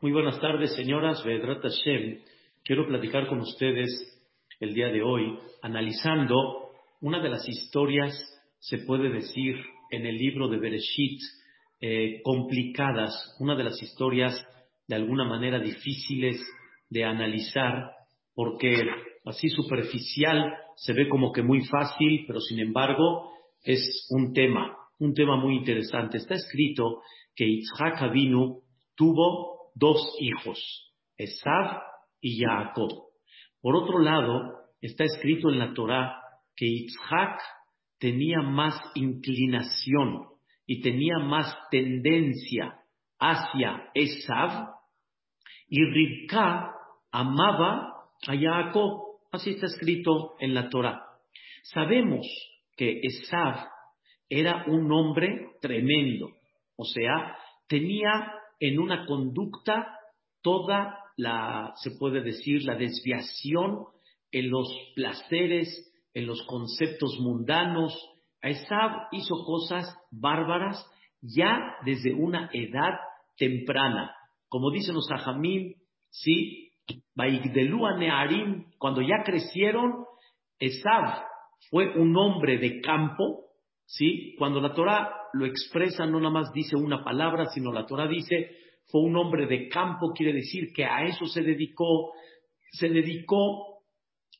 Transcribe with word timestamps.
Muy 0.00 0.12
buenas 0.12 0.40
tardes, 0.40 0.76
señoras. 0.76 1.24
Vedrat 1.24 1.60
Hashem. 1.60 2.20
Quiero 2.62 2.86
platicar 2.86 3.26
con 3.26 3.40
ustedes 3.40 3.90
el 4.60 4.72
día 4.72 4.90
de 4.90 5.02
hoy 5.02 5.36
analizando 5.60 6.70
una 7.00 7.20
de 7.20 7.28
las 7.28 7.48
historias, 7.48 8.14
se 8.60 8.78
puede 8.78 9.10
decir, 9.10 9.56
en 9.90 10.06
el 10.06 10.16
libro 10.16 10.46
de 10.46 10.58
Bereshit, 10.58 11.20
eh, 11.80 12.20
complicadas, 12.22 13.36
una 13.40 13.56
de 13.56 13.64
las 13.64 13.82
historias 13.82 14.40
de 14.86 14.94
alguna 14.94 15.24
manera 15.24 15.58
difíciles 15.58 16.40
de 16.88 17.02
analizar, 17.02 17.90
porque 18.36 18.80
así 19.24 19.48
superficial 19.48 20.54
se 20.76 20.92
ve 20.92 21.08
como 21.08 21.32
que 21.32 21.42
muy 21.42 21.64
fácil, 21.66 22.22
pero 22.24 22.38
sin 22.38 22.60
embargo 22.60 23.32
es 23.64 24.06
un 24.10 24.32
tema, 24.32 24.76
un 25.00 25.12
tema 25.12 25.36
muy 25.38 25.56
interesante. 25.56 26.18
Está 26.18 26.36
escrito 26.36 27.02
que 27.34 27.48
Yitzhak 27.48 28.00
Avinu 28.00 28.60
tuvo 28.94 29.57
dos 29.78 30.16
hijos, 30.20 30.92
Esav 31.16 31.82
y 32.20 32.42
Jacob. 32.42 32.90
Por 33.60 33.76
otro 33.76 34.00
lado, 34.00 34.58
está 34.80 35.04
escrito 35.04 35.50
en 35.50 35.58
la 35.58 35.72
Torá 35.74 36.20
que 36.54 36.66
Yitzhak 36.66 37.40
tenía 37.98 38.40
más 38.42 38.74
inclinación 38.94 40.26
y 40.66 40.82
tenía 40.82 41.18
más 41.18 41.56
tendencia 41.70 42.80
hacia 43.18 43.90
Esav 43.94 44.68
y 45.68 45.84
Rivka 45.84 46.72
amaba 47.12 47.94
a 48.26 48.36
Jacob. 48.36 49.18
Así 49.30 49.50
está 49.50 49.66
escrito 49.66 50.36
en 50.40 50.54
la 50.54 50.68
Torá. 50.68 51.04
Sabemos 51.62 52.26
que 52.76 53.00
Esav 53.02 53.66
era 54.28 54.64
un 54.66 54.90
hombre 54.92 55.52
tremendo, 55.60 56.30
o 56.76 56.84
sea, 56.84 57.36
tenía 57.66 58.37
en 58.60 58.78
una 58.78 59.06
conducta 59.06 59.98
toda 60.42 60.98
la, 61.16 61.72
se 61.76 61.92
puede 61.98 62.22
decir, 62.22 62.64
la 62.64 62.76
desviación 62.76 63.84
en 64.30 64.50
los 64.50 64.68
placeres, 64.94 65.68
en 66.14 66.26
los 66.26 66.42
conceptos 66.46 67.18
mundanos. 67.20 67.96
Esab 68.40 69.08
hizo 69.12 69.44
cosas 69.44 69.96
bárbaras 70.10 70.84
ya 71.20 71.76
desde 71.84 72.14
una 72.14 72.48
edad 72.52 72.94
temprana. 73.36 74.14
Como 74.48 74.70
dicen 74.70 74.94
los 74.94 75.10
ajamim, 75.10 75.74
sí, 76.10 76.72
Nearim, 77.16 78.70
cuando 78.78 79.02
ya 79.02 79.22
crecieron, 79.24 80.04
Esab 80.58 81.24
fue 81.70 81.98
un 81.98 82.16
hombre 82.16 82.58
de 82.58 82.80
campo, 82.80 83.46
sí, 83.84 84.34
cuando 84.38 84.60
la 84.60 84.74
Torah 84.74 85.17
lo 85.32 85.46
expresa, 85.46 86.06
no 86.06 86.18
nada 86.18 86.32
más 86.32 86.52
dice 86.52 86.76
una 86.76 87.02
palabra, 87.02 87.46
sino 87.46 87.72
la 87.72 87.86
Torah 87.86 88.06
dice, 88.06 88.56
fue 88.86 89.02
un 89.02 89.16
hombre 89.16 89.46
de 89.46 89.68
campo, 89.68 90.12
quiere 90.14 90.32
decir 90.32 90.72
que 90.74 90.84
a 90.84 91.04
eso 91.04 91.26
se 91.26 91.42
dedicó, 91.42 92.12
se 92.72 92.88
dedicó 92.88 93.82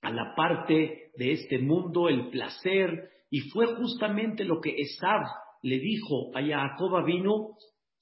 a 0.03 0.11
la 0.11 0.35
parte 0.35 1.11
de 1.17 1.33
este 1.33 1.59
mundo, 1.59 2.09
el 2.09 2.31
placer, 2.31 3.11
y 3.31 3.41
fue 3.51 3.67
justamente 3.75 4.45
lo 4.45 4.61
que 4.61 4.75
Esab 4.77 5.23
le 5.63 5.79
dijo 5.79 6.31
a 6.35 6.43
Jacob 6.43 7.05
vino, 7.05 7.57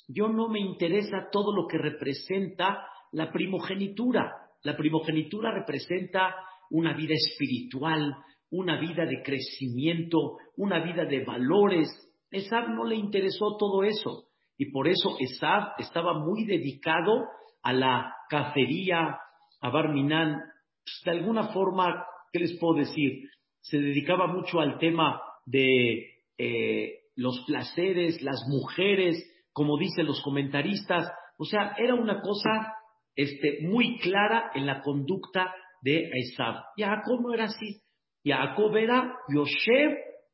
yo 0.08 0.28
no 0.28 0.48
me 0.48 0.60
interesa 0.60 1.28
todo 1.32 1.54
lo 1.54 1.66
que 1.66 1.78
representa 1.78 2.86
la 3.12 3.32
primogenitura. 3.32 4.32
La 4.62 4.76
primogenitura 4.76 5.52
representa 5.52 6.34
una 6.70 6.94
vida 6.94 7.14
espiritual, 7.14 8.14
una 8.50 8.78
vida 8.80 9.04
de 9.04 9.22
crecimiento, 9.22 10.36
una 10.56 10.84
vida 10.84 11.04
de 11.04 11.24
valores, 11.24 11.88
Esab 12.30 12.68
no 12.68 12.84
le 12.84 12.96
interesó 12.96 13.56
todo 13.56 13.84
eso. 13.84 14.28
Y 14.58 14.70
por 14.70 14.88
eso 14.88 15.16
Esab 15.18 15.74
estaba 15.78 16.18
muy 16.18 16.44
dedicado 16.44 17.26
a 17.62 17.72
la 17.72 18.14
cacería, 18.28 19.18
a 19.60 19.70
Barminan. 19.70 20.40
Pues, 20.84 21.02
de 21.04 21.10
alguna 21.10 21.48
forma, 21.52 22.04
¿qué 22.32 22.40
les 22.40 22.58
puedo 22.58 22.74
decir? 22.74 23.28
Se 23.60 23.78
dedicaba 23.78 24.26
mucho 24.26 24.60
al 24.60 24.78
tema 24.78 25.20
de 25.44 26.06
eh, 26.38 27.00
los 27.16 27.44
placeres, 27.46 28.22
las 28.22 28.40
mujeres, 28.48 29.16
como 29.52 29.78
dicen 29.78 30.06
los 30.06 30.22
comentaristas. 30.22 31.10
O 31.38 31.44
sea, 31.44 31.74
era 31.78 31.94
una 31.94 32.20
cosa 32.20 32.74
este, 33.14 33.60
muy 33.62 33.98
clara 33.98 34.50
en 34.54 34.66
la 34.66 34.82
conducta 34.82 35.52
de 35.82 36.10
Esab. 36.12 36.62
Jacob 36.76 37.20
no 37.20 37.34
era 37.34 37.44
así. 37.44 37.80
Jacob 38.24 38.76
era 38.76 39.16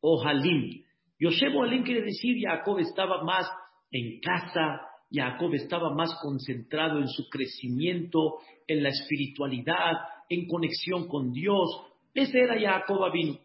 o 0.00 0.22
Halim. 0.24 0.84
Yosef 1.22 1.54
Alem 1.54 1.84
quiere 1.84 2.02
decir 2.02 2.36
Jacob 2.42 2.80
estaba 2.80 3.22
más 3.22 3.48
en 3.92 4.18
casa, 4.18 4.80
Jacob 5.08 5.54
estaba 5.54 5.94
más 5.94 6.12
concentrado 6.20 6.98
en 6.98 7.06
su 7.06 7.28
crecimiento, 7.28 8.38
en 8.66 8.82
la 8.82 8.88
espiritualidad, 8.88 9.98
en 10.28 10.48
conexión 10.48 11.06
con 11.06 11.30
Dios. 11.30 11.68
Ese 12.12 12.40
era 12.40 12.58
Jacob 12.60 13.04
Abinu. 13.04 13.38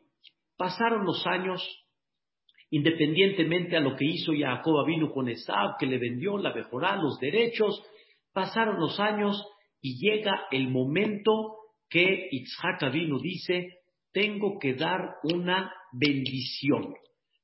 Pasaron 0.57 1.05
los 1.05 1.23
años, 1.27 1.61
independientemente 2.71 3.77
a 3.77 3.81
lo 3.81 3.95
que 3.95 4.05
hizo 4.05 4.31
Jacob 4.35 4.79
Abinu 4.79 5.11
con 5.11 5.29
Esab, 5.29 5.77
que 5.77 5.85
le 5.85 5.99
vendió 5.99 6.39
la 6.39 6.55
mejorá, 6.55 6.95
los 6.95 7.19
derechos, 7.19 7.79
pasaron 8.33 8.79
los 8.79 8.99
años 8.99 9.39
y 9.81 9.99
llega 9.99 10.47
el 10.49 10.67
momento 10.69 11.57
que 11.91 12.27
Itzhak 12.31 12.81
Abinu 12.81 13.19
dice, 13.19 13.81
tengo 14.11 14.57
que 14.57 14.73
dar 14.73 15.17
una 15.21 15.71
bendición. 15.91 16.95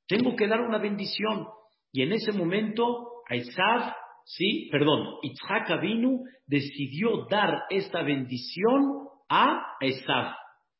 Tengo 0.08 0.36
que 0.36 0.48
dar 0.48 0.62
una 0.62 0.78
bendición. 0.80 1.48
Y 1.92 2.02
en 2.02 2.14
ese 2.14 2.32
momento, 2.32 3.24
Isaac, 3.30 3.96
sí, 4.26 4.70
perdón, 4.72 5.18
Itzhak 5.22 5.70
Avinu 5.72 6.24
decidió 6.48 7.26
dar 7.30 7.64
esta 7.70 8.02
bendición 8.02 9.08
a 9.30 9.76
Esab 9.80 10.36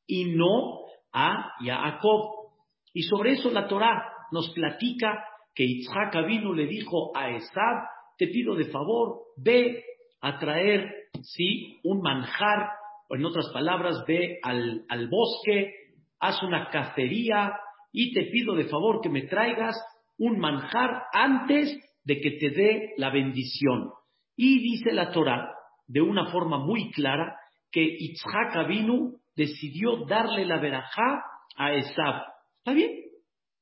y 0.06 0.36
no 0.36 0.80
a 1.12 1.52
Jacob. 1.60 2.50
Y 2.92 3.02
sobre 3.02 3.32
eso 3.32 3.50
la 3.50 3.66
Torá 3.68 4.02
nos 4.30 4.50
platica 4.50 5.24
que 5.54 5.64
Itzhak 5.64 6.14
Avinu 6.16 6.52
le 6.52 6.66
dijo 6.66 7.16
a 7.16 7.30
Esab, 7.30 7.88
te 8.18 8.26
pido 8.28 8.54
de 8.54 8.66
favor, 8.66 9.22
ve 9.36 9.84
a 10.20 10.38
traer, 10.38 10.88
sí, 11.22 11.80
un 11.84 12.00
manjar, 12.00 12.70
o 13.08 13.16
en 13.16 13.24
otras 13.24 13.50
palabras, 13.52 14.04
ve 14.06 14.38
al, 14.42 14.84
al 14.88 15.08
bosque, 15.08 15.72
haz 16.18 16.42
una 16.42 16.70
cacería, 16.70 17.52
y 17.96 18.12
te 18.12 18.24
pido 18.24 18.56
de 18.56 18.64
favor 18.64 19.00
que 19.00 19.08
me 19.08 19.22
traigas 19.22 19.76
un 20.18 20.40
manjar 20.40 21.04
antes 21.12 21.78
de 22.02 22.20
que 22.20 22.32
te 22.32 22.50
dé 22.50 22.92
la 22.96 23.10
bendición. 23.10 23.92
Y 24.36 24.58
dice 24.58 24.92
la 24.92 25.12
Torah 25.12 25.48
de 25.86 26.00
una 26.00 26.26
forma 26.32 26.58
muy 26.58 26.90
clara 26.90 27.36
que 27.70 27.84
Itzhak 27.84 28.56
Avinu 28.56 29.20
decidió 29.36 30.04
darle 30.06 30.44
la 30.44 30.58
verajá 30.58 31.22
a 31.56 31.72
Esab. 31.72 32.22
¿Está 32.58 32.72
bien? 32.72 32.90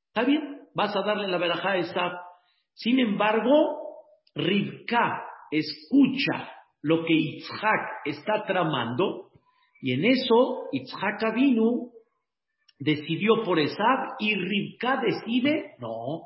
¿Está 0.08 0.24
bien? 0.24 0.60
Vas 0.74 0.96
a 0.96 1.02
darle 1.02 1.28
la 1.28 1.36
verajá 1.36 1.72
a 1.72 1.76
Esab. 1.76 2.12
Sin 2.72 3.00
embargo, 3.00 3.80
Rivka 4.34 5.24
escucha 5.50 6.50
lo 6.80 7.04
que 7.04 7.12
Itzhak 7.12 8.06
está 8.06 8.44
tramando 8.46 9.28
y 9.82 9.92
en 9.92 10.06
eso 10.06 10.68
Itzhak 10.72 11.22
Avinu 11.22 11.91
decidió 12.82 13.42
por 13.44 13.60
Esab 13.60 14.16
y 14.18 14.34
Rivka 14.34 15.00
decide, 15.00 15.74
no, 15.78 16.22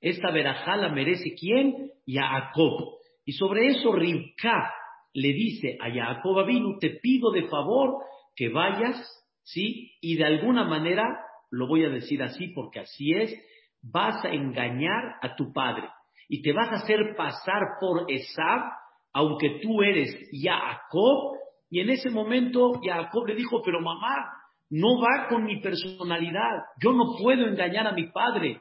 esta 0.00 0.30
verajá 0.30 0.76
la 0.76 0.88
merece 0.88 1.34
quién? 1.38 1.90
Jacob. 2.06 2.94
Y 3.24 3.32
sobre 3.32 3.66
eso 3.68 3.92
Rivka 3.92 4.72
le 5.12 5.32
dice 5.32 5.76
a 5.80 5.90
Jacob 5.90 6.38
Avinu, 6.38 6.78
te 6.78 6.90
pido 6.90 7.30
de 7.30 7.46
favor 7.48 8.02
que 8.34 8.48
vayas, 8.48 8.96
¿sí? 9.42 9.92
Y 10.00 10.16
de 10.16 10.24
alguna 10.24 10.64
manera, 10.64 11.04
lo 11.50 11.66
voy 11.66 11.84
a 11.84 11.90
decir 11.90 12.22
así 12.22 12.48
porque 12.48 12.80
así 12.80 13.12
es, 13.12 13.34
vas 13.82 14.24
a 14.24 14.30
engañar 14.30 15.16
a 15.20 15.36
tu 15.36 15.52
padre 15.52 15.88
y 16.28 16.42
te 16.42 16.52
vas 16.52 16.68
a 16.70 16.76
hacer 16.84 17.14
pasar 17.16 17.62
por 17.80 18.10
Esab, 18.10 18.62
aunque 19.12 19.60
tú 19.62 19.82
eres 19.82 20.14
Jacob. 20.32 21.36
Y 21.70 21.80
en 21.80 21.90
ese 21.90 22.08
momento 22.10 22.80
Jacob 22.82 23.26
le 23.26 23.34
dijo, 23.34 23.60
pero 23.62 23.80
mamá, 23.80 24.37
no 24.70 25.00
va 25.00 25.28
con 25.28 25.44
mi 25.44 25.60
personalidad, 25.60 26.62
yo 26.82 26.92
no 26.92 27.16
puedo 27.20 27.46
engañar 27.46 27.86
a 27.86 27.92
mi 27.92 28.10
padre. 28.10 28.60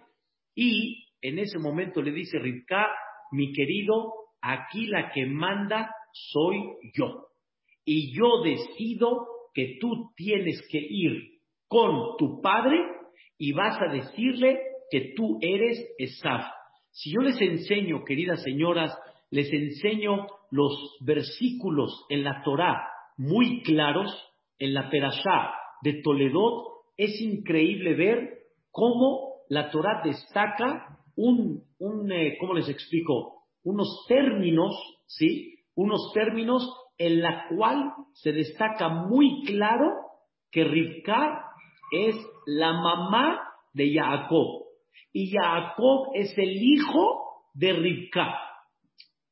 Y 0.55 1.05
en 1.21 1.39
ese 1.39 1.59
momento 1.59 2.01
le 2.01 2.11
dice 2.11 2.39
Rivka, 2.39 2.87
mi 3.31 3.51
querido, 3.51 4.13
aquí 4.41 4.87
la 4.87 5.11
que 5.11 5.25
manda 5.25 5.91
soy 6.11 6.57
yo. 6.95 7.27
Y 7.85 8.15
yo 8.15 8.41
decido 8.43 9.27
que 9.53 9.77
tú 9.79 10.11
tienes 10.15 10.61
que 10.69 10.79
ir 10.79 11.39
con 11.67 12.17
tu 12.17 12.41
padre 12.41 12.77
y 13.37 13.51
vas 13.53 13.77
a 13.81 13.91
decirle 13.91 14.59
que 14.89 15.13
tú 15.15 15.37
eres 15.41 15.85
Esaf. 15.97 16.45
Si 16.91 17.11
yo 17.11 17.21
les 17.21 17.39
enseño, 17.41 18.03
queridas 18.05 18.41
señoras, 18.43 18.97
les 19.29 19.51
enseño 19.51 20.25
los 20.51 20.97
versículos 21.01 22.05
en 22.09 22.23
la 22.23 22.41
Torá 22.43 22.87
muy 23.17 23.61
claros, 23.63 24.09
en 24.59 24.73
la 24.73 24.89
Perashá, 24.89 25.51
de 25.81 26.01
Toledo, 26.01 26.83
es 26.97 27.21
increíble 27.21 27.93
ver 27.95 28.39
cómo 28.71 29.43
la 29.49 29.69
Torah 29.69 30.01
destaca 30.03 30.99
un, 31.15 31.63
un 31.79 32.11
eh, 32.11 32.37
¿cómo 32.39 32.53
les 32.53 32.69
explico? 32.69 33.43
Unos 33.63 34.05
términos, 34.07 34.73
¿sí? 35.05 35.55
unos 35.75 36.11
términos 36.13 36.67
en 36.97 37.21
la 37.21 37.47
cual 37.49 37.93
se 38.13 38.31
destaca 38.31 38.89
muy 38.89 39.43
claro 39.45 39.85
que 40.51 40.63
Rivka 40.63 41.43
es 41.91 42.15
la 42.45 42.73
mamá 42.73 43.41
de 43.73 43.93
Jacob 43.93 44.65
y 45.13 45.31
Jacob 45.31 46.09
es 46.15 46.35
el 46.37 46.51
hijo 46.51 47.43
de 47.53 47.73
Rivka. 47.73 48.39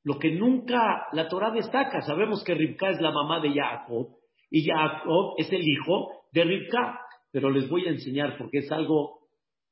Lo 0.03 0.19
que 0.19 0.31
nunca 0.31 1.07
la 1.13 1.27
Torah 1.27 1.51
destaca, 1.51 2.01
sabemos 2.01 2.43
que 2.43 2.53
Rivka 2.53 2.89
es 2.89 3.01
la 3.01 3.11
mamá 3.11 3.39
de 3.39 3.53
Jacob 3.53 4.09
y 4.51 4.63
Jacob 4.65 5.33
es 5.37 5.51
el 5.51 5.67
hijo 5.67 6.24
de 6.35 6.43
Rivka, 6.43 6.99
pero 7.31 7.49
les 7.49 7.69
voy 7.69 7.87
a 7.87 7.91
enseñar 7.91 8.37
porque 8.37 8.57
es 8.57 8.69
algo, 8.69 9.29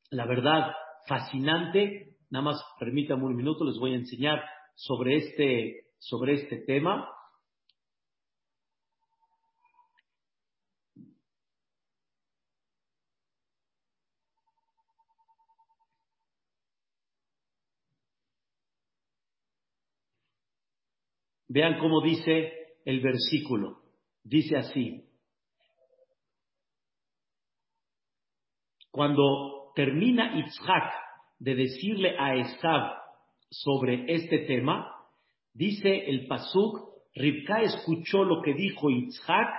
la 0.10 0.26
verdad, 0.26 0.72
fascinante. 1.10 2.16
Nada 2.30 2.46
más 2.46 2.64
permítanme 2.80 3.26
un 3.26 3.36
minuto, 3.36 3.66
les 3.66 3.78
voy 3.78 3.92
a 3.92 3.98
enseñar 3.98 4.42
sobre 4.74 5.18
este, 5.18 5.88
sobre 6.00 6.36
este 6.36 6.60
tema. 6.60 7.10
Vean 21.50 21.78
cómo 21.78 22.02
dice 22.02 22.54
el 22.86 23.02
versículo. 23.02 23.82
Dice 24.24 24.56
así. 24.56 25.13
Cuando 28.94 29.72
termina 29.74 30.38
Itzhak 30.38 30.94
de 31.40 31.56
decirle 31.56 32.16
a 32.16 32.36
Esav 32.36 32.94
sobre 33.50 34.06
este 34.08 34.46
tema, 34.46 34.88
dice 35.52 36.12
el 36.12 36.28
Pasuk, 36.28 36.78
Ribka 37.16 37.64
escuchó 37.64 38.24
lo 38.24 38.44
que 38.44 38.54
dijo 38.54 38.92
Itzhak, 38.92 39.50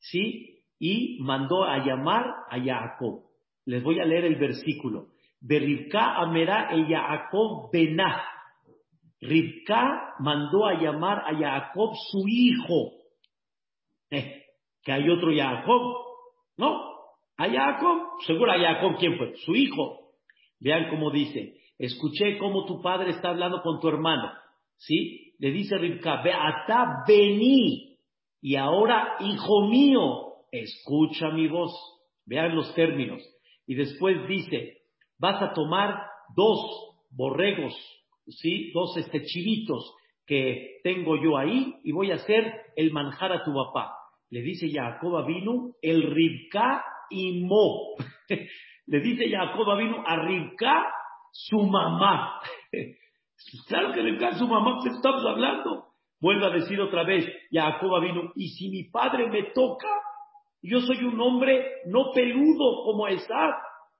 ¿sí? 0.00 0.64
Y 0.80 1.20
mandó 1.20 1.62
a 1.62 1.78
llamar 1.78 2.26
a 2.50 2.58
Jacob. 2.58 3.22
Les 3.66 3.84
voy 3.84 4.00
a 4.00 4.04
leer 4.04 4.24
el 4.24 4.34
versículo. 4.34 5.10
Beribka 5.40 6.16
amerá 6.16 6.72
el 6.72 6.88
Jacob 6.88 7.70
benah 7.72 8.20
Ribka 9.20 10.16
mandó 10.18 10.66
a 10.66 10.74
llamar 10.74 11.20
a 11.20 11.38
Jacob 11.38 11.92
su 12.10 12.24
hijo. 12.26 12.90
Eh, 14.10 14.42
que 14.82 14.90
hay 14.90 15.08
otro 15.08 15.30
Jacob. 15.32 15.82
No, 16.56 16.91
a 17.42 17.50
Jacob, 17.50 17.98
seguro 18.26 18.52
a 18.52 18.58
Jacob, 18.58 18.96
¿quién 18.98 19.16
fue? 19.16 19.34
Su 19.44 19.54
hijo. 19.54 20.12
Vean 20.60 20.88
cómo 20.90 21.10
dice, 21.10 21.56
escuché 21.78 22.38
cómo 22.38 22.66
tu 22.66 22.80
padre 22.80 23.10
está 23.10 23.30
hablando 23.30 23.62
con 23.62 23.80
tu 23.80 23.88
hermano. 23.88 24.30
¿Sí? 24.76 25.34
Le 25.38 25.50
dice 25.50 25.76
Ribka, 25.76 26.22
Beata 26.22 27.04
vení. 27.06 27.98
Y 28.40 28.56
ahora, 28.56 29.16
hijo 29.20 29.68
mío, 29.68 30.44
escucha 30.50 31.30
mi 31.30 31.48
voz. 31.48 31.72
Vean 32.26 32.54
los 32.54 32.74
términos. 32.74 33.20
Y 33.66 33.74
después 33.74 34.28
dice, 34.28 34.78
vas 35.18 35.42
a 35.42 35.52
tomar 35.52 35.96
dos 36.36 36.60
borregos 37.10 37.74
¿sí? 38.26 38.70
Dos 38.72 38.96
este, 38.96 39.22
chivitos 39.24 39.94
que 40.26 40.80
tengo 40.84 41.16
yo 41.22 41.36
ahí 41.36 41.74
y 41.84 41.92
voy 41.92 42.10
a 42.10 42.16
hacer 42.16 42.52
el 42.76 42.92
manjar 42.92 43.32
a 43.32 43.44
tu 43.44 43.52
papá. 43.52 43.92
Le 44.30 44.42
dice 44.42 44.70
Jacob 44.70 45.26
vino 45.26 45.72
el 45.82 46.02
Ribka 46.10 46.84
y 47.12 47.44
Mo. 47.44 47.94
Le 48.86 49.00
dice 49.00 49.30
Jacob 49.30 49.78
vino 49.78 50.02
a 50.06 50.16
Ribka 50.16 50.86
su 51.32 51.58
mamá. 51.60 52.40
claro 53.68 53.92
que 53.92 54.02
Ribka 54.02 54.38
su 54.38 54.48
mamá, 54.48 54.78
pues 54.82 54.94
estamos 54.94 55.24
hablando. 55.26 55.86
Vuelvo 56.20 56.46
a 56.46 56.50
decir 56.50 56.80
otra 56.80 57.04
vez, 57.04 57.26
Jacob 57.50 58.00
vino, 58.00 58.32
y 58.36 58.48
si 58.48 58.68
mi 58.70 58.84
padre 58.84 59.28
me 59.28 59.50
toca, 59.54 59.88
yo 60.62 60.80
soy 60.80 61.04
un 61.04 61.20
hombre 61.20 61.64
no 61.86 62.12
peludo 62.14 62.84
como 62.84 63.08
Esab, 63.08 63.54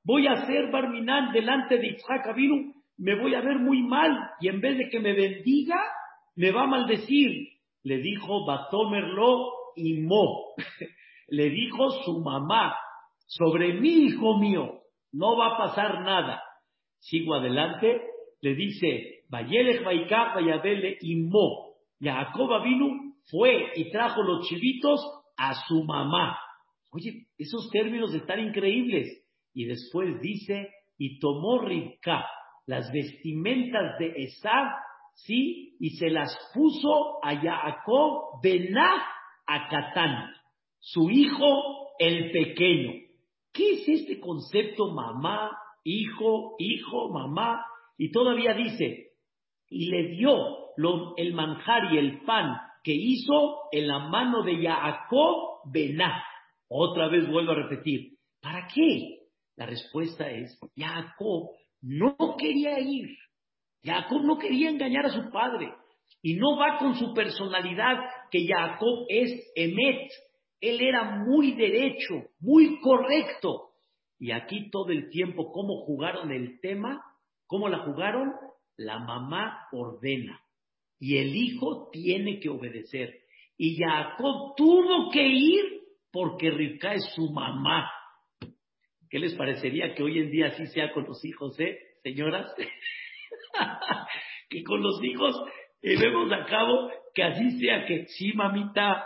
voy 0.04 0.28
a 0.28 0.46
ser 0.46 0.70
Barminán 0.70 1.32
delante 1.32 1.78
de 1.78 1.88
Isaac 1.88 2.34
vino 2.36 2.72
me 3.02 3.16
voy 3.16 3.34
a 3.34 3.40
ver 3.40 3.58
muy 3.58 3.82
mal 3.82 4.16
y 4.40 4.48
en 4.48 4.60
vez 4.60 4.78
de 4.78 4.88
que 4.88 5.00
me 5.00 5.12
bendiga, 5.12 5.76
me 6.36 6.52
va 6.52 6.62
a 6.62 6.66
maldecir. 6.68 7.48
Le 7.82 7.98
dijo 7.98 8.46
Batómerlo 8.46 9.50
y 9.74 10.00
Mo. 10.02 10.54
Le 11.28 11.50
dijo 11.50 11.90
su 12.04 12.20
mamá, 12.20 12.76
sobre 13.36 13.74
mi 13.80 14.06
hijo 14.06 14.38
mío, 14.38 14.80
no 15.12 15.36
va 15.36 15.54
a 15.54 15.58
pasar 15.58 16.02
nada. 16.02 16.42
Sigo 16.98 17.34
adelante, 17.34 18.02
le 18.40 18.54
dice, 18.54 19.24
Vayelech 19.28 19.84
Vaiká 19.84 20.34
Vayabele 20.34 20.98
Mo. 21.28 21.72
Jacob 22.00 22.62
vino, 22.62 23.14
fue 23.30 23.72
y 23.76 23.90
trajo 23.90 24.22
los 24.22 24.46
chivitos 24.48 25.00
a 25.36 25.54
su 25.66 25.84
mamá. 25.84 26.36
Oye, 26.90 27.26
esos 27.38 27.70
términos 27.70 28.12
están 28.12 28.40
increíbles. 28.40 29.08
Y 29.54 29.64
después 29.66 30.20
dice, 30.20 30.68
y 30.98 31.18
tomó 31.18 31.60
Ribka 31.60 32.26
las 32.66 32.92
vestimentas 32.92 33.98
de 33.98 34.12
Esav, 34.24 34.66
¿sí? 35.14 35.76
Y 35.78 35.90
se 35.90 36.10
las 36.10 36.36
puso 36.54 37.24
a 37.24 37.36
Jacob 37.36 38.40
Benah 38.42 39.06
a 39.46 39.68
Catán, 39.68 40.32
su 40.78 41.10
hijo 41.10 41.92
el 41.98 42.30
pequeño. 42.30 43.11
¿Qué 43.52 43.72
es 43.72 43.88
este 43.88 44.20
concepto 44.20 44.92
mamá, 44.92 45.50
hijo, 45.84 46.56
hijo, 46.58 47.10
mamá? 47.10 47.64
Y 47.98 48.10
todavía 48.10 48.54
dice, 48.54 49.12
y 49.68 49.90
le 49.90 50.16
dio 50.16 50.34
el 51.16 51.34
manjar 51.34 51.92
y 51.92 51.98
el 51.98 52.22
pan 52.24 52.56
que 52.82 52.92
hizo 52.94 53.60
en 53.70 53.88
la 53.88 53.98
mano 54.00 54.42
de 54.42 54.56
Jacob 54.56 55.60
Benah. 55.72 56.24
Otra 56.68 57.08
vez 57.08 57.28
vuelvo 57.28 57.52
a 57.52 57.56
repetir, 57.56 58.16
¿para 58.40 58.66
qué? 58.74 59.18
La 59.56 59.66
respuesta 59.66 60.30
es, 60.30 60.58
Jacob 60.76 61.50
no 61.82 62.16
quería 62.38 62.80
ir. 62.80 63.08
Jacob 63.84 64.22
no 64.22 64.38
quería 64.38 64.70
engañar 64.70 65.06
a 65.06 65.10
su 65.10 65.30
padre. 65.30 65.72
Y 66.22 66.34
no 66.34 66.56
va 66.56 66.78
con 66.78 66.94
su 66.94 67.12
personalidad, 67.12 67.98
que 68.30 68.46
Jacob 68.46 69.06
es 69.08 69.52
Emet. 69.56 70.10
Él 70.62 70.80
era 70.80 71.16
muy 71.26 71.52
derecho, 71.52 72.30
muy 72.38 72.78
correcto. 72.80 73.70
Y 74.18 74.30
aquí 74.30 74.70
todo 74.70 74.90
el 74.90 75.10
tiempo, 75.10 75.50
¿cómo 75.50 75.84
jugaron 75.84 76.30
el 76.30 76.60
tema? 76.60 77.02
¿Cómo 77.48 77.68
la 77.68 77.80
jugaron? 77.80 78.30
La 78.76 79.00
mamá 79.00 79.66
ordena. 79.72 80.40
Y 81.00 81.18
el 81.18 81.34
hijo 81.34 81.90
tiene 81.90 82.38
que 82.38 82.48
obedecer. 82.48 83.12
Y 83.58 83.76
Jacob 83.76 84.54
tuvo 84.56 85.10
que 85.10 85.26
ir 85.26 85.64
porque 86.12 86.52
Rivka 86.52 86.94
es 86.94 87.12
su 87.16 87.32
mamá. 87.32 87.90
¿Qué 89.10 89.18
les 89.18 89.34
parecería 89.34 89.94
que 89.94 90.04
hoy 90.04 90.20
en 90.20 90.30
día 90.30 90.46
así 90.46 90.66
sea 90.68 90.92
con 90.92 91.04
los 91.04 91.24
hijos, 91.24 91.58
eh, 91.58 91.76
señoras? 92.04 92.54
que 94.48 94.62
con 94.62 94.80
los 94.80 95.02
hijos 95.02 95.34
llevemos 95.82 96.30
a 96.32 96.44
cabo 96.44 96.88
que 97.14 97.24
así 97.24 97.58
sea, 97.58 97.84
que 97.84 98.06
sí, 98.06 98.32
mamita, 98.32 99.04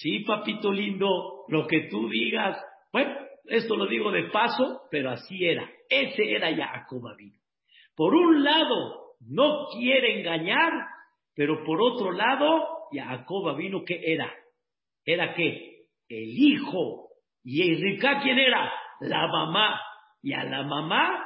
sí, 0.00 0.20
papito 0.20 0.72
lindo, 0.72 1.44
lo 1.48 1.66
que 1.66 1.88
tú 1.90 2.08
digas. 2.08 2.56
Bueno, 2.92 3.14
esto 3.46 3.76
lo 3.76 3.86
digo 3.86 4.10
de 4.10 4.24
paso, 4.30 4.82
pero 4.90 5.10
así 5.10 5.44
era. 5.44 5.68
Ese 5.88 6.32
era 6.32 6.54
Jacob 6.54 7.02
vino. 7.16 7.38
Por 7.94 8.14
un 8.14 8.44
lado, 8.44 9.14
no 9.20 9.66
quiere 9.72 10.20
engañar, 10.20 10.72
pero 11.34 11.64
por 11.64 11.80
otro 11.80 12.12
lado, 12.12 12.88
Jacob 12.92 13.56
vino, 13.56 13.84
¿qué 13.84 14.00
era? 14.04 14.32
¿Era 15.04 15.34
qué? 15.34 15.86
El 16.08 16.38
hijo. 16.38 17.08
¿Y 17.42 17.62
Enrica 17.72 18.20
quién 18.22 18.38
era? 18.38 18.70
la 19.00 19.26
mamá. 19.26 19.80
Y 20.22 20.32
a 20.32 20.44
la 20.44 20.64
mamá, 20.64 21.24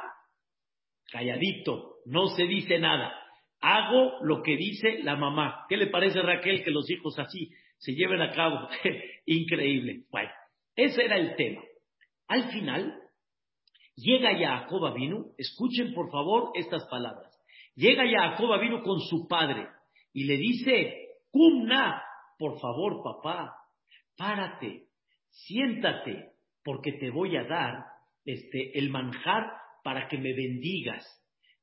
calladito, 1.11 1.95
no 2.05 2.27
se 2.27 2.45
dice 2.45 2.77
nada. 2.79 3.13
Hago 3.59 4.19
lo 4.21 4.43
que 4.43 4.55
dice 4.55 4.99
la 5.03 5.15
mamá. 5.15 5.65
¿Qué 5.67 5.77
le 5.77 5.87
parece 5.87 6.21
Raquel 6.21 6.63
que 6.63 6.71
los 6.71 6.89
hijos 6.89 7.17
así 7.17 7.49
se 7.77 7.93
lleven 7.93 8.21
a 8.21 8.31
cabo? 8.31 8.67
Increíble. 9.25 10.03
Bueno, 10.11 10.31
ese 10.75 11.03
era 11.03 11.17
el 11.17 11.35
tema. 11.35 11.61
Al 12.27 12.51
final, 12.51 12.99
llega 13.95 14.37
Jacob 14.37 14.93
vino, 14.95 15.25
escuchen 15.37 15.93
por 15.93 16.11
favor 16.11 16.51
estas 16.55 16.85
palabras. 16.85 17.31
Llega 17.75 18.03
Jacob 18.09 18.59
vino 18.59 18.81
con 18.83 18.99
su 19.01 19.27
padre 19.27 19.67
y 20.13 20.25
le 20.25 20.37
dice, 20.37 21.07
Cumna, 21.31 22.01
por 22.37 22.59
favor 22.59 23.03
papá, 23.03 23.55
párate, 24.15 24.87
siéntate, 25.29 26.33
porque 26.63 26.93
te 26.93 27.09
voy 27.09 27.35
a 27.35 27.43
dar 27.43 27.85
este, 28.25 28.77
el 28.77 28.89
manjar 28.89 29.51
para 29.83 30.07
que 30.07 30.17
me 30.17 30.33
bendigas. 30.33 31.05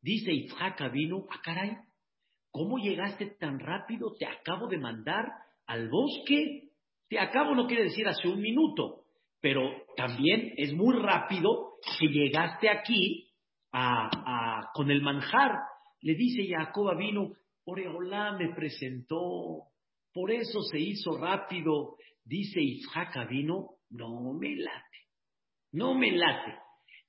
Dice 0.02 0.33
Itzhak 0.33 0.93
vino, 0.93 1.26
ah 1.31 1.40
caray, 1.43 1.76
¿cómo 2.50 2.79
llegaste 2.79 3.26
tan 3.38 3.59
rápido? 3.59 4.14
Te 4.19 4.26
acabo 4.26 4.67
de 4.67 4.79
mandar 4.79 5.26
al 5.71 5.89
bosque. 5.89 6.71
Te 7.09 7.19
acabo 7.19 7.55
no 7.55 7.67
quiere 7.67 7.85
decir 7.85 8.07
hace 8.07 8.29
un 8.29 8.41
minuto, 8.41 9.05
pero 9.41 9.62
también 9.97 10.53
es 10.57 10.73
muy 10.73 10.97
rápido 10.97 11.75
que 11.99 12.09
llegaste 12.09 12.69
aquí 12.69 13.31
con 14.75 14.91
el 14.91 15.00
manjar. 15.00 15.53
Le 16.03 16.15
dice 16.15 16.47
Jacob 16.49 16.97
vino, 16.97 17.33
Oreolá 17.65 18.33
me 18.33 18.53
presentó, 18.55 19.69
por 20.12 20.31
eso 20.33 20.61
se 20.62 20.81
hizo 20.81 21.17
rápido. 21.19 21.97
Dice 22.25 22.61
Isaac 22.61 23.29
vino, 23.29 23.77
no 23.91 24.33
me 24.35 24.57
late, 24.57 24.99
no 25.73 25.95
me 25.95 26.12
late. 26.12 26.59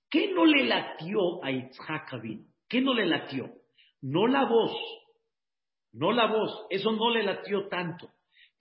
¿Qué 0.10 0.34
no 0.34 0.46
le 0.46 0.66
latió 0.66 1.44
a 1.44 1.52
Isaac 1.52 2.22
vino? 2.22 2.46
¿Qué 2.68 2.82
no 2.82 2.94
le 2.94 3.06
latió? 3.06 3.50
No 4.02 4.28
la 4.28 4.46
voz, 4.46 4.76
no 5.94 6.12
la 6.12 6.28
voz, 6.28 6.66
eso 6.70 6.92
no 6.92 7.12
le 7.12 7.24
latió 7.24 7.68
tanto, 7.68 8.10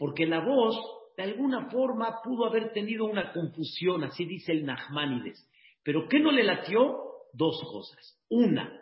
porque 0.00 0.26
la 0.26 0.40
voz 0.40 0.75
de 1.14 1.25
alguna 1.25 1.69
forma 1.69 2.23
pudo 2.25 2.47
haber 2.47 2.73
tenido 2.73 3.04
una 3.04 3.35
confusión, 3.35 4.02
así 4.02 4.25
dice 4.25 4.52
el 4.52 4.64
Nachmanides. 4.64 5.47
Pero 5.83 6.09
¿qué 6.09 6.19
no 6.19 6.33
le 6.33 6.42
latió? 6.42 6.97
Dos 7.35 7.61
cosas. 7.71 8.19
Una, 8.30 8.80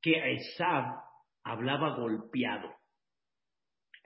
que 0.00 0.14
Esab 0.32 0.94
hablaba 1.44 1.96
golpeado. 1.96 2.70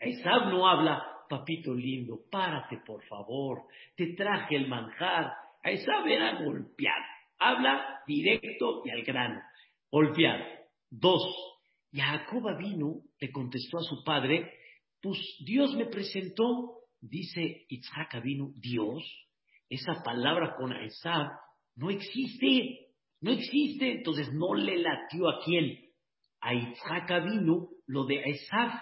Esab 0.00 0.50
no 0.50 0.68
habla, 0.68 1.00
papito 1.28 1.72
lindo, 1.72 2.18
párate 2.28 2.78
por 2.84 3.04
favor, 3.04 3.62
te 3.94 4.14
traje 4.14 4.56
el 4.56 4.66
manjar. 4.66 5.32
Esab 5.62 6.04
era 6.08 6.42
golpeado, 6.42 7.04
habla 7.38 8.02
directo 8.08 8.82
y 8.84 8.90
al 8.90 9.02
grano, 9.04 9.40
golpeado. 9.88 10.44
Dos, 10.90 11.22
Jacob 11.92 12.58
vino, 12.58 13.02
le 13.20 13.30
contestó 13.30 13.78
a 13.78 13.82
su 13.82 14.02
padre, 14.02 14.52
pues 15.02 15.18
Dios 15.44 15.74
me 15.74 15.86
presentó, 15.86 16.80
dice 17.00 17.64
Itzhak 17.68 18.22
vino, 18.22 18.52
Dios, 18.56 19.02
esa 19.68 20.02
palabra 20.02 20.54
con 20.56 20.72
Esab 20.72 21.28
no 21.76 21.90
existe, 21.90 22.88
no 23.20 23.30
existe, 23.30 23.92
entonces 23.92 24.32
no 24.32 24.54
le 24.54 24.78
latió 24.78 25.28
a 25.28 25.42
quién, 25.44 25.78
a 26.40 26.54
Itzhak 26.54 27.24
vino 27.24 27.68
lo 27.86 28.04
de 28.04 28.22
Esab 28.22 28.72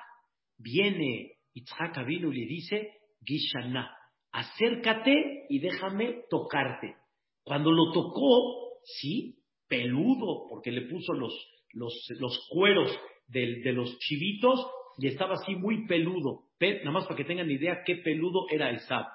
viene 0.58 1.38
Itzhak 1.54 2.04
vino 2.06 2.32
y 2.32 2.40
le 2.40 2.46
dice, 2.46 2.92
Gishana, 3.24 3.94
acércate 4.32 5.46
y 5.48 5.58
déjame 5.58 6.22
tocarte. 6.30 6.94
Cuando 7.42 7.72
lo 7.72 7.92
tocó, 7.92 8.80
sí, 8.84 9.38
peludo, 9.66 10.46
porque 10.48 10.70
le 10.70 10.82
puso 10.82 11.12
los, 11.12 11.34
los, 11.72 12.48
cueros 12.50 12.90
de, 13.26 13.60
de, 13.62 13.72
los 13.72 13.98
chivitos 13.98 14.66
y 14.98 15.06
estaba 15.06 15.34
así 15.34 15.54
muy 15.54 15.86
peludo. 15.86 16.42
Nada 16.60 16.90
más 16.90 17.04
para 17.04 17.16
que 17.16 17.24
tengan 17.24 17.50
idea 17.50 17.82
qué 17.86 17.96
peludo 17.96 18.46
era 18.50 18.70
Esab. 18.70 19.06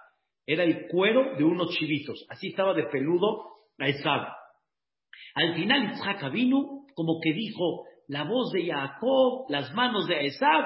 Era 0.46 0.64
el 0.64 0.88
cuero 0.88 1.36
de 1.38 1.44
unos 1.44 1.76
chivitos. 1.76 2.26
Así 2.30 2.48
estaba 2.48 2.74
de 2.74 2.86
peludo 2.86 3.44
Esab. 3.78 4.28
Al 5.36 5.56
final 5.56 5.92
Itzhak 5.92 6.32
vino 6.32 6.86
como 6.96 7.20
que 7.22 7.34
dijo 7.34 7.86
la 8.08 8.24
voz 8.24 8.52
de 8.52 8.68
Jacob, 8.68 9.46
las 9.50 9.74
manos 9.74 10.08
de 10.08 10.26
Esab, 10.28 10.66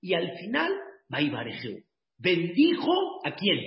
y 0.00 0.14
al 0.14 0.32
final, 0.38 0.72
Baibarejeu. 1.08 1.78
Bendijo 2.18 3.20
a 3.24 3.34
quién? 3.34 3.60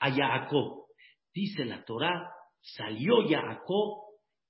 A 0.00 0.10
Jacob. 0.10 0.86
Dice 1.34 1.64
la 1.64 1.84
Torah, 1.84 2.30
salió 2.60 3.26
Jacob, 3.28 4.04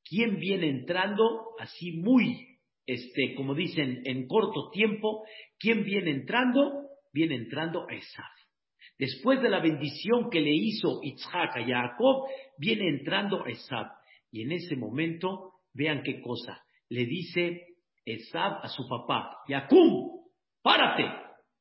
¿quién 0.04 0.36
viene 0.38 0.68
entrando? 0.68 1.54
Así 1.58 1.92
muy, 1.92 2.55
este, 2.86 3.34
como 3.34 3.54
dicen, 3.54 4.02
en 4.04 4.26
corto 4.26 4.70
tiempo, 4.70 5.24
¿quién 5.58 5.84
viene 5.84 6.10
entrando? 6.10 6.88
Viene 7.12 7.34
entrando 7.34 7.86
a 7.88 7.94
Esaf. 7.94 8.30
Después 8.98 9.42
de 9.42 9.50
la 9.50 9.60
bendición 9.60 10.30
que 10.30 10.40
le 10.40 10.54
hizo 10.54 11.00
Itzhak 11.02 11.56
a 11.56 11.66
Jacob, 11.66 12.26
viene 12.58 12.88
entrando 12.88 13.44
a 13.44 13.50
Esaf. 13.50 13.88
Y 14.30 14.42
en 14.42 14.52
ese 14.52 14.76
momento, 14.76 15.54
vean 15.74 16.02
qué 16.02 16.20
cosa, 16.20 16.62
le 16.88 17.04
dice 17.04 17.76
Esaf 18.04 18.64
a 18.64 18.68
su 18.68 18.86
papá, 18.88 19.38
Yacum, 19.48 20.22
párate, 20.62 21.04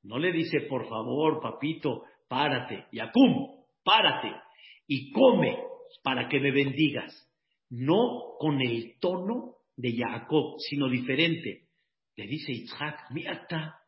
no 0.03 0.19
le 0.19 0.31
dice, 0.31 0.61
por 0.61 0.87
favor, 0.87 1.41
papito, 1.41 2.03
párate, 2.27 2.85
Yacum, 2.91 3.65
párate 3.83 4.31
y 4.87 5.11
come 5.11 5.57
para 6.03 6.27
que 6.29 6.39
me 6.39 6.51
bendigas. 6.51 7.21
No 7.69 8.35
con 8.37 8.61
el 8.61 8.99
tono 8.99 9.54
de 9.77 9.95
Jacob, 9.97 10.55
sino 10.59 10.89
diferente. 10.89 11.67
Le 12.15 12.27
dice 12.27 12.51
Isaac, 12.51 13.11
mírata, 13.11 13.79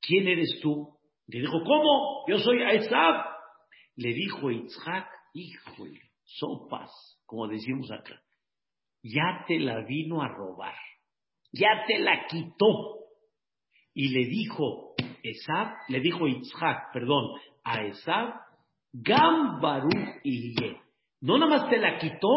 ¿quién 0.00 0.28
eres 0.28 0.58
tú? 0.62 0.96
Le 1.26 1.40
dijo, 1.40 1.62
¿cómo? 1.64 2.24
Yo 2.26 2.38
soy 2.38 2.62
Esab. 2.62 3.26
Le 3.96 4.14
dijo 4.14 4.50
Isaac, 4.50 5.08
híjole, 5.34 6.00
sopas, 6.24 6.90
como 7.26 7.48
decimos 7.48 7.90
acá. 7.90 8.20
Ya 9.02 9.44
te 9.46 9.58
la 9.58 9.84
vino 9.84 10.22
a 10.22 10.28
robar, 10.28 10.74
ya 11.52 11.84
te 11.86 11.98
la 11.98 12.26
quitó. 12.26 12.98
Y 13.92 14.08
le 14.08 14.26
dijo, 14.26 14.94
Esab, 15.22 15.74
le 15.88 16.00
dijo 16.00 16.26
Yitzhak, 16.26 16.92
perdón, 16.92 17.38
a 17.64 17.84
Esab, 17.84 18.34
Gam 18.92 19.60
Baruch 19.60 20.22
No 21.20 21.38
nada 21.38 21.58
más 21.58 21.70
te 21.70 21.78
la 21.78 21.98
quitó, 21.98 22.28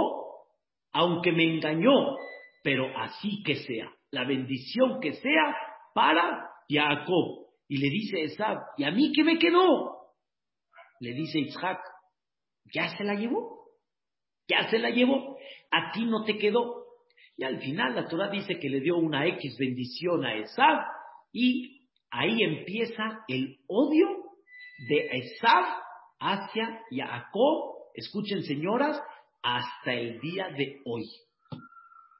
aunque 0.92 1.32
me 1.32 1.44
engañó, 1.44 2.16
pero 2.64 2.98
así 2.98 3.44
que 3.44 3.56
sea, 3.56 3.92
la 4.12 4.26
bendición 4.26 5.00
que 5.02 5.14
sea 5.14 5.56
para 5.94 6.50
Jacob. 6.70 7.48
Y 7.68 7.78
le 7.78 7.90
dice 7.90 8.22
Esab, 8.24 8.60
¿y 8.78 8.84
a 8.84 8.92
mí 8.92 9.12
qué 9.14 9.24
me 9.24 9.38
quedó? 9.38 9.94
Le 11.00 11.14
dice 11.14 11.40
Isaac, 11.40 11.80
ya 12.74 12.96
se 12.98 13.04
la 13.04 13.16
llevó, 13.16 13.68
ya 14.48 14.70
se 14.70 14.80
la 14.80 14.90
llevó, 14.90 15.38
a 15.72 15.92
ti 15.92 16.06
no 16.06 16.24
te 16.24 16.38
quedó. 16.38 16.84
Y 17.36 17.44
al 17.44 17.60
final 17.60 17.96
la 17.96 18.08
Torah 18.08 18.30
dice 18.30 18.60
que 18.60 18.70
le 18.70 18.80
dio 18.80 18.96
una 18.98 19.26
X 19.28 19.58
bendición 19.58 20.24
a 20.24 20.36
Esab 20.36 20.80
y 21.32 21.90
ahí 22.12 22.44
empieza 22.44 23.24
el 23.28 23.58
odio 23.68 24.08
de 24.88 25.10
Esab 25.18 25.66
hacia 26.20 26.82
Jacob, 26.92 27.90
escuchen 27.96 28.44
señoras, 28.44 29.02
hasta 29.42 29.94
el 29.94 30.22
día 30.22 30.48
de 30.50 30.80
hoy. 30.86 31.04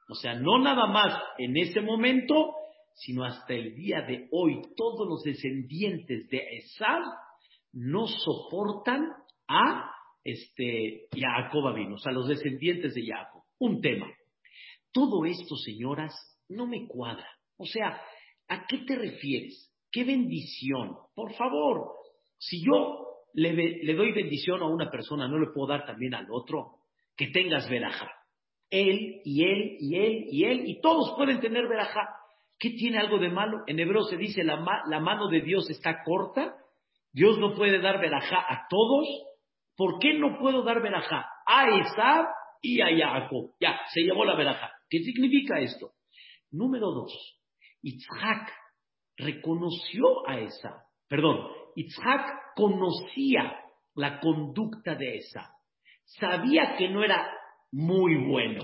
O 0.08 0.14
sea, 0.14 0.34
no 0.34 0.58
nada 0.58 0.86
más 0.86 1.22
en 1.38 1.56
ese 1.56 1.80
momento, 1.80 2.54
sino 2.94 3.24
hasta 3.24 3.54
el 3.54 3.74
día 3.74 4.02
de 4.02 4.28
hoy. 4.30 4.60
Todos 4.76 5.08
los 5.08 5.22
descendientes 5.22 6.28
de 6.28 6.42
Esab 6.58 7.02
no 7.72 8.06
soportan 8.06 9.08
a 9.48 9.90
este, 10.22 11.08
Jacob 11.14 11.74
vino, 11.74 11.96
o 11.96 11.98
sea, 11.98 12.12
los 12.12 12.28
descendientes 12.28 12.94
de 12.94 13.06
Jacob. 13.06 13.42
Un 13.58 13.80
tema. 13.80 14.06
Todo 14.92 15.24
esto, 15.24 15.56
señoras, 15.56 16.12
no 16.48 16.66
me 16.66 16.86
cuadra. 16.86 17.28
O 17.56 17.66
sea, 17.66 18.00
¿a 18.48 18.66
qué 18.66 18.78
te 18.78 18.96
refieres? 18.96 19.72
¡Qué 19.90 20.04
bendición! 20.04 20.96
Por 21.14 21.34
favor, 21.34 21.92
si 22.38 22.64
yo 22.64 23.04
le, 23.34 23.94
doy 23.94 24.12
bendición 24.12 24.62
a 24.62 24.66
una 24.66 24.90
persona, 24.90 25.28
¿no 25.28 25.38
le 25.38 25.52
puedo 25.52 25.68
dar 25.68 25.84
también 25.86 26.14
al 26.14 26.26
otro? 26.30 26.78
Que 27.16 27.28
tengas 27.28 27.68
veraja. 27.68 28.10
Él 28.70 29.20
y 29.24 29.44
él 29.44 29.76
y 29.80 29.96
él 29.96 30.24
y 30.30 30.44
él 30.44 30.62
y 30.66 30.80
todos 30.80 31.14
pueden 31.16 31.40
tener 31.40 31.68
veraja. 31.68 32.08
¿Qué 32.58 32.70
tiene 32.70 32.98
algo 32.98 33.18
de 33.18 33.28
malo? 33.28 33.62
En 33.66 33.78
hebreo 33.78 34.04
se 34.04 34.16
dice 34.16 34.42
la, 34.44 34.56
mano 34.56 35.28
de 35.28 35.40
Dios 35.40 35.68
está 35.70 36.02
corta. 36.04 36.56
Dios 37.12 37.38
no 37.38 37.54
puede 37.54 37.80
dar 37.80 38.00
veraja 38.00 38.36
a 38.36 38.66
todos. 38.68 39.06
¿Por 39.76 39.98
qué 39.98 40.14
no 40.14 40.38
puedo 40.38 40.62
dar 40.62 40.82
veraja 40.82 41.26
a 41.46 41.66
Esab 41.78 42.26
y 42.62 42.80
a 42.80 42.86
Jacob? 42.86 43.50
Ya, 43.60 43.80
se 43.92 44.02
llevó 44.02 44.24
la 44.24 44.36
veraja. 44.36 44.72
¿Qué 44.88 45.00
significa 45.00 45.58
esto? 45.60 45.90
Número 46.50 46.92
dos, 46.92 47.12
Yitzhak 47.82 48.48
reconoció 49.16 50.28
a 50.28 50.38
esa, 50.38 50.84
perdón, 51.08 51.48
Isaac 51.76 52.54
conocía 52.54 53.60
la 53.94 54.20
conducta 54.20 54.94
de 54.94 55.16
esa, 55.16 55.50
sabía 56.04 56.76
que 56.76 56.88
no 56.88 57.02
era 57.02 57.28
muy 57.74 58.14
bueno, 58.28 58.62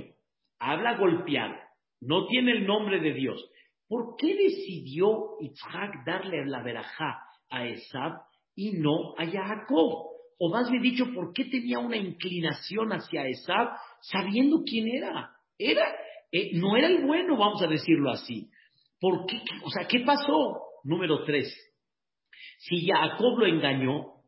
habla 0.61 0.97
golpeado, 0.97 1.57
no 2.01 2.29
tiene 2.29 2.53
el 2.53 2.67
nombre 2.67 3.01
de 3.01 3.13
Dios. 3.13 3.45
¿Por 3.89 4.15
qué 4.17 4.37
decidió 4.37 5.37
Isaac 5.41 6.05
darle 6.07 6.47
la 6.47 6.63
verajá 6.63 7.19
a 7.51 7.67
Esab 7.67 8.21
y 8.55 8.71
no 8.75 9.17
a 9.19 9.27
Jacob? 9.27 10.11
O 10.39 10.51
más 10.53 10.71
bien 10.71 10.83
dicho, 10.83 11.13
¿por 11.13 11.33
qué 11.33 11.47
tenía 11.47 11.81
una 11.81 11.97
inclinación 11.97 12.93
hacia 12.93 13.27
Esab 13.27 13.71
sabiendo 14.01 14.63
quién 14.65 14.87
era? 14.87 15.33
Era, 15.59 15.83
eh, 16.31 16.53
no 16.55 16.77
era 16.77 16.87
el 16.87 17.05
bueno, 17.05 17.37
vamos 17.37 17.61
a 17.63 17.67
decirlo 17.67 18.13
así. 18.13 18.49
¿Por 19.01 19.27
qué? 19.27 19.43
O 19.65 19.71
sea, 19.71 19.89
¿qué 19.89 20.01
pasó? 20.01 20.61
Número 20.85 21.25
tres. 21.25 21.53
Si 22.59 22.87
Jacob 22.87 23.41
lo 23.41 23.47
engañó, 23.47 24.21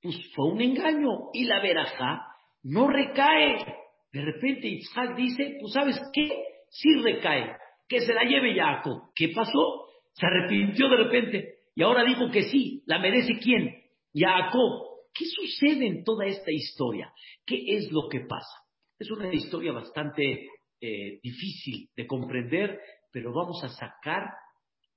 pues 0.00 0.16
fue 0.36 0.46
un 0.52 0.60
engaño. 0.60 1.30
Y 1.32 1.44
la 1.44 1.60
verajá 1.60 2.24
no 2.62 2.86
recae. 2.86 3.82
De 4.12 4.22
repente 4.22 4.68
Isaac 4.68 5.16
dice, 5.16 5.56
pues 5.60 5.72
sabes 5.72 6.00
qué, 6.12 6.28
sí 6.68 6.94
recae. 7.02 7.56
Que 7.88 8.00
se 8.00 8.14
la 8.14 8.24
lleve 8.24 8.54
Jacob. 8.54 9.10
¿Qué 9.14 9.28
pasó? 9.30 9.86
Se 10.12 10.26
arrepintió 10.26 10.88
de 10.88 10.96
repente. 10.96 11.54
Y 11.74 11.82
ahora 11.82 12.04
dijo 12.04 12.30
que 12.30 12.42
sí. 12.44 12.82
¿La 12.86 12.98
merece 12.98 13.38
quién? 13.42 13.74
Jacob. 14.14 14.88
¿Qué 15.14 15.24
sucede 15.26 15.86
en 15.86 16.04
toda 16.04 16.26
esta 16.26 16.50
historia? 16.50 17.12
¿Qué 17.44 17.76
es 17.76 17.90
lo 17.90 18.08
que 18.08 18.20
pasa? 18.20 18.62
Es 18.98 19.10
una 19.10 19.32
historia 19.32 19.72
bastante 19.72 20.48
eh, 20.80 21.20
difícil 21.22 21.90
de 21.94 22.06
comprender, 22.06 22.80
pero 23.12 23.32
vamos 23.32 23.62
a 23.62 23.68
sacar 23.68 24.22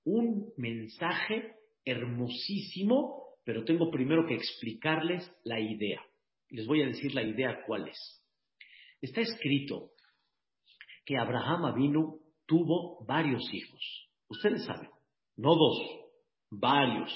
un 0.06 0.54
mensaje 0.58 1.56
hermosísimo 1.84 3.26
pero 3.46 3.64
tengo 3.64 3.92
primero 3.92 4.26
que 4.28 4.34
explicarles 4.34 5.32
la 5.44 5.60
idea. 5.60 6.04
Les 6.50 6.66
voy 6.66 6.82
a 6.82 6.88
decir 6.88 7.14
la 7.14 7.24
idea 7.24 7.64
cuál 7.66 7.88
es. 7.88 8.25
Está 9.06 9.22
escrito 9.22 9.92
que 11.06 11.16
Abraham 11.16 11.76
vino, 11.76 12.16
tuvo 12.48 13.06
varios 13.06 13.44
hijos. 13.54 14.10
Ustedes 14.28 14.66
saben, 14.66 14.90
no 15.38 15.54
dos, 15.54 15.78
varios. 16.50 17.14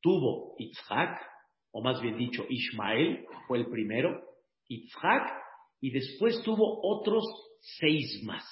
Tuvo 0.00 0.54
Isaac, 0.56 1.20
o 1.72 1.82
más 1.82 2.00
bien 2.00 2.16
dicho, 2.16 2.46
Ismael, 2.48 3.26
fue 3.46 3.58
el 3.58 3.66
primero, 3.66 4.18
Isaac, 4.66 5.30
y 5.82 5.90
después 5.90 6.42
tuvo 6.42 6.80
otros 6.82 7.22
seis 7.60 8.22
más 8.24 8.42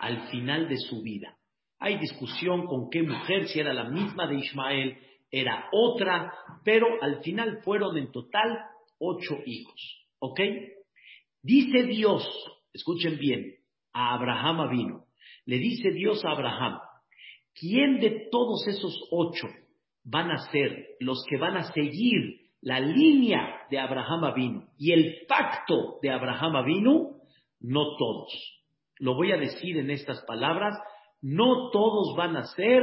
al 0.00 0.28
final 0.28 0.68
de 0.68 0.78
su 0.78 1.02
vida. 1.02 1.38
Hay 1.78 1.98
discusión 1.98 2.66
con 2.66 2.90
qué 2.90 3.04
mujer, 3.04 3.46
si 3.46 3.60
era 3.60 3.72
la 3.72 3.84
misma 3.84 4.26
de 4.26 4.40
Ismael, 4.40 4.98
era 5.30 5.68
otra, 5.70 6.34
pero 6.64 7.00
al 7.00 7.22
final 7.22 7.62
fueron 7.62 7.96
en 7.96 8.10
total 8.10 8.58
ocho 8.98 9.38
hijos. 9.46 10.08
¿Ok? 10.18 10.40
Dice 11.42 11.82
Dios, 11.84 12.24
escuchen 12.72 13.18
bien, 13.18 13.56
a 13.92 14.14
Abraham 14.14 14.70
vino, 14.70 15.06
le 15.44 15.58
dice 15.58 15.90
Dios 15.90 16.24
a 16.24 16.30
Abraham, 16.30 16.78
¿quién 17.54 17.98
de 17.98 18.28
todos 18.30 18.66
esos 18.68 18.96
ocho 19.10 19.48
van 20.04 20.30
a 20.30 20.38
ser 20.50 20.96
los 21.00 21.24
que 21.28 21.36
van 21.38 21.56
a 21.56 21.72
seguir 21.72 22.42
la 22.60 22.78
línea 22.78 23.66
de 23.70 23.78
Abraham 23.80 24.34
vino 24.34 24.68
y 24.78 24.92
el 24.92 25.26
pacto 25.26 25.98
de 26.00 26.10
Abraham 26.10 26.64
vino? 26.64 27.16
No 27.60 27.96
todos. 27.96 28.62
Lo 28.98 29.14
voy 29.14 29.32
a 29.32 29.36
decir 29.36 29.78
en 29.78 29.90
estas 29.90 30.22
palabras, 30.24 30.76
no 31.20 31.70
todos 31.70 32.16
van 32.16 32.36
a 32.36 32.44
ser 32.44 32.82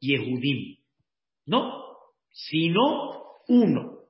Yehudim. 0.00 0.78
No, 1.46 1.84
sino 2.30 3.22
uno, 3.46 4.00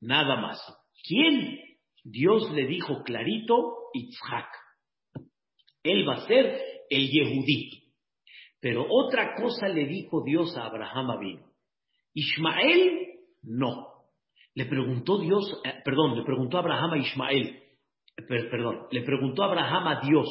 nada 0.00 0.36
más. 0.40 0.58
¿Quién? 1.06 1.65
Dios 2.08 2.52
le 2.52 2.66
dijo 2.66 3.02
clarito, 3.02 3.90
Yitzhak. 3.92 4.48
Él 5.82 6.08
va 6.08 6.14
a 6.14 6.26
ser 6.26 6.60
el 6.88 7.08
Yehudí. 7.10 7.82
Pero 8.60 8.86
otra 8.88 9.34
cosa 9.34 9.68
le 9.68 9.86
dijo 9.86 10.22
Dios 10.24 10.56
a 10.56 10.66
Abraham 10.66 11.10
Avino. 11.10 11.46
Ismael, 12.14 13.08
no. 13.42 13.88
Le 14.54 14.66
preguntó 14.66 15.18
Dios, 15.18 15.60
eh, 15.64 15.74
perdón, 15.84 16.16
le 16.16 16.24
preguntó 16.24 16.58
Abraham 16.58 16.92
a 16.92 16.98
Ismael, 16.98 17.62
perdón, 18.26 18.86
le 18.90 19.02
preguntó 19.02 19.42
Abraham 19.42 19.88
a 19.88 20.00
Dios, 20.00 20.28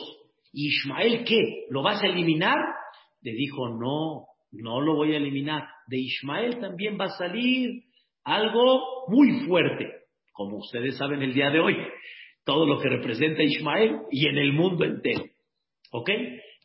Ismael 0.51 1.25
qué? 1.25 1.65
¿Lo 1.69 1.83
vas 1.83 2.01
a 2.01 2.07
eliminar? 2.07 2.57
Le 3.21 3.33
dijo, 3.33 3.69
no, 3.69 4.25
no 4.51 4.81
lo 4.81 4.95
voy 4.95 5.13
a 5.13 5.17
eliminar. 5.17 5.67
De 5.87 5.99
Ismael 5.99 6.59
también 6.59 6.97
va 6.99 7.05
a 7.05 7.17
salir 7.17 7.83
algo 8.23 9.05
muy 9.09 9.45
fuerte, 9.45 10.04
como 10.35 10.57
ustedes 10.57 10.97
saben 10.97 11.23
el 11.23 11.33
día 11.33 11.49
de 11.49 11.61
hoy, 11.61 11.77
todo 12.43 12.65
lo 12.65 12.79
que 12.79 12.89
representa 12.89 13.41
Ismael 13.41 14.01
y 14.11 14.27
en 14.27 14.37
el 14.37 14.51
mundo 14.51 14.83
entero. 14.83 15.23
¿Ok? 15.91 16.09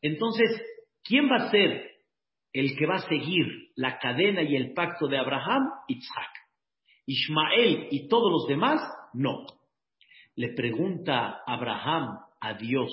Entonces, 0.02 0.60
¿quién 1.04 1.30
va 1.30 1.46
a 1.46 1.50
ser 1.50 1.88
el 2.52 2.76
que 2.76 2.86
va 2.86 2.96
a 2.96 3.08
seguir 3.08 3.46
la 3.76 3.98
cadena 3.98 4.42
y 4.42 4.56
el 4.56 4.72
pacto 4.72 5.06
de 5.06 5.18
Abraham? 5.18 5.62
Isaac. 5.86 6.30
Ismael 7.06 7.86
y 7.92 8.08
todos 8.08 8.30
los 8.30 8.48
demás, 8.48 8.82
no. 9.14 9.46
Le 10.34 10.48
pregunta 10.54 11.42
Abraham 11.46 12.18
a 12.40 12.54
Dios, 12.54 12.90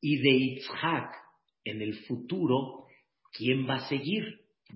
y 0.00 0.18
de 0.18 0.30
Isaac 0.30 1.14
en 1.64 1.82
el 1.82 1.94
futuro, 2.06 2.86
¿quién 3.32 3.68
va 3.68 3.74
a 3.74 3.88
seguir? 3.88 4.22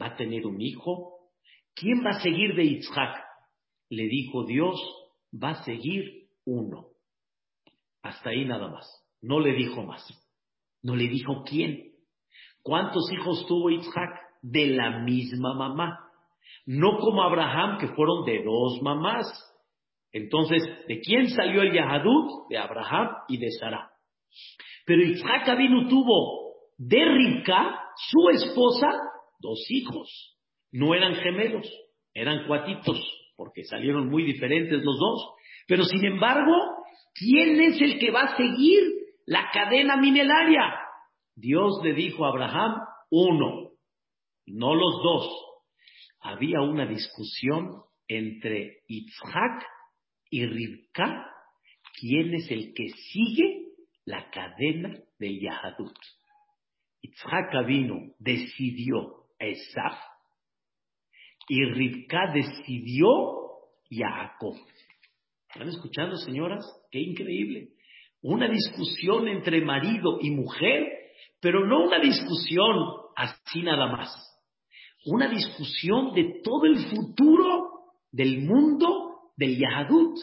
¿Va 0.01 0.07
a 0.07 0.17
tener 0.17 0.47
un 0.47 0.61
hijo? 0.61 1.31
¿Quién 1.75 2.05
va 2.05 2.11
a 2.11 2.21
seguir 2.21 2.55
de 2.55 2.65
Isaac? 2.65 3.17
Le 3.89 4.05
dijo 4.05 4.45
Dios, 4.45 4.81
va 5.33 5.51
a 5.51 5.65
seguir 5.65 6.29
uno. 6.45 6.89
Hasta 8.03 8.31
ahí 8.31 8.45
nada 8.45 8.69
más. 8.69 8.87
No 9.21 9.41
le 9.41 9.53
dijo 9.53 9.83
más. 9.83 10.03
No 10.83 10.97
le 10.97 11.09
dijo 11.09 11.43
quién. 11.45 11.93
¿Cuántos 12.63 13.11
hijos 13.13 13.47
tuvo 13.47 13.71
Isaac? 13.71 14.21
De 14.43 14.69
la 14.69 15.01
misma 15.01 15.55
mamá. 15.55 15.99
No 16.67 16.99
como 16.99 17.23
Abraham, 17.23 17.79
que 17.79 17.89
fueron 17.89 18.25
de 18.25 18.43
dos 18.43 18.81
mamás. 18.83 19.27
Entonces, 20.13 20.63
¿de 20.89 21.01
quién 21.01 21.29
salió 21.29 21.63
el 21.63 21.73
Yahadut? 21.73 22.49
De 22.49 22.59
Abraham 22.59 23.09
y 23.29 23.39
de 23.39 23.51
Sara. 23.51 23.91
Pero 24.87 25.03
Isaac 25.03 25.49
Abinu 25.49 25.89
tuvo 25.89 26.51
de 26.79 27.05
Rivka, 27.05 27.79
su 27.97 28.31
esposa, 28.31 28.89
dos 29.39 29.61
hijos. 29.69 30.39
No 30.73 30.95
eran 30.95 31.15
gemelos, 31.17 31.71
eran 32.15 32.47
cuatitos, 32.47 32.99
porque 33.41 33.65
salieron 33.65 34.11
muy 34.11 34.23
diferentes 34.23 34.85
los 34.85 34.99
dos. 34.99 35.31
Pero 35.67 35.85
sin 35.85 36.05
embargo, 36.05 36.53
¿quién 37.15 37.59
es 37.59 37.81
el 37.81 37.99
que 37.99 38.11
va 38.11 38.25
a 38.25 38.37
seguir 38.37 38.83
la 39.25 39.49
cadena 39.51 39.97
minelaria? 39.97 40.61
Dios 41.35 41.81
le 41.83 41.95
dijo 41.95 42.27
a 42.27 42.29
Abraham, 42.29 42.83
uno, 43.11 43.71
no 44.45 44.75
los 44.75 45.03
dos. 45.03 45.27
Había 46.21 46.61
una 46.61 46.85
discusión 46.85 47.81
entre 48.09 48.83
Isaac 48.89 49.65
y 50.29 50.45
Rivka, 50.45 51.27
¿quién 51.99 52.35
es 52.35 52.51
el 52.51 52.75
que 52.75 52.91
sigue 52.91 53.69
la 54.05 54.29
cadena 54.29 54.99
del 55.19 55.41
Yahadut? 55.41 55.97
Isaac 57.01 57.67
vino, 57.67 58.13
decidió 58.19 59.29
Esaf 59.39 59.99
y 61.51 61.65
Rivka 61.65 62.33
decidió 62.33 63.09
Jacob. 63.91 64.55
¿Están 65.49 65.69
escuchando, 65.69 66.17
señoras? 66.19 66.65
Qué 66.93 67.01
increíble. 67.01 67.71
Una 68.23 68.49
discusión 68.49 69.27
entre 69.27 69.61
marido 69.61 70.19
y 70.21 70.31
mujer, 70.31 70.87
pero 71.41 71.67
no 71.67 71.87
una 71.87 71.99
discusión 71.99 72.77
así 73.17 73.63
nada 73.63 73.89
más. 73.89 74.11
Una 75.07 75.29
discusión 75.29 76.15
de 76.15 76.41
todo 76.45 76.67
el 76.67 76.79
futuro 76.87 77.71
del 78.13 78.43
mundo 78.43 79.33
del 79.37 79.59
Yahadut. 79.59 80.19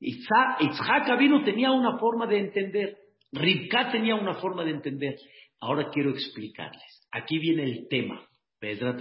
Isaac 0.00 1.18
vino 1.20 1.44
tenía 1.44 1.70
una 1.70 1.98
forma 1.98 2.26
de 2.26 2.40
entender. 2.40 2.96
Rivka 3.30 3.92
tenía 3.92 4.16
una 4.16 4.34
forma 4.34 4.64
de 4.64 4.72
entender. 4.72 5.14
Ahora 5.60 5.88
quiero 5.92 6.10
explicarles. 6.10 7.06
Aquí 7.12 7.38
viene 7.38 7.62
el 7.62 7.86
tema. 7.88 8.26
Pedrat 8.58 9.00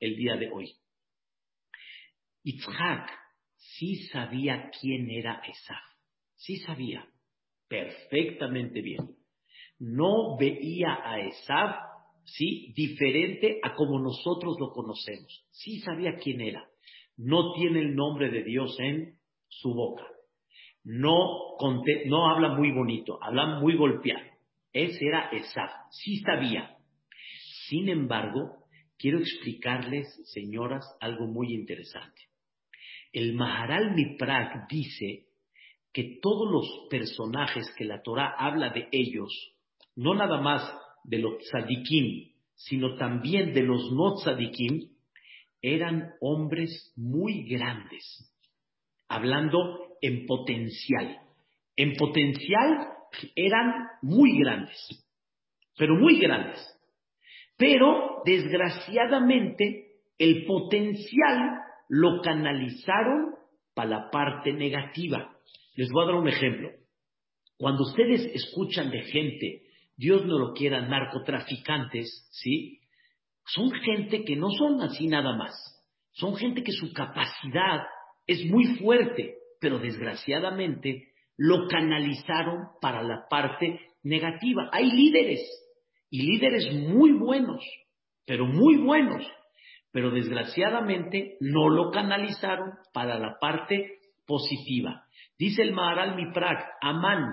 el 0.00 0.16
día 0.16 0.36
de 0.36 0.50
hoy. 0.50 0.72
Isaac 2.42 3.10
sí 3.56 4.06
sabía 4.12 4.70
quién 4.80 5.10
era 5.10 5.42
Esaf. 5.46 5.82
Sí 6.36 6.58
sabía. 6.58 7.06
Perfectamente 7.68 8.80
bien. 8.80 9.16
No 9.78 10.36
veía 10.38 10.98
a 11.02 11.20
Esaf, 11.20 11.76
sí, 12.24 12.72
diferente 12.74 13.58
a 13.62 13.74
como 13.74 13.98
nosotros 14.00 14.56
lo 14.60 14.70
conocemos. 14.70 15.46
Sí 15.50 15.80
sabía 15.80 16.16
quién 16.16 16.40
era. 16.40 16.68
No 17.16 17.52
tiene 17.54 17.80
el 17.80 17.94
nombre 17.94 18.30
de 18.30 18.44
Dios 18.44 18.76
en 18.78 19.18
su 19.48 19.74
boca. 19.74 20.06
No, 20.84 21.56
no 22.06 22.30
habla 22.30 22.50
muy 22.50 22.70
bonito, 22.70 23.18
habla 23.22 23.58
muy 23.58 23.76
golpeado. 23.76 24.24
Ese 24.72 25.06
era 25.06 25.30
Esaf, 25.30 25.70
sí 25.90 26.20
sabía. 26.20 26.76
Sin 27.68 27.88
embargo, 27.88 28.65
quiero 28.98 29.18
explicarles, 29.18 30.06
señoras, 30.32 30.84
algo 31.00 31.26
muy 31.26 31.54
interesante. 31.54 32.22
El 33.12 33.34
Maharal 33.34 33.94
Miprag 33.94 34.66
dice 34.68 35.26
que 35.92 36.18
todos 36.20 36.50
los 36.50 36.88
personajes 36.90 37.72
que 37.76 37.84
la 37.84 38.02
Torah 38.02 38.34
habla 38.38 38.70
de 38.70 38.88
ellos, 38.92 39.32
no 39.94 40.14
nada 40.14 40.40
más 40.40 40.62
de 41.04 41.18
los 41.18 41.38
tzadikim, 41.38 42.32
sino 42.54 42.96
también 42.96 43.54
de 43.54 43.62
los 43.62 43.92
no 43.92 44.16
tzadikim, 44.16 44.90
eran 45.62 46.12
hombres 46.20 46.92
muy 46.96 47.44
grandes, 47.48 48.30
hablando 49.08 49.96
en 50.00 50.26
potencial. 50.26 51.18
En 51.76 51.94
potencial 51.94 52.88
eran 53.34 53.88
muy 54.02 54.38
grandes, 54.38 54.78
pero 55.76 55.96
muy 55.96 56.18
grandes. 56.18 56.75
Pero, 57.56 58.22
desgraciadamente, 58.24 59.86
el 60.18 60.44
potencial 60.46 61.60
lo 61.88 62.20
canalizaron 62.20 63.34
para 63.74 63.90
la 63.90 64.10
parte 64.10 64.52
negativa. 64.52 65.36
Les 65.74 65.90
voy 65.90 66.04
a 66.04 66.06
dar 66.06 66.16
un 66.16 66.28
ejemplo. 66.28 66.70
Cuando 67.58 67.84
ustedes 67.84 68.26
escuchan 68.34 68.90
de 68.90 69.02
gente, 69.02 69.62
Dios 69.96 70.26
no 70.26 70.38
lo 70.38 70.52
quiera, 70.52 70.86
narcotraficantes, 70.86 72.28
¿sí? 72.30 72.80
Son 73.46 73.70
gente 73.70 74.24
que 74.24 74.36
no 74.36 74.50
son 74.50 74.80
así 74.82 75.06
nada 75.06 75.36
más. 75.36 75.54
Son 76.12 76.36
gente 76.36 76.62
que 76.62 76.72
su 76.72 76.92
capacidad 76.92 77.84
es 78.26 78.44
muy 78.46 78.76
fuerte, 78.78 79.36
pero 79.60 79.78
desgraciadamente 79.78 81.12
lo 81.36 81.68
canalizaron 81.68 82.68
para 82.80 83.02
la 83.02 83.26
parte 83.28 83.80
negativa. 84.02 84.68
Hay 84.72 84.90
líderes 84.90 85.40
y 86.10 86.22
líderes 86.22 86.72
muy 86.72 87.12
buenos, 87.12 87.64
pero 88.26 88.46
muy 88.46 88.76
buenos, 88.76 89.26
pero 89.92 90.10
desgraciadamente 90.10 91.36
no 91.40 91.68
lo 91.68 91.90
canalizaron 91.90 92.72
para 92.92 93.18
la 93.18 93.38
parte 93.40 93.98
positiva. 94.26 95.04
Dice 95.38 95.62
el 95.62 95.72
Maharal 95.72 96.16
Miprak, 96.16 96.64
Amán, 96.80 97.24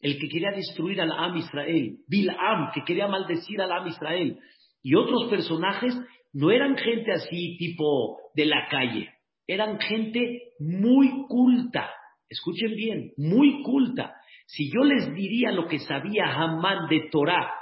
el 0.00 0.18
que 0.18 0.28
quería 0.28 0.50
destruir 0.50 1.00
al 1.00 1.12
Am 1.12 1.36
Israel, 1.36 1.98
Bilam, 2.08 2.72
que 2.72 2.84
quería 2.84 3.08
maldecir 3.08 3.60
al 3.60 3.72
Am 3.72 3.86
Israel, 3.88 4.38
y 4.82 4.94
otros 4.94 5.28
personajes 5.28 5.94
no 6.32 6.50
eran 6.50 6.76
gente 6.76 7.12
así 7.12 7.56
tipo 7.58 8.18
de 8.34 8.46
la 8.46 8.68
calle, 8.70 9.10
eran 9.46 9.78
gente 9.80 10.52
muy 10.58 11.26
culta. 11.28 11.90
Escuchen 12.28 12.76
bien, 12.76 13.12
muy 13.16 13.62
culta. 13.62 14.14
Si 14.46 14.70
yo 14.72 14.84
les 14.84 15.12
diría 15.14 15.50
lo 15.50 15.66
que 15.66 15.80
sabía 15.80 16.26
Hamán 16.26 16.88
de 16.88 17.08
Torah 17.10 17.59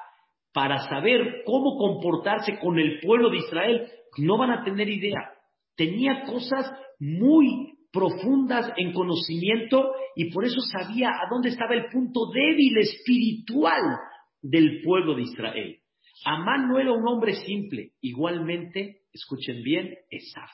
para 0.53 0.79
saber 0.89 1.43
cómo 1.45 1.77
comportarse 1.77 2.59
con 2.59 2.79
el 2.79 3.01
pueblo 3.01 3.31
de 3.31 3.39
Israel, 3.39 3.89
no 4.19 4.39
van 4.39 4.51
a 4.51 4.65
tener 4.65 4.89
idea. 4.89 5.33
Tenía 5.77 6.25
cosas 6.25 6.71
muy 6.99 7.79
profundas 7.93 8.73
en 8.77 8.93
conocimiento 8.93 9.93
y 10.17 10.31
por 10.33 10.45
eso 10.45 10.61
sabía 10.61 11.11
a 11.11 11.29
dónde 11.31 11.51
estaba 11.51 11.75
el 11.75 11.87
punto 11.91 12.31
débil 12.33 12.79
espiritual 12.79 13.83
del 14.43 14.83
pueblo 14.83 15.15
de 15.15 15.23
Israel. 15.23 15.79
Amán 16.25 16.69
no 16.69 16.79
era 16.79 16.93
un 16.93 17.07
hombre 17.07 17.35
simple, 17.35 17.93
igualmente, 18.01 19.03
escuchen 19.13 19.63
bien, 19.63 19.95
Esaf. 20.11 20.51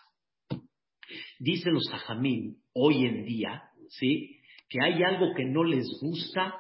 Dicen 1.39 1.75
los 1.75 1.89
Jajamín 1.91 2.59
hoy 2.75 3.07
en 3.07 3.25
día, 3.25 3.63
¿sí? 3.89 4.41
Que 4.69 4.79
hay 4.83 5.03
algo 5.03 5.35
que 5.35 5.45
no 5.45 5.65
les 5.65 5.87
gusta 6.01 6.55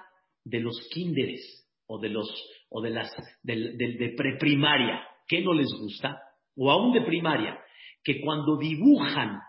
de 0.44 0.60
los 0.60 0.88
kinderes 0.92 1.68
o 1.86 1.98
de 1.98 2.08
los 2.08 2.28
o 2.68 2.82
de 2.82 2.90
las 2.90 3.10
de, 3.42 3.56
de 3.76 4.14
preprimaria, 4.16 5.02
¿qué 5.26 5.42
no 5.42 5.52
les 5.52 5.68
gusta? 5.78 6.20
O 6.56 6.70
aún 6.70 6.92
de 6.92 7.02
primaria, 7.02 7.58
que 8.02 8.20
cuando 8.20 8.58
dibujan 8.58 9.40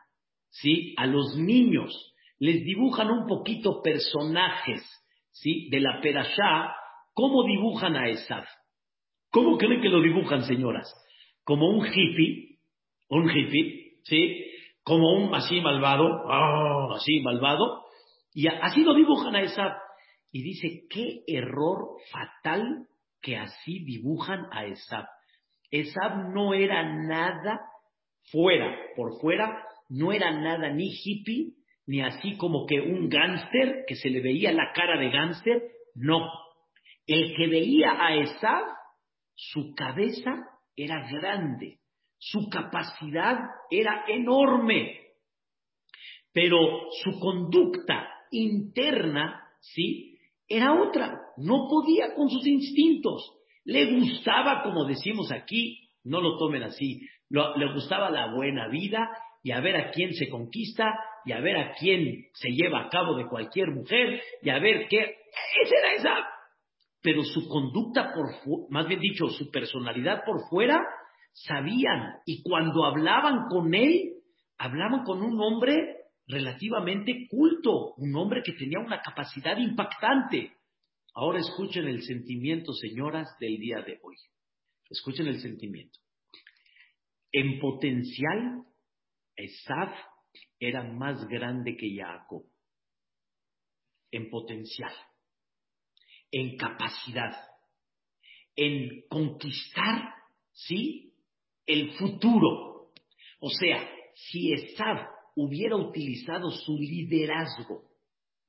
¿sí? 0.62 0.94
A 0.98 1.06
los 1.06 1.36
niños 1.38 2.14
les 2.40 2.64
dibujan 2.64 3.10
un 3.10 3.28
poquito 3.28 3.82
personajes, 3.82 4.82
¿sí? 5.32 5.70
De 5.70 5.80
la 5.80 6.02
Perashá, 6.02 6.74
¿cómo 7.14 7.44
dibujan 7.44 7.96
a 7.96 8.10
Esaf? 8.10 8.46
¿Cómo 9.32 9.58
creen 9.58 9.82
que 9.82 9.90
lo 9.90 10.02
dibujan, 10.02 10.44
señoras? 10.44 10.92
Como 11.44 11.70
un 11.70 11.86
hippie, 11.86 12.60
un 13.10 13.30
hippie, 13.30 14.00
¿sí? 14.04 14.46
Como 14.84 15.14
un 15.14 15.34
así 15.34 15.62
malvado, 15.62 16.08
¡ah! 16.30 16.96
así 16.96 17.20
malvado, 17.22 17.86
y 18.34 18.48
así 18.48 18.82
lo 18.82 18.94
dibujan 18.94 19.36
a 19.36 19.42
Esaf. 19.42 19.74
Y 20.32 20.44
dice, 20.44 20.86
qué 20.90 21.24
error 21.28 21.98
fatal 22.12 22.88
que 23.26 23.36
así 23.38 23.80
dibujan 23.84 24.46
a 24.52 24.66
Esaf. 24.66 25.08
Esaf 25.72 26.30
no 26.32 26.54
era 26.54 26.84
nada 26.84 27.60
fuera, 28.32 28.78
por 28.96 29.20
fuera, 29.20 29.66
no 29.90 30.14
era 30.14 30.32
nada 30.32 30.70
ni 30.70 30.92
hippie, 30.94 31.54
ni 31.88 32.02
así 32.02 32.38
como 32.38 32.68
que 32.68 32.80
un 32.80 33.10
gánster, 33.10 33.84
que 33.88 33.96
se 33.96 34.12
le 34.12 34.22
veía 34.22 34.52
la 34.52 34.72
cara 34.74 35.00
de 35.00 35.10
gánster, 35.10 35.64
no. 35.96 36.30
El 37.08 37.36
que 37.36 37.48
veía 37.48 37.94
a 38.00 38.16
Esab, 38.16 38.64
su 39.34 39.74
cabeza 39.74 40.48
era 40.76 41.08
grande, 41.12 41.80
su 42.20 42.48
capacidad 42.50 43.40
era 43.72 44.06
enorme, 44.08 45.00
pero 46.32 46.58
su 47.04 47.20
conducta 47.20 48.08
interna, 48.30 49.48
¿sí? 49.62 50.20
Era 50.48 50.74
otra, 50.74 51.25
no 51.38 51.68
podía 51.70 52.14
con 52.16 52.30
sus 52.30 52.46
instintos. 52.46 53.32
Le 53.64 54.00
gustaba, 54.00 54.64
como 54.64 54.86
decimos 54.86 55.32
aquí, 55.32 55.90
no 56.04 56.22
lo 56.22 56.38
tomen 56.38 56.64
así, 56.64 57.02
le 57.30 57.74
gustaba 57.74 58.10
la 58.10 58.34
buena 58.34 58.68
vida 58.68 59.10
y 59.44 59.52
a 59.52 59.60
ver 59.60 59.76
a 59.76 59.92
quién 59.92 60.14
se 60.14 60.30
conquista 60.30 60.94
y 61.26 61.32
a 61.32 61.40
ver 61.40 61.58
a 61.58 61.74
quién 61.74 62.26
se 62.34 62.50
lleva 62.50 62.82
a 62.82 62.90
cabo 62.90 63.16
de 63.16 63.28
cualquier 63.28 63.72
mujer 63.72 64.22
y 64.42 64.50
a 64.50 64.60
ver 64.60 64.88
qué. 64.88 65.00
Esa 65.00 65.76
era 65.80 65.94
esa. 65.96 66.28
Pero 67.02 67.24
su 67.24 67.48
conducta 67.48 68.12
por, 68.14 68.70
más 68.70 68.88
bien 68.88 69.00
dicho, 69.00 69.28
su 69.30 69.52
personalidad 69.52 70.24
por 70.26 70.48
fuera, 70.50 70.80
sabían 71.34 72.16
y 72.26 72.42
cuando 72.44 72.86
hablaban 72.86 73.48
con 73.50 73.74
él, 73.74 74.14
hablaban 74.58 75.04
con 75.04 75.22
un 75.22 75.40
hombre 75.40 75.96
relativamente 76.28 77.28
culto, 77.30 77.94
un 77.98 78.16
hombre 78.16 78.42
que 78.44 78.54
tenía 78.54 78.80
una 78.80 79.02
capacidad 79.02 79.58
impactante. 79.58 80.54
Ahora 81.16 81.40
escuchen 81.40 81.88
el 81.88 82.04
sentimiento, 82.04 82.74
señoras, 82.74 83.28
del 83.40 83.58
día 83.58 83.82
de 83.82 84.00
hoy. 84.04 84.18
Escuchen 84.90 85.28
el 85.28 85.40
sentimiento. 85.40 86.00
En 87.32 87.60
potencial, 87.60 88.66
Esaf 89.36 89.98
era 90.60 90.84
más 90.84 91.26
grande 91.28 91.76
que 91.76 91.96
Jacob 91.96 92.46
en 94.12 94.30
potencial, 94.30 94.94
en 96.32 96.56
capacidad, 96.58 97.34
en 98.56 99.04
conquistar, 99.10 100.14
¿sí? 100.54 101.14
El 101.66 101.92
futuro. 101.98 102.92
O 103.40 103.50
sea, 103.50 103.90
si 104.14 104.54
Esaf 104.54 105.10
hubiera 105.36 105.76
utilizado 105.76 106.50
su 106.50 106.78
liderazgo 106.78 107.84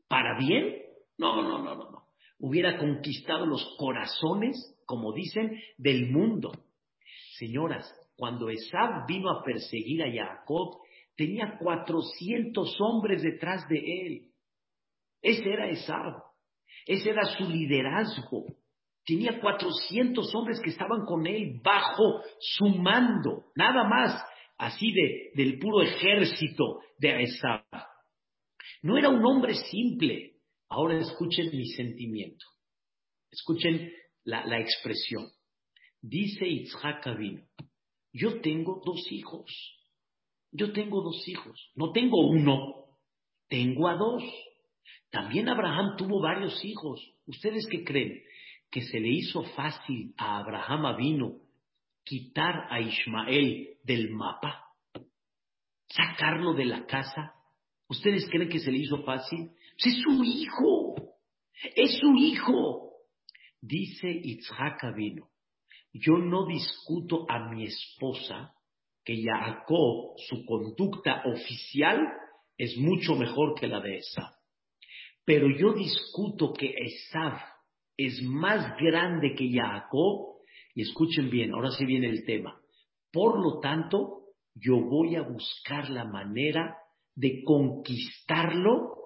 para 0.09 0.39
bien, 0.39 0.83
no, 1.19 1.43
no, 1.43 1.59
no, 1.59 1.75
no, 1.75 1.91
no. 1.91 2.06
Hubiera 2.39 2.79
conquistado 2.79 3.47
los 3.47 3.77
corazones, 3.79 4.57
como 4.85 5.13
dicen, 5.13 5.59
del 5.79 6.11
mundo. 6.11 6.53
Señoras, 7.39 7.93
cuando 8.17 8.49
Esab 8.49 9.07
vino 9.07 9.31
a 9.31 9.43
perseguir 9.43 10.03
a 10.03 10.13
Jacob, 10.13 10.79
tenía 11.17 11.57
400 11.59 12.77
hombres 12.81 13.23
detrás 13.23 13.67
de 13.69 13.79
él. 13.79 14.33
Ese 15.23 15.51
era 15.51 15.69
Esab. 15.69 16.23
Ese 16.87 17.11
era 17.11 17.25
su 17.37 17.49
liderazgo. 17.49 18.45
Tenía 19.05 19.41
400 19.41 20.35
hombres 20.35 20.61
que 20.61 20.71
estaban 20.71 21.05
con 21.05 21.27
él 21.27 21.61
bajo 21.63 22.23
su 22.39 22.67
mando. 22.69 23.47
Nada 23.55 23.85
más 23.85 24.23
así 24.59 24.93
de, 24.93 25.31
del 25.35 25.59
puro 25.59 25.83
ejército 25.83 26.81
de 26.99 27.23
Esab. 27.23 27.65
No 28.83 28.97
era 28.97 29.09
un 29.09 29.25
hombre 29.25 29.55
simple. 29.55 30.36
Ahora 30.69 30.99
escuchen 30.99 31.51
mi 31.57 31.67
sentimiento. 31.67 32.45
Escuchen 33.31 33.93
la, 34.25 34.45
la 34.47 34.61
expresión. 34.61 35.29
Dice 36.01 36.47
Itzhak 36.47 37.07
Abino, 37.07 37.43
yo 38.13 38.41
tengo 38.41 38.83
dos 38.85 39.11
hijos. 39.11 39.51
Yo 40.53 40.73
tengo 40.73 41.03
dos 41.03 41.27
hijos. 41.29 41.71
No 41.75 41.93
tengo 41.93 42.29
uno, 42.29 42.87
tengo 43.49 43.89
a 43.89 43.95
dos. 43.97 44.23
También 45.11 45.49
Abraham 45.49 45.97
tuvo 45.97 46.21
varios 46.21 46.65
hijos. 46.65 47.01
¿Ustedes 47.27 47.67
qué 47.71 47.85
creen? 47.85 48.23
Que 48.71 48.83
se 48.83 49.01
le 49.01 49.09
hizo 49.09 49.43
fácil 49.55 50.15
a 50.17 50.39
Abraham 50.39 50.97
vino 50.97 51.47
quitar 52.05 52.69
a 52.71 52.81
Ismael 52.81 53.79
del 53.83 54.11
mapa, 54.11 54.65
sacarlo 55.89 56.55
de 56.55 56.65
la 56.65 56.87
casa. 56.87 57.35
¿Ustedes 57.89 58.29
creen 58.31 58.49
que 58.49 58.61
se 58.61 58.71
le 58.71 58.79
hizo 58.79 59.03
fácil? 59.03 59.51
Pues 59.79 59.95
es 59.95 60.03
su 60.03 60.25
hijo, 60.25 60.95
es 61.75 61.99
su 61.99 62.15
hijo. 62.17 62.93
Dice 63.61 64.09
Itzhak 64.11 64.95
vino 64.95 65.29
yo 65.99 66.19
no 66.19 66.47
discuto 66.47 67.27
a 67.29 67.51
mi 67.51 67.65
esposa 67.65 68.53
que 69.05 69.23
Jacob, 69.23 70.15
su 70.29 70.45
conducta 70.45 71.23
oficial, 71.25 72.01
es 72.59 72.77
mucho 72.77 73.15
mejor 73.15 73.55
que 73.55 73.69
la 73.69 73.81
de 73.81 73.99
Esav. 73.99 74.31
Pero 75.25 75.49
yo 75.49 75.73
discuto 75.73 76.53
que 76.53 76.75
Esav 76.77 77.39
es 77.97 78.23
más 78.23 78.77
grande 78.79 79.35
que 79.35 79.51
Jacob, 79.51 80.37
y 80.75 80.83
escuchen 80.83 81.31
bien, 81.31 81.53
ahora 81.55 81.71
sí 81.71 81.85
viene 81.87 82.09
el 82.09 82.25
tema. 82.25 82.61
Por 83.13 83.41
lo 83.43 83.61
tanto, 83.61 84.25
yo 84.55 84.81
voy 84.81 85.17
a 85.17 85.23
buscar 85.23 85.89
la 85.89 86.05
manera 86.05 86.77
de 87.15 87.43
conquistarlo 87.45 89.06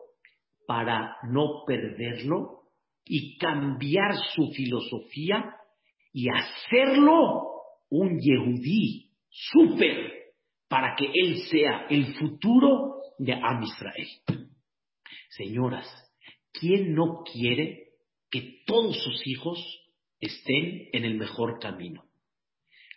para 0.71 1.17
no 1.25 1.65
perderlo 1.67 2.61
y 3.05 3.37
cambiar 3.39 4.15
su 4.37 4.53
filosofía 4.53 5.57
y 6.13 6.29
hacerlo 6.29 7.43
un 7.91 8.21
Yehudí 8.21 9.11
súper 9.29 10.13
para 10.69 10.95
que 10.95 11.11
él 11.13 11.39
sea 11.51 11.87
el 11.91 12.15
futuro 12.15 13.01
de 13.19 13.33
Am 13.33 13.65
Israel. 13.65 14.47
Señoras, 15.31 15.89
¿quién 16.53 16.95
no 16.95 17.25
quiere 17.25 17.89
que 18.31 18.63
todos 18.65 18.97
sus 19.03 19.27
hijos 19.27 19.59
estén 20.21 20.89
en 20.93 21.05
el 21.05 21.17
mejor 21.17 21.59
camino? 21.59 22.05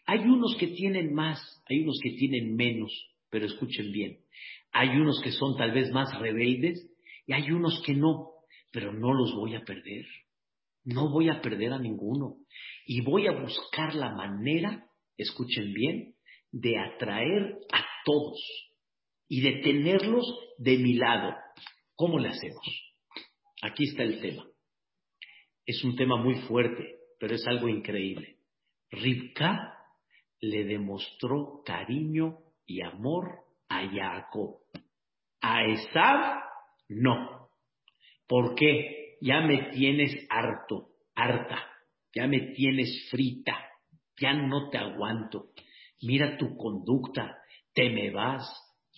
Hay 0.05 0.19
unos 0.19 0.55
que 0.59 0.67
tienen 0.67 1.11
más, 1.15 1.39
hay 1.67 1.79
unos 1.79 1.97
que 2.03 2.11
tienen 2.11 2.55
menos, 2.55 2.91
pero 3.31 3.47
escuchen 3.47 3.91
bien. 3.91 4.19
Hay 4.73 4.89
unos 4.89 5.19
que 5.23 5.31
son 5.31 5.57
tal 5.57 5.71
vez 5.71 5.91
más 5.91 6.15
rebeldes 6.19 6.92
y 7.25 7.33
hay 7.33 7.51
unos 7.51 7.81
que 7.85 7.93
no, 7.93 8.31
pero 8.71 8.93
no 8.93 9.13
los 9.13 9.33
voy 9.35 9.55
a 9.55 9.63
perder. 9.63 10.05
No 10.85 11.09
voy 11.09 11.29
a 11.29 11.41
perder 11.41 11.71
a 11.71 11.79
ninguno 11.79 12.37
y 12.85 13.01
voy 13.01 13.27
a 13.27 13.31
buscar 13.31 13.95
la 13.95 14.13
manera, 14.13 14.85
escuchen 15.17 15.73
bien, 15.73 16.15
de 16.51 16.77
atraer 16.77 17.57
a 17.71 17.85
todos 18.03 18.39
y 19.27 19.41
de 19.41 19.61
tenerlos 19.61 20.25
de 20.57 20.77
mi 20.77 20.95
lado. 20.95 21.35
¿Cómo 21.95 22.19
le 22.19 22.29
hacemos? 22.29 22.65
Aquí 23.61 23.85
está 23.85 24.03
el 24.03 24.19
tema. 24.19 24.45
Es 25.65 25.83
un 25.85 25.95
tema 25.95 26.17
muy 26.17 26.35
fuerte, 26.41 26.97
pero 27.19 27.35
es 27.35 27.47
algo 27.47 27.69
increíble. 27.69 28.39
Rivka 28.91 29.77
le 30.41 30.65
demostró 30.65 31.61
cariño 31.65 32.39
y 32.65 32.81
amor 32.81 33.39
a 33.69 33.87
Jacob. 33.89 34.57
A 35.41 35.65
Esab, 35.65 36.42
no. 36.89 37.49
¿Por 38.27 38.55
qué? 38.55 39.17
Ya 39.21 39.41
me 39.41 39.71
tienes 39.71 40.27
harto, 40.29 40.89
harta, 41.15 41.63
ya 42.13 42.27
me 42.27 42.53
tienes 42.53 43.07
frita, 43.09 43.57
ya 44.19 44.33
no 44.33 44.69
te 44.69 44.77
aguanto. 44.77 45.51
Mira 46.01 46.37
tu 46.37 46.57
conducta, 46.57 47.37
te 47.73 47.89
me 47.89 48.11
vas, 48.11 48.45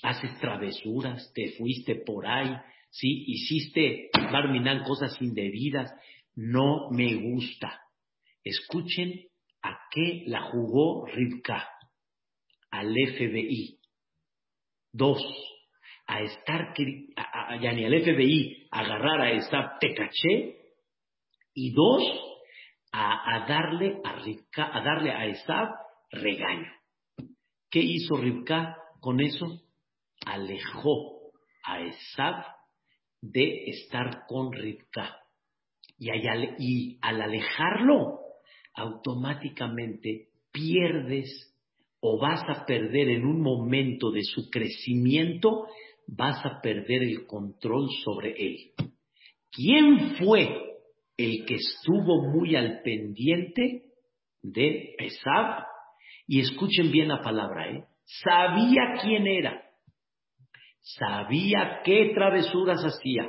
haces 0.02 0.38
travesuras, 0.40 1.32
te 1.34 1.52
fuiste 1.58 1.96
por 1.96 2.26
ahí, 2.26 2.56
sí, 2.90 3.26
hiciste, 3.28 4.10
Barminan, 4.32 4.84
cosas 4.84 5.16
indebidas, 5.22 5.92
no 6.36 6.90
me 6.92 7.16
gusta. 7.16 7.82
Escuchen 8.44 9.28
a 9.62 9.78
qué 9.92 10.24
la 10.28 10.42
jugó 10.52 11.06
Rivka, 11.06 11.68
al 12.72 12.94
FBI. 12.94 13.80
Dos, 14.92 15.22
a 16.08 16.22
estar, 16.22 16.74
a, 17.16 17.62
ya 17.62 17.74
ni 17.74 17.86
al 17.86 18.02
FBI, 18.02 18.68
agarrar 18.72 19.22
a 19.22 19.32
esta 19.32 19.78
te 19.80 19.94
caché. 19.94 20.58
Y 21.54 21.72
dos, 21.72 22.04
a, 22.92 23.46
darle 23.48 24.00
a 24.04 24.16
Rivka, 24.18 24.70
a 24.74 24.82
darle 24.82 25.12
a 25.12 25.26
regaño. 26.12 26.72
¿Qué 27.70 27.80
hizo 27.80 28.18
Rivka 28.18 28.78
con 29.00 29.20
eso? 29.20 29.62
Alejó 30.26 31.32
a 31.64 31.82
Esab 31.82 32.46
de 33.22 33.66
estar 33.68 34.26
con 34.28 34.52
Rivka. 34.52 35.18
Y, 35.98 36.10
y 36.60 37.00
al 37.02 37.22
alejarlo, 37.22 38.20
automáticamente 38.74 40.30
pierdes 40.52 41.54
o 42.00 42.20
vas 42.20 42.42
a 42.48 42.66
perder 42.66 43.10
en 43.10 43.26
un 43.26 43.42
momento 43.42 44.12
de 44.12 44.22
su 44.24 44.50
crecimiento, 44.50 45.66
vas 46.08 46.46
a 46.46 46.62
perder 46.62 47.04
el 47.04 47.26
control 47.26 47.88
sobre 48.04 48.32
él. 48.38 48.58
¿Quién 49.52 50.16
fue 50.18 50.48
el 51.18 51.46
que 51.46 51.56
estuvo 51.56 52.30
muy 52.32 52.56
al 52.56 52.82
pendiente 52.82 53.84
de 54.42 54.96
Esab? 54.98 55.66
Y 56.28 56.42
escuchen 56.42 56.92
bien 56.92 57.08
la 57.08 57.22
palabra, 57.22 57.72
¿eh? 57.72 57.86
Sabía 58.06 59.00
quién 59.02 59.26
era, 59.26 59.64
sabía 60.82 61.82
qué 61.84 62.12
travesuras 62.14 62.84
hacía, 62.84 63.28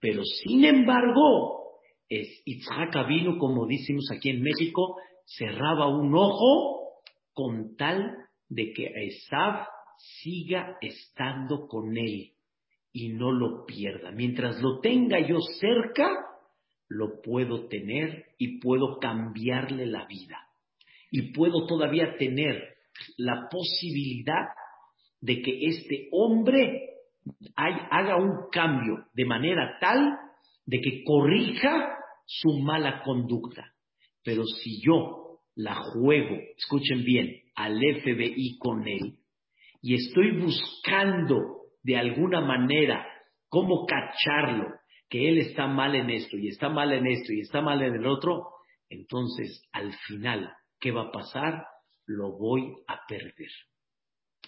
pero 0.00 0.22
sin 0.24 0.64
embargo, 0.64 1.62
es 2.08 2.42
Itzhak 2.44 3.06
vino, 3.06 3.38
como 3.38 3.66
decimos 3.66 4.08
aquí 4.14 4.30
en 4.30 4.42
México, 4.42 4.96
cerraba 5.26 5.88
un 5.88 6.14
ojo 6.14 7.02
con 7.32 7.76
tal 7.76 8.16
de 8.48 8.72
que 8.72 8.86
Esav 8.86 9.66
siga 9.98 10.76
estando 10.80 11.66
con 11.66 11.96
él 11.96 12.32
y 12.92 13.08
no 13.10 13.32
lo 13.32 13.64
pierda. 13.66 14.10
Mientras 14.10 14.60
lo 14.60 14.80
tenga 14.80 15.18
yo 15.20 15.38
cerca, 15.60 16.08
lo 16.88 17.20
puedo 17.22 17.68
tener 17.68 18.26
y 18.38 18.58
puedo 18.58 18.98
cambiarle 18.98 19.86
la 19.86 20.06
vida. 20.06 20.38
Y 21.10 21.32
puedo 21.32 21.66
todavía 21.66 22.16
tener 22.16 22.76
la 23.16 23.48
posibilidad 23.50 24.48
de 25.20 25.40
que 25.40 25.66
este 25.66 26.08
hombre 26.12 26.88
haga 27.54 28.16
un 28.16 28.50
cambio 28.50 29.06
de 29.14 29.24
manera 29.24 29.78
tal 29.80 30.18
de 30.66 30.80
que 30.80 31.04
corrija 31.04 31.96
su 32.26 32.58
mala 32.60 33.02
conducta. 33.02 33.72
Pero 34.24 34.44
si 34.44 34.80
yo 34.82 35.40
la 35.54 35.74
juego, 35.74 36.36
escuchen 36.56 37.04
bien, 37.04 37.42
al 37.54 37.78
FBI 37.78 38.58
con 38.58 38.86
él, 38.86 39.18
y 39.82 39.96
estoy 39.96 40.40
buscando 40.40 41.36
de 41.82 41.96
alguna 41.96 42.40
manera 42.40 43.04
cómo 43.48 43.84
cacharlo, 43.84 44.68
que 45.10 45.28
él 45.28 45.38
está 45.38 45.66
mal 45.66 45.94
en 45.94 46.08
esto, 46.08 46.38
y 46.38 46.48
está 46.48 46.68
mal 46.70 46.92
en 46.92 47.06
esto, 47.06 47.32
y 47.32 47.40
está 47.40 47.60
mal 47.60 47.82
en 47.82 47.96
el 47.96 48.06
otro, 48.06 48.46
entonces 48.88 49.68
al 49.72 49.92
final, 50.06 50.50
¿qué 50.80 50.92
va 50.92 51.08
a 51.08 51.10
pasar? 51.10 51.66
Lo 52.06 52.38
voy 52.38 52.72
a 52.86 53.00
perder. 53.06 53.50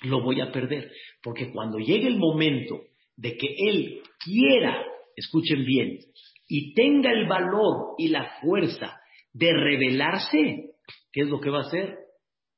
Lo 0.02 0.22
voy 0.22 0.40
a 0.40 0.52
perder. 0.52 0.90
Porque 1.22 1.52
cuando 1.52 1.78
llegue 1.78 2.06
el 2.06 2.18
momento 2.18 2.80
de 3.16 3.36
que 3.36 3.54
él 3.58 4.02
quiera, 4.24 4.84
escuchen 5.16 5.64
bien, 5.64 5.98
y 6.46 6.74
tenga 6.74 7.10
el 7.10 7.26
valor 7.26 7.94
y 7.98 8.08
la 8.08 8.38
fuerza 8.40 9.00
de 9.32 9.52
rebelarse, 9.52 10.76
¿qué 11.12 11.22
es 11.22 11.28
lo 11.28 11.40
que 11.40 11.50
va 11.50 11.58
a 11.58 11.66
hacer? 11.66 11.98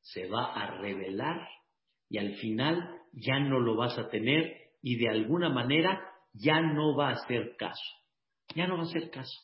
Se 0.01 0.29
va 0.29 0.53
a 0.53 0.79
rebelar 0.79 1.56
y 2.09 2.19
al 2.19 2.35
final 2.37 3.01
ya 3.13 3.39
no 3.41 3.61
lo 3.61 3.77
vas 3.77 3.99
a 3.99 4.09
tener 4.09 4.53
y 4.83 4.97
de 4.97 5.09
alguna 5.09 5.49
manera 5.49 6.01
ya 6.33 6.61
no 6.61 6.97
va 6.97 7.11
a 7.11 7.13
hacer 7.13 7.57
caso. 7.57 7.83
Ya 8.55 8.67
no 8.67 8.77
va 8.77 8.83
a 8.83 8.87
hacer 8.87 9.11
caso. 9.11 9.37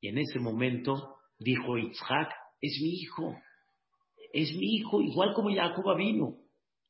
Y 0.00 0.08
en 0.08 0.18
ese 0.18 0.38
momento 0.38 1.16
dijo 1.38 1.78
Isaac, 1.78 2.32
es 2.60 2.78
mi 2.82 2.94
hijo, 2.94 3.36
es 4.32 4.54
mi 4.56 4.76
hijo, 4.76 5.00
igual 5.00 5.32
como 5.34 5.54
Jacob 5.54 5.96
vino. 5.96 6.38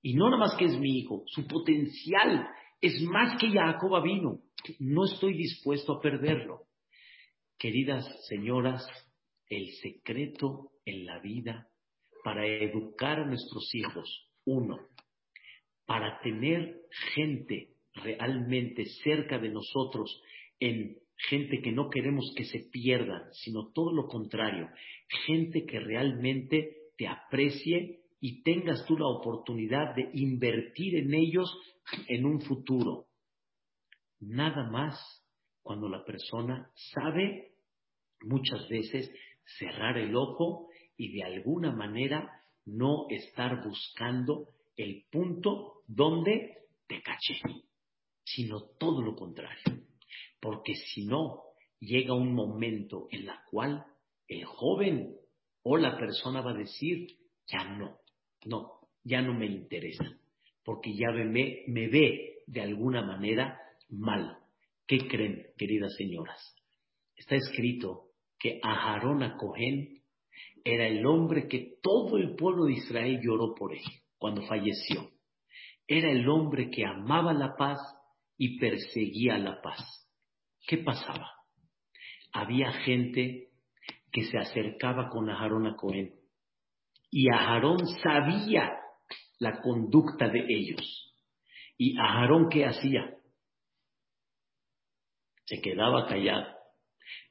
Y 0.03 0.15
no 0.15 0.31
nada 0.31 0.39
más 0.39 0.57
que 0.57 0.67
es 0.67 0.79
mi 0.79 0.99
hijo, 0.99 1.25
su 1.27 1.47
potencial 1.47 2.47
es 2.81 3.01
más 3.03 3.39
que 3.39 3.51
Jacob 3.51 4.03
vino. 4.03 4.41
No 4.79 5.05
estoy 5.05 5.35
dispuesto 5.37 5.95
a 5.95 6.01
perderlo. 6.01 6.63
Queridas 7.59 8.07
señoras, 8.29 8.87
el 9.49 9.69
secreto 9.83 10.73
en 10.85 11.07
la 11.07 11.21
vida 11.21 11.69
para 12.23 12.47
educar 12.47 13.21
a 13.21 13.27
nuestros 13.27 13.75
hijos, 13.75 14.29
uno, 14.47 14.79
para 15.87 16.21
tener 16.21 16.81
gente 17.15 17.75
realmente 17.95 18.85
cerca 19.05 19.39
de 19.39 19.51
nosotros, 19.51 20.23
en 20.59 20.99
gente 21.17 21.61
que 21.63 21.73
no 21.73 21.91
queremos 21.91 22.33
que 22.37 22.45
se 22.45 22.69
pierdan, 22.71 23.23
sino 23.33 23.71
todo 23.73 23.93
lo 23.93 24.07
contrario, 24.07 24.69
gente 25.27 25.65
que 25.65 25.79
realmente 25.79 26.77
te 26.97 27.07
aprecie 27.07 28.01
y 28.21 28.43
tengas 28.43 28.85
tú 28.87 28.97
la 28.97 29.07
oportunidad 29.07 29.95
de 29.95 30.11
invertir 30.15 30.97
en 30.97 31.15
ellos 31.15 31.49
en 32.09 32.25
un 32.25 32.41
futuro. 32.41 33.07
Nada 34.21 34.71
más 34.71 34.99
cuando 35.63 35.89
la 35.89 36.05
persona 36.05 36.71
sabe 36.95 37.53
muchas 38.23 38.69
veces 38.69 39.11
cerrar 39.59 39.99
el 39.99 40.17
ojo 40.17 40.69
y 40.97 41.13
de 41.13 41.25
alguna 41.25 41.73
manera 41.73 42.31
no 42.65 43.07
estar 43.11 43.63
buscando 43.65 44.49
el 44.77 45.05
punto 45.11 45.83
donde 45.87 46.65
te 46.87 47.01
caché, 47.03 47.41
sino 48.25 48.61
todo 48.79 49.03
lo 49.03 49.15
contrario. 49.15 49.63
Porque 50.41 50.75
si 50.75 51.07
no, 51.07 51.43
llega 51.81 52.15
un 52.15 52.35
momento 52.35 53.09
en 53.11 53.27
la 53.27 53.43
cual 53.51 53.85
el 54.29 54.45
joven 54.45 55.17
o 55.63 55.77
la 55.77 55.97
persona 55.97 56.41
va 56.41 56.53
a 56.53 56.59
decir, 56.59 57.07
ya 57.47 57.65
no, 57.65 57.99
no, 58.47 58.81
ya 59.03 59.23
no 59.23 59.35
me 59.35 59.47
interesa, 59.47 60.05
porque 60.63 60.95
ya 60.95 61.11
me, 61.11 61.65
me 61.67 61.89
ve 61.89 62.43
de 62.47 62.61
alguna 62.61 63.03
manera 63.03 63.59
mal. 63.89 64.39
¿Qué 64.87 64.99
creen, 65.09 65.47
queridas 65.57 65.95
señoras? 65.97 66.55
Está 67.17 67.37
escrito 67.37 68.11
que 68.39 68.61
Aharón 68.63 69.23
a 69.23 69.37
Cohen 69.37 70.03
era 70.63 70.87
el 70.87 71.07
hombre 71.07 71.49
que 71.49 71.79
todo 71.81 72.19
el 72.19 72.35
pueblo 72.35 72.67
de 72.67 72.75
Israel 72.75 73.21
lloró 73.23 73.55
por 73.55 73.73
él 73.73 73.83
cuando 74.25 74.41
falleció. 74.47 75.11
Era 75.87 76.11
el 76.11 76.27
hombre 76.31 76.71
que 76.71 76.87
amaba 76.87 77.35
la 77.35 77.57
paz 77.59 77.79
y 78.39 78.59
perseguía 78.59 79.37
la 79.37 79.61
paz. 79.61 79.83
¿Qué 80.67 80.79
pasaba? 80.79 81.31
Había 82.33 82.73
gente 82.73 83.51
que 84.11 84.25
se 84.25 84.39
acercaba 84.39 85.11
con 85.11 85.29
Aharón 85.29 85.67
a 85.67 85.77
Cohen 85.77 86.15
y 87.11 87.31
Aharón 87.31 87.87
sabía 88.03 88.73
la 89.41 89.61
conducta 89.61 90.27
de 90.31 90.47
ellos. 90.49 91.15
¿Y 91.77 91.99
Aharón 91.99 92.49
qué 92.49 92.65
hacía? 92.65 93.15
Se 95.45 95.61
quedaba 95.61 96.07
callado 96.07 96.55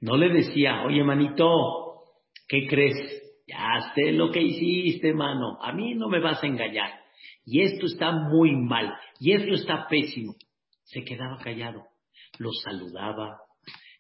no 0.01 0.15
le 0.15 0.29
decía, 0.29 0.83
oye 0.83 1.03
manito, 1.03 2.03
¿qué 2.47 2.67
crees? 2.67 3.22
Ya 3.45 3.91
sé 3.93 4.11
lo 4.11 4.31
que 4.31 4.41
hiciste, 4.41 5.13
mano. 5.13 5.57
A 5.61 5.73
mí 5.73 5.95
no 5.95 6.07
me 6.07 6.19
vas 6.19 6.41
a 6.43 6.47
engañar. 6.47 6.91
Y 7.45 7.61
esto 7.61 7.85
está 7.85 8.11
muy 8.11 8.55
mal. 8.55 8.93
Y 9.19 9.33
esto 9.33 9.53
está 9.53 9.87
pésimo. 9.87 10.33
Se 10.83 11.03
quedaba 11.03 11.37
callado. 11.37 11.83
Los 12.39 12.61
saludaba. 12.63 13.37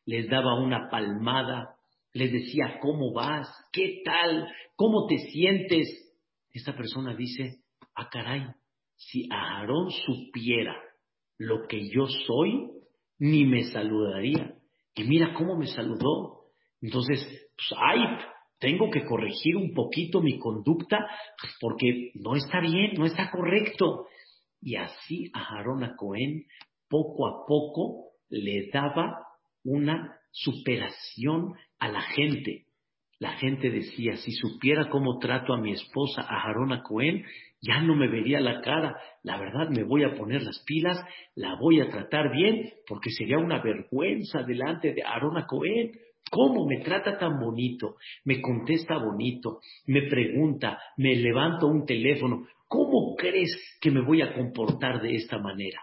Les 0.05 0.29
daba 0.29 0.59
una 0.59 0.89
palmada. 0.89 1.75
Les 2.13 2.31
decía, 2.31 2.79
¿cómo 2.81 3.11
vas? 3.13 3.47
¿Qué 3.71 4.01
tal? 4.05 4.47
¿Cómo 4.75 5.07
te 5.07 5.17
sientes? 5.17 5.87
Esta 6.51 6.75
persona 6.75 7.15
dice, 7.15 7.63
ah 7.95 8.09
caray, 8.11 8.45
si 8.95 9.27
Aarón 9.31 9.89
supiera 9.89 10.75
lo 11.37 11.67
que 11.67 11.89
yo 11.89 12.05
soy, 12.27 12.69
ni 13.17 13.45
me 13.45 13.63
saludaría. 13.63 14.55
Y 14.95 15.03
mira 15.05 15.33
cómo 15.33 15.57
me 15.57 15.67
saludó. 15.67 16.51
Entonces, 16.81 17.25
pues, 17.55 17.79
ay, 17.79 17.99
tengo 18.63 18.89
que 18.89 19.03
corregir 19.03 19.57
un 19.57 19.73
poquito 19.73 20.21
mi 20.21 20.39
conducta 20.39 21.05
porque 21.59 22.11
no 22.15 22.37
está 22.37 22.61
bien, 22.61 22.93
no 22.97 23.05
está 23.05 23.29
correcto. 23.29 24.07
Y 24.61 24.77
así 24.77 25.29
a 25.33 25.57
Aarón 25.57 25.83
a 25.83 25.97
Cohen 25.97 26.45
poco 26.87 27.27
a 27.27 27.45
poco 27.45 28.11
le 28.29 28.69
daba 28.71 29.19
una 29.65 30.17
superación 30.31 31.55
a 31.77 31.89
la 31.89 32.01
gente. 32.01 32.67
La 33.19 33.33
gente 33.33 33.69
decía, 33.69 34.15
si 34.15 34.31
supiera 34.31 34.89
cómo 34.89 35.19
trato 35.19 35.53
a 35.53 35.59
mi 35.59 35.73
esposa, 35.73 36.21
a 36.21 36.43
Harona 36.43 36.83
Cohen, 36.83 37.25
ya 37.61 37.81
no 37.81 37.95
me 37.95 38.07
vería 38.07 38.39
la 38.39 38.61
cara. 38.61 38.97
La 39.23 39.37
verdad, 39.37 39.69
me 39.69 39.83
voy 39.83 40.03
a 40.03 40.15
poner 40.15 40.41
las 40.41 40.63
pilas, 40.65 40.97
la 41.35 41.55
voy 41.59 41.81
a 41.81 41.89
tratar 41.89 42.31
bien, 42.31 42.71
porque 42.87 43.09
sería 43.11 43.37
una 43.39 43.61
vergüenza 43.61 44.43
delante 44.43 44.93
de 44.93 45.03
Harona 45.03 45.45
Cohen. 45.47 45.91
¿Cómo 46.33 46.65
me 46.65 46.79
trata 46.79 47.19
tan 47.19 47.39
bonito? 47.39 47.97
Me 48.25 48.41
contesta 48.41 48.97
bonito, 48.97 49.59
me 49.85 50.01
pregunta, 50.09 50.79
me 50.97 51.15
levanto 51.15 51.67
un 51.67 51.85
teléfono. 51.85 52.47
¿Cómo 52.67 53.15
crees 53.15 53.55
que 53.79 53.91
me 53.91 54.01
voy 54.01 54.23
a 54.23 54.33
comportar 54.33 54.99
de 54.99 55.13
esta 55.13 55.37
manera? 55.37 55.79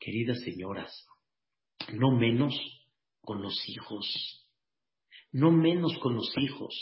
Queridas 0.00 0.40
señoras, 0.40 0.90
no 1.92 2.10
menos 2.10 2.58
con 3.20 3.40
los 3.40 3.56
hijos, 3.68 4.48
no 5.30 5.52
menos 5.52 5.96
con 5.98 6.16
los 6.16 6.36
hijos, 6.38 6.74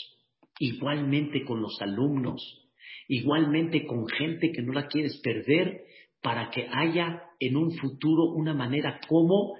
igualmente 0.57 1.45
con 1.45 1.61
los 1.61 1.79
alumnos, 1.79 2.67
igualmente 3.07 3.85
con 3.85 4.07
gente 4.07 4.51
que 4.51 4.63
no 4.63 4.73
la 4.73 4.87
quieres 4.87 5.21
perder 5.23 5.83
para 6.23 6.49
que 6.49 6.67
haya 6.67 7.25
en 7.39 7.57
un 7.57 7.77
futuro 7.77 8.23
una 8.33 8.55
manera 8.55 8.99
como 9.07 9.53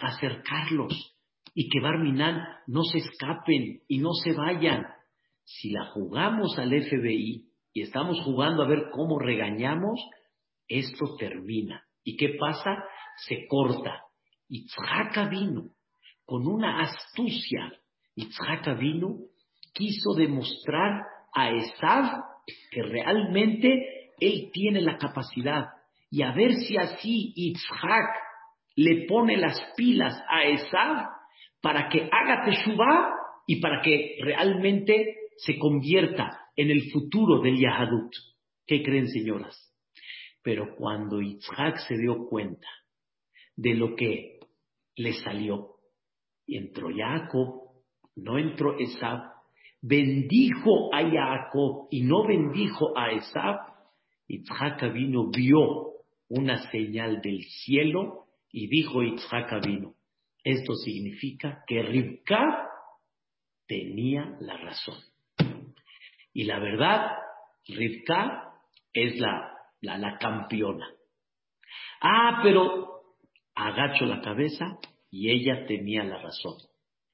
acercarlos 0.00 1.09
y 1.54 1.68
que 1.68 1.80
Barminan 1.80 2.42
no 2.66 2.82
se 2.84 2.98
escapen 2.98 3.82
y 3.88 3.98
no 3.98 4.12
se 4.12 4.32
vayan. 4.32 4.86
Si 5.44 5.70
la 5.70 5.86
jugamos 5.86 6.58
al 6.58 6.70
FBI 6.70 7.44
y 7.72 7.82
estamos 7.82 8.20
jugando 8.24 8.62
a 8.62 8.68
ver 8.68 8.90
cómo 8.92 9.18
regañamos, 9.18 10.00
esto 10.68 11.16
termina. 11.18 11.82
¿Y 12.04 12.16
qué 12.16 12.36
pasa? 12.38 12.84
Se 13.26 13.46
corta. 13.48 14.02
Y 14.48 14.66
vino 15.30 15.70
con 16.24 16.46
una 16.46 16.82
astucia 16.82 17.72
Yitzhak 18.14 18.78
vino, 18.78 19.16
quiso 19.72 20.14
demostrar 20.16 21.02
a 21.34 21.50
Esav 21.50 22.22
que 22.70 22.82
realmente 22.82 24.12
él 24.18 24.50
tiene 24.52 24.80
la 24.80 24.98
capacidad 24.98 25.66
y 26.10 26.22
a 26.22 26.32
ver 26.32 26.54
si 26.54 26.76
así 26.76 27.32
Yitzhak 27.34 28.10
le 28.76 29.06
pone 29.06 29.36
las 29.36 29.60
pilas 29.76 30.14
a 30.28 30.42
Esav 30.44 31.06
para 31.60 31.88
que 31.88 32.08
haga 32.10 32.44
Teshuvah 32.44 33.14
y 33.46 33.60
para 33.60 33.80
que 33.82 34.18
realmente 34.22 35.16
se 35.36 35.58
convierta 35.58 36.50
en 36.56 36.70
el 36.70 36.90
futuro 36.90 37.40
del 37.40 37.58
Yahadut. 37.58 38.12
¿Qué 38.66 38.82
creen, 38.82 39.08
señoras? 39.08 39.56
Pero 40.42 40.74
cuando 40.76 41.20
Yitzhak 41.20 41.78
se 41.88 41.96
dio 41.98 42.26
cuenta 42.28 42.68
de 43.56 43.74
lo 43.74 43.94
que 43.94 44.38
le 44.96 45.12
salió, 45.12 45.76
entró 46.46 46.88
Jacob 46.94 47.70
no 48.16 48.38
entró 48.38 48.78
Esab, 48.78 49.32
bendijo 49.82 50.94
a 50.94 51.02
Jacob 51.08 51.88
y 51.90 52.02
no 52.02 52.26
bendijo 52.26 52.96
a 52.96 53.12
Esab, 53.12 53.58
Yitzhak 54.28 54.92
vino, 54.92 55.30
vio 55.30 55.92
una 56.28 56.70
señal 56.70 57.20
del 57.20 57.42
cielo 57.42 58.26
y 58.52 58.68
dijo 58.68 59.02
Yitzhak 59.02 59.64
vino, 59.64 59.94
esto 60.44 60.74
significa 60.74 61.64
que 61.66 61.82
Rivka 61.82 62.68
tenía 63.66 64.36
la 64.40 64.56
razón. 64.56 64.98
Y 66.32 66.44
la 66.44 66.58
verdad, 66.58 67.12
Rivka 67.66 68.54
es 68.92 69.18
la, 69.18 69.52
la, 69.80 69.98
la 69.98 70.18
campeona. 70.18 70.88
Ah, 72.00 72.40
pero 72.42 73.02
agacho 73.54 74.06
la 74.06 74.20
cabeza 74.20 74.78
y 75.10 75.30
ella 75.30 75.66
tenía 75.66 76.04
la 76.04 76.22
razón. 76.22 76.54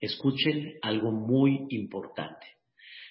Escuchen 0.01 0.75
algo 0.83 1.11
muy 1.11 1.67
importante. 1.71 2.47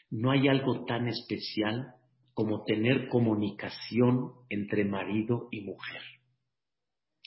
No 0.09 0.31
hay 0.31 0.47
algo 0.47 0.85
tan 0.85 1.07
especial 1.07 1.93
como 2.33 2.63
tener 2.63 3.07
comunicación 3.07 4.31
entre 4.49 4.85
marido 4.85 5.47
y 5.51 5.61
mujer. 5.61 6.01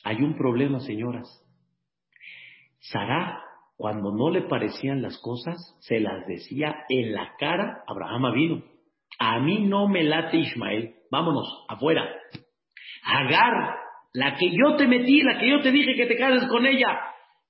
Hay 0.05 0.17
un 0.23 0.37
problema, 0.37 0.81
señoras. 0.81 1.45
Sara, 2.81 3.43
cuando 3.77 4.13
no 4.13 4.31
le 4.31 4.43
parecían 4.43 5.03
las 5.03 5.19
cosas, 5.19 5.57
se 5.81 6.01
las 6.01 6.27
decía 6.27 6.85
en 6.89 7.13
la 7.13 7.35
cara. 7.39 7.83
Abraham 7.87 8.33
vino. 8.35 8.63
A 9.19 9.41
mí 9.41 9.61
no 9.61 9.89
me 9.89 10.03
late 10.05 10.37
Ismael. 10.39 10.95
Vámonos, 11.11 11.65
afuera. 11.69 12.09
Agar, 13.05 13.77
la 14.13 14.37
que 14.37 14.51
yo 14.51 14.77
te 14.77 14.87
metí, 14.87 15.23
la 15.23 15.39
que 15.39 15.49
yo 15.49 15.61
te 15.61 15.71
dije 15.71 15.95
que 15.95 16.07
te 16.07 16.17
cases 16.17 16.49
con 16.49 16.67
ella. 16.67 16.99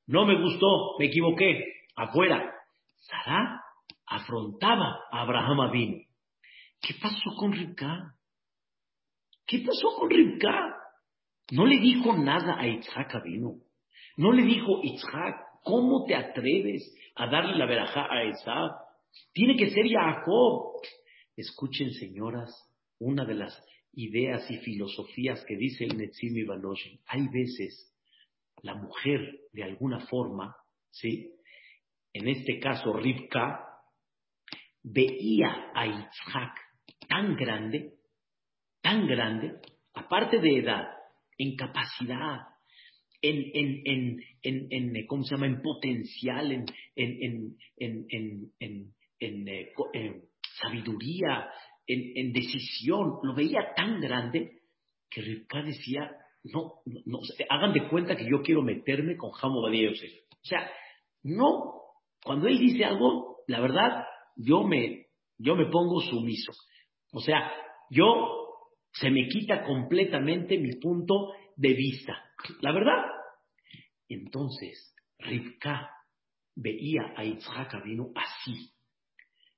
No 0.07 0.27
me 0.27 0.41
gustó, 0.41 0.97
me 0.99 1.07
equivoqué 1.07 1.65
afuera. 1.97 2.55
Sara 3.01 3.63
afrontaba 4.07 5.01
a 5.11 5.23
Abraham 5.23 5.61
Avino. 5.61 5.99
¿Qué 6.81 6.95
pasó 7.01 7.35
con 7.37 7.53
Rivka? 7.53 8.15
¿Qué 9.47 9.59
pasó 9.67 9.97
con 9.99 10.11
Rivka? 10.11 10.75
No 11.53 11.67
le 11.67 11.79
dijo 11.79 12.15
nada 12.17 12.59
a 12.59 12.67
Isaac 12.67 13.15
Avino. 13.15 13.55
No 14.19 14.33
le 14.33 14.43
dijo, 14.43 14.81
Isaac, 14.83 15.37
¿cómo 15.63 16.05
te 16.05 16.17
atreves 16.17 16.93
a 17.15 17.29
darle 17.29 17.57
la 17.57 17.67
verajá 17.67 18.09
a 18.11 18.25
Isaac? 18.25 18.73
Tiene 19.33 19.57
que 19.57 19.71
ser 19.71 19.87
Jacob. 19.89 20.81
Escuchen, 21.37 21.93
señoras, 21.93 22.51
una 22.99 23.25
de 23.25 23.35
las 23.35 23.65
ideas 23.93 24.51
y 24.51 24.57
filosofías 24.59 25.45
que 25.47 25.57
dice 25.57 25.85
el 25.85 25.97
Netzim 25.97 26.37
y 26.37 26.45
Hay 27.07 27.29
veces 27.29 27.95
la 28.63 28.75
mujer, 28.75 29.39
de 29.53 29.63
alguna 29.63 30.01
forma, 30.01 30.57
¿sí? 30.91 31.33
en 32.13 32.27
este 32.27 32.59
caso 32.59 32.93
Rivka, 32.95 33.65
veía 34.83 35.71
a 35.73 35.87
Yitzhak 35.87 36.59
tan 37.09 37.37
grande, 37.37 37.95
tan 38.83 39.07
grande, 39.07 39.61
aparte 39.95 40.41
de 40.41 40.59
edad, 40.59 40.89
en 41.37 41.55
capacidad, 41.55 42.49
en, 43.29 43.81
en, 43.85 44.21
en, 44.43 44.69
en, 44.71 45.07
¿cómo 45.07 45.25
se 45.25 45.35
llama?, 45.35 45.47
en 45.47 45.63
potencial, 45.63 46.53
en, 46.53 46.65
en, 46.97 47.57
en, 47.77 48.53
en, 48.59 48.95
en 49.21 50.23
sabiduría, 50.61 51.49
en, 51.87 52.33
decisión, 52.33 53.19
lo 53.23 53.35
veía 53.35 53.73
tan 53.75 54.01
grande 54.01 54.61
que 55.11 55.23
Rivka 55.23 55.63
decía, 55.63 56.11
no, 56.45 56.75
no, 57.07 57.19
hagan 57.49 57.73
de 57.73 57.89
cuenta 57.89 58.17
que 58.17 58.29
yo 58.29 58.43
quiero 58.43 58.63
meterme 58.63 59.17
con 59.17 59.31
Jamo 59.31 59.69
Yosef. 59.71 60.13
O 60.31 60.45
sea, 60.45 60.71
no 61.23 61.79
cuando 62.23 62.49
él 62.49 62.59
dice 62.59 62.85
algo, 62.85 63.39
la 63.47 63.61
verdad, 63.61 64.05
yo 64.37 64.63
me, 64.65 65.07
yo 65.39 65.57
me 65.57 65.67
pongo 65.67 66.01
sumiso. 66.01 66.53
O 67.13 67.21
sea, 67.21 67.51
yo 67.91 68.05
se 68.93 69.11
me 69.11 69.29
quita 69.29 69.65
completamente 69.65 70.59
mi 70.59 70.73
punto 70.77 71.33
de 71.57 71.75
vista. 71.75 72.23
La 72.61 72.73
verdad. 72.73 73.03
Entonces, 74.09 74.95
Rivka 75.19 75.91
veía 76.55 77.15
a 77.17 77.25
Yitzhak 77.25 77.85
vino 77.85 78.11
así. 78.15 78.73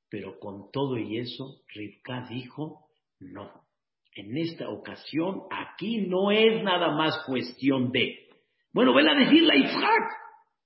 Pero 0.08 0.38
con 0.38 0.70
todo 0.72 0.98
y 0.98 1.18
eso, 1.18 1.62
Rivka 1.74 2.26
dijo, 2.28 2.88
no. 3.20 3.66
En 4.14 4.36
esta 4.36 4.68
ocasión, 4.68 5.42
aquí 5.50 6.06
no 6.08 6.32
es 6.32 6.62
nada 6.64 6.96
más 6.96 7.24
cuestión 7.26 7.92
de, 7.92 8.28
bueno, 8.72 8.92
ven 8.92 9.08
a 9.08 9.14
decirle 9.14 9.52
a 9.52 9.56
Yitzhak. 9.56 10.20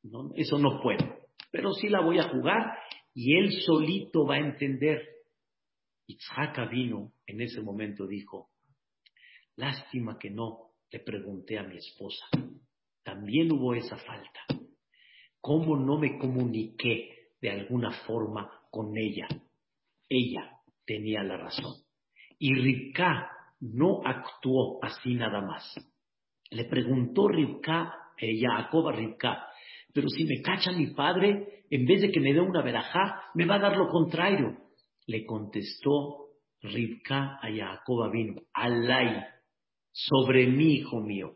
No, 0.05 0.31
eso 0.35 0.59
no 0.59 0.81
puede 0.83 1.25
pero 1.55 1.73
sí 1.73 1.89
la 1.89 2.01
voy 2.01 2.19
a 2.19 2.29
jugar 2.31 2.81
y 3.15 3.37
él 3.39 3.53
solito 3.65 4.27
va 4.27 4.35
a 4.35 4.41
entender. 4.41 5.09
Itzhak 6.09 6.69
vino 6.69 7.13
en 7.29 7.41
ese 7.43 7.61
momento 7.61 8.09
dijo, 8.09 8.51
lástima 9.55 10.19
que 10.19 10.31
no 10.31 10.73
le 10.91 10.99
pregunté 10.99 11.57
a 11.57 11.63
mi 11.63 11.77
esposa. 11.77 12.27
También 13.05 13.53
hubo 13.53 13.75
esa 13.75 13.97
falta. 13.99 14.41
¿Cómo 15.41 15.77
no 15.77 15.99
me 15.99 16.19
comuniqué 16.19 17.29
de 17.41 17.51
alguna 17.51 17.91
forma 18.07 18.51
con 18.71 18.97
ella? 18.97 19.29
Ella 20.09 20.51
tenía 20.87 21.23
la 21.23 21.37
razón. 21.37 21.75
Y 22.39 22.55
Rivka 22.55 23.31
no 23.61 24.01
actuó 24.05 24.83
así 24.83 25.15
nada 25.15 25.43
más. 25.43 25.75
Le 26.51 26.65
preguntó 26.65 27.29
Rivka, 27.29 27.95
ella, 28.17 28.57
Jacob 28.57 28.89
a 28.89 28.93
Rivka, 28.93 29.47
pero 29.93 30.09
si 30.09 30.25
me 30.25 30.41
cacha 30.43 30.73
mi 30.73 30.89
padre, 30.89 31.65
en 31.71 31.85
vez 31.85 32.01
de 32.01 32.11
que 32.11 32.21
me 32.21 32.33
dé 32.33 32.41
una 32.41 32.63
verajá, 32.63 33.23
me 33.35 33.47
va 33.47 33.57
a 33.57 33.61
dar 33.61 33.77
lo 33.77 33.89
contrario. 33.89 34.57
Le 35.07 35.27
contestó 35.27 36.31
Ribka 36.63 37.39
a 37.43 37.49
Jacob 37.55 38.11
vino, 38.11 38.41
Alay, 38.55 39.23
sobre 39.93 40.47
mí, 40.47 40.77
hijo 40.77 41.01
mío. 41.01 41.35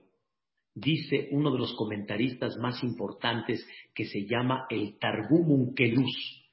Dice 0.81 1.29
uno 1.33 1.51
de 1.51 1.59
los 1.59 1.74
comentaristas 1.74 2.57
más 2.59 2.85
importantes 2.85 3.66
que 3.93 4.05
se 4.05 4.26
llama 4.26 4.66
el 4.70 4.97
Targum 4.99 5.51
Unkeluz. 5.51 6.47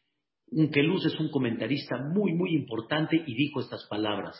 Unkeluz 0.47 1.05
es 1.05 1.19
un 1.19 1.29
comentarista 1.29 1.97
muy, 2.11 2.33
muy 2.33 2.55
importante 2.55 3.21
y 3.23 3.35
dijo 3.35 3.59
estas 3.59 3.85
palabras. 3.87 4.35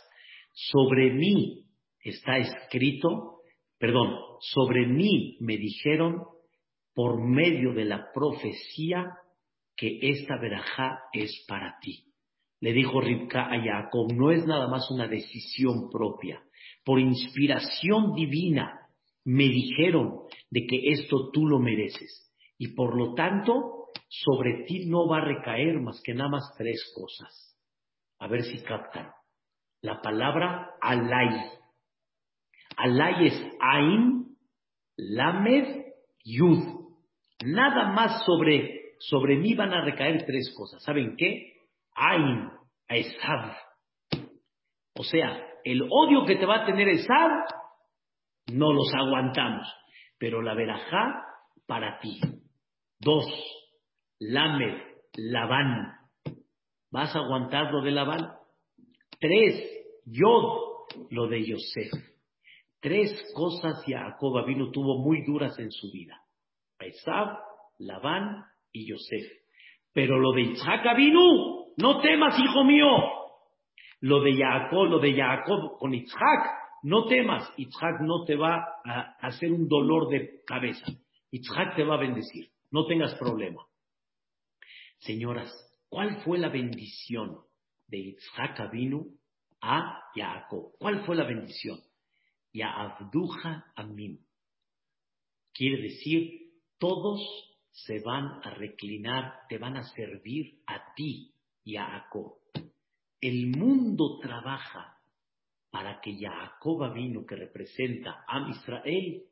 Sobre 0.54 1.14
mí 1.14 1.66
está 2.02 2.38
escrito, 2.38 3.42
perdón, 3.78 4.16
sobre 4.40 4.88
mí 4.88 5.38
me 5.40 5.58
dijeron 5.58 6.24
por 6.96 7.22
medio 7.22 7.74
de 7.74 7.86
la 7.86 8.12
profecía 8.12 9.06
que 9.76 10.00
esta 10.02 10.40
verajá 10.42 10.98
es 11.14 11.46
para 11.48 11.78
ti. 11.80 12.06
Le 12.60 12.74
dijo 12.74 13.02
Ribka 13.02 13.54
a 13.54 13.62
Jacob, 13.62 14.12
no 14.14 14.32
es 14.32 14.48
nada 14.48 14.68
más 14.68 14.90
una 14.90 15.08
decisión 15.08 15.92
propia. 15.92 16.42
Por 16.84 17.00
inspiración 17.00 18.16
divina 18.16 18.85
me 19.26 19.46
dijeron 19.46 20.22
de 20.50 20.66
que 20.66 20.92
esto 20.92 21.32
tú 21.32 21.48
lo 21.48 21.60
mereces. 21.60 22.32
Y 22.58 22.70
por 22.76 22.98
lo 22.98 23.14
tanto, 23.16 23.88
sobre 24.08 24.64
ti 24.66 24.86
no 24.86 25.08
va 25.08 25.18
a 25.18 25.26
recaer 25.26 25.82
más 25.82 26.02
que 26.04 26.14
nada 26.14 26.30
más 26.30 26.54
tres 26.58 26.94
cosas. 26.96 27.58
A 28.20 28.28
ver 28.28 28.44
si 28.44 28.64
captan. 28.64 29.12
La 29.82 30.02
palabra 30.02 30.76
alay. 30.82 31.52
Alay 32.78 33.28
es 33.28 33.46
Ain, 33.60 34.38
Lamed, 34.98 35.86
Yud. 36.24 36.86
Nada 37.44 37.92
más 37.92 38.24
sobre, 38.26 38.96
sobre 39.00 39.38
mí 39.38 39.54
van 39.54 39.74
a 39.74 39.84
recaer 39.84 40.26
tres 40.26 40.54
cosas. 40.56 40.84
¿Saben 40.84 41.16
qué? 41.18 41.54
Ain, 41.94 42.50
Esav. 42.88 43.56
O 44.98 45.04
sea, 45.04 45.46
el 45.64 45.82
odio 45.90 46.26
que 46.26 46.36
te 46.38 46.46
va 46.46 46.64
a 46.64 46.66
tener 46.66 46.88
Esav, 46.88 47.32
no 48.52 48.74
los 48.74 48.94
aguantamos. 48.94 49.68
Pero 50.18 50.42
la 50.42 50.54
verajá 50.54 51.24
para 51.68 52.00
ti. 52.00 52.20
Dos, 53.00 53.26
Lamed, 54.20 54.82
Labán. 55.16 55.94
¿Vas 56.92 57.16
a 57.16 57.20
aguantar 57.20 57.72
lo 57.72 57.82
de 57.82 57.92
Labán? 57.92 58.26
Tres, 59.20 59.70
Yod, 60.06 61.10
lo 61.10 61.28
de 61.28 61.46
Yosef. 61.46 61.92
Tres 62.80 63.12
cosas 63.34 63.84
Jacob 63.86 64.46
vino 64.46 64.70
tuvo 64.72 65.04
muy 65.04 65.24
duras 65.26 65.58
en 65.60 65.72
su 65.72 65.92
vida. 65.92 66.22
Esav, 66.80 67.38
Labán 67.80 68.46
y 68.72 68.88
Yosef. 68.88 69.32
Pero 69.92 70.20
lo 70.20 70.34
de 70.34 70.42
Isaac 70.42 70.86
vino 70.96 71.66
no 71.78 72.02
temas, 72.02 72.38
hijo 72.40 72.64
mío. 72.64 72.88
Lo 74.02 74.22
de 74.22 74.38
Jacob, 74.38 74.86
lo 74.86 75.00
de 75.00 75.14
Jacob 75.14 75.78
con 75.80 75.94
Isaac, 75.94 76.65
no 76.86 77.08
temas. 77.08 77.52
Isaac 77.58 78.00
no 78.02 78.26
te 78.26 78.36
va 78.36 78.64
a 78.86 79.18
hacer 79.20 79.52
un 79.52 79.68
dolor 79.68 80.08
de 80.08 80.44
cabeza. 80.46 80.86
Isaac 81.32 81.76
te 81.76 81.84
va 81.84 81.96
a 81.96 82.00
bendecir. 82.00 82.52
No 82.70 82.86
tengas 82.86 83.16
problema. 83.16 83.66
Señoras, 85.00 85.52
¿cuál 85.90 86.22
fue 86.24 86.38
la 86.38 86.50
bendición 86.50 87.40
de 87.88 87.98
Isaac 87.98 88.72
vino 88.72 89.08
a 89.62 90.00
Jacob? 90.14 90.74
¿Cuál 90.78 91.04
fue 91.06 91.16
la 91.16 91.24
bendición? 91.24 91.80
Ya 92.54 92.70
Abduja 92.70 93.66
Amim. 93.76 94.20
Quiere 95.54 95.82
decir, 95.82 96.52
todos 96.78 97.20
se 97.72 98.00
van 98.02 98.42
a 98.44 98.52
reclinar, 98.52 99.48
te 99.50 99.58
van 99.58 99.76
a 99.78 99.84
servir 99.84 100.62
a 100.68 100.94
ti, 100.94 101.34
Jacob. 101.66 102.36
El 103.20 103.48
mundo 103.48 104.20
trabaja 104.20 104.95
para 105.76 106.00
que 106.00 106.16
Jacob 106.18 106.94
vino 106.94 107.26
que 107.26 107.36
representa 107.36 108.24
a 108.26 108.50
Israel, 108.50 109.24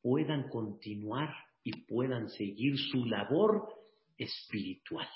puedan 0.00 0.48
continuar 0.48 1.28
y 1.62 1.84
puedan 1.84 2.30
seguir 2.30 2.78
su 2.78 3.04
labor 3.04 3.68
espiritual. 4.16 5.06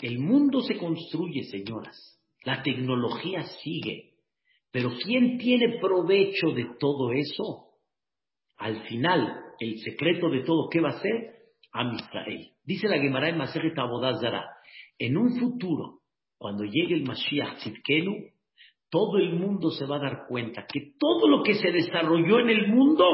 El 0.00 0.18
mundo 0.18 0.60
se 0.62 0.76
construye, 0.76 1.44
señoras. 1.44 2.20
La 2.42 2.64
tecnología 2.64 3.44
sigue. 3.62 4.14
Pero 4.72 4.90
¿quién 5.04 5.38
tiene 5.38 5.78
provecho 5.78 6.48
de 6.48 6.66
todo 6.80 7.12
eso? 7.12 7.68
Al 8.56 8.88
final, 8.88 9.40
el 9.60 9.78
secreto 9.82 10.28
de 10.30 10.42
todo, 10.42 10.68
¿qué 10.68 10.80
va 10.80 10.88
a 10.88 11.00
ser? 11.00 11.44
Am 11.70 11.94
Israel. 11.94 12.50
Dice 12.64 12.88
la 12.88 12.98
Gemara 12.98 13.28
en 13.28 13.38
Maseret 13.38 13.78
Abodazara, 13.78 14.48
en 14.98 15.16
un 15.16 15.38
futuro, 15.38 16.00
cuando 16.38 16.64
llegue 16.64 16.96
el 16.96 17.04
Mashiach 17.04 17.58
Tzidkenu, 17.58 18.35
todo 18.90 19.18
el 19.18 19.34
mundo 19.34 19.70
se 19.70 19.86
va 19.86 19.96
a 19.96 20.00
dar 20.00 20.26
cuenta 20.28 20.66
que 20.66 20.92
todo 20.98 21.28
lo 21.28 21.42
que 21.42 21.54
se 21.54 21.70
desarrolló 21.70 22.40
en 22.40 22.50
el 22.50 22.68
mundo 22.68 23.04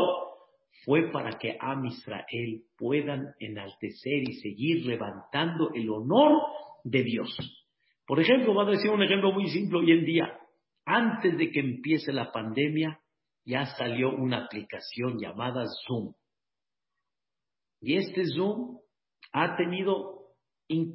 fue 0.84 1.10
para 1.10 1.38
que 1.38 1.56
Am 1.60 1.84
Israel 1.86 2.62
puedan 2.76 3.34
enaltecer 3.38 4.22
y 4.28 4.34
seguir 4.34 4.84
levantando 4.86 5.70
el 5.74 5.88
honor 5.90 6.42
de 6.84 7.02
Dios. 7.02 7.36
Por 8.06 8.20
ejemplo, 8.20 8.52
voy 8.52 8.66
a 8.66 8.70
decir 8.70 8.90
un 8.90 9.02
ejemplo 9.02 9.32
muy 9.32 9.48
simple 9.48 9.78
hoy 9.78 9.92
en 9.92 10.04
día. 10.04 10.38
Antes 10.84 11.38
de 11.38 11.50
que 11.50 11.60
empiece 11.60 12.12
la 12.12 12.32
pandemia, 12.32 13.00
ya 13.44 13.66
salió 13.76 14.10
una 14.10 14.44
aplicación 14.44 15.18
llamada 15.18 15.64
Zoom. 15.86 16.14
Y 17.80 17.96
este 17.96 18.24
Zoom 18.26 18.78
ha 19.32 19.56
tenido 19.56 20.22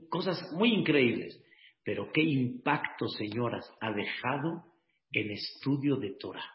cosas 0.10 0.52
muy 0.54 0.74
increíbles. 0.74 1.42
Pero 1.84 2.12
qué 2.14 2.22
impacto, 2.22 3.08
señoras, 3.08 3.72
ha 3.80 3.92
dejado 3.94 4.66
el 5.12 5.32
estudio 5.32 5.98
de 5.98 6.16
Torah. 6.20 6.52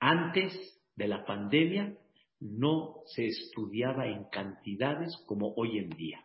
Antes 0.00 0.52
de 0.94 1.08
la 1.08 1.24
pandemia 1.24 1.96
no 2.40 3.02
se 3.06 3.26
estudiaba 3.26 4.06
en 4.06 4.24
cantidades 4.30 5.16
como 5.26 5.54
hoy 5.56 5.78
en 5.78 5.90
día. 5.90 6.24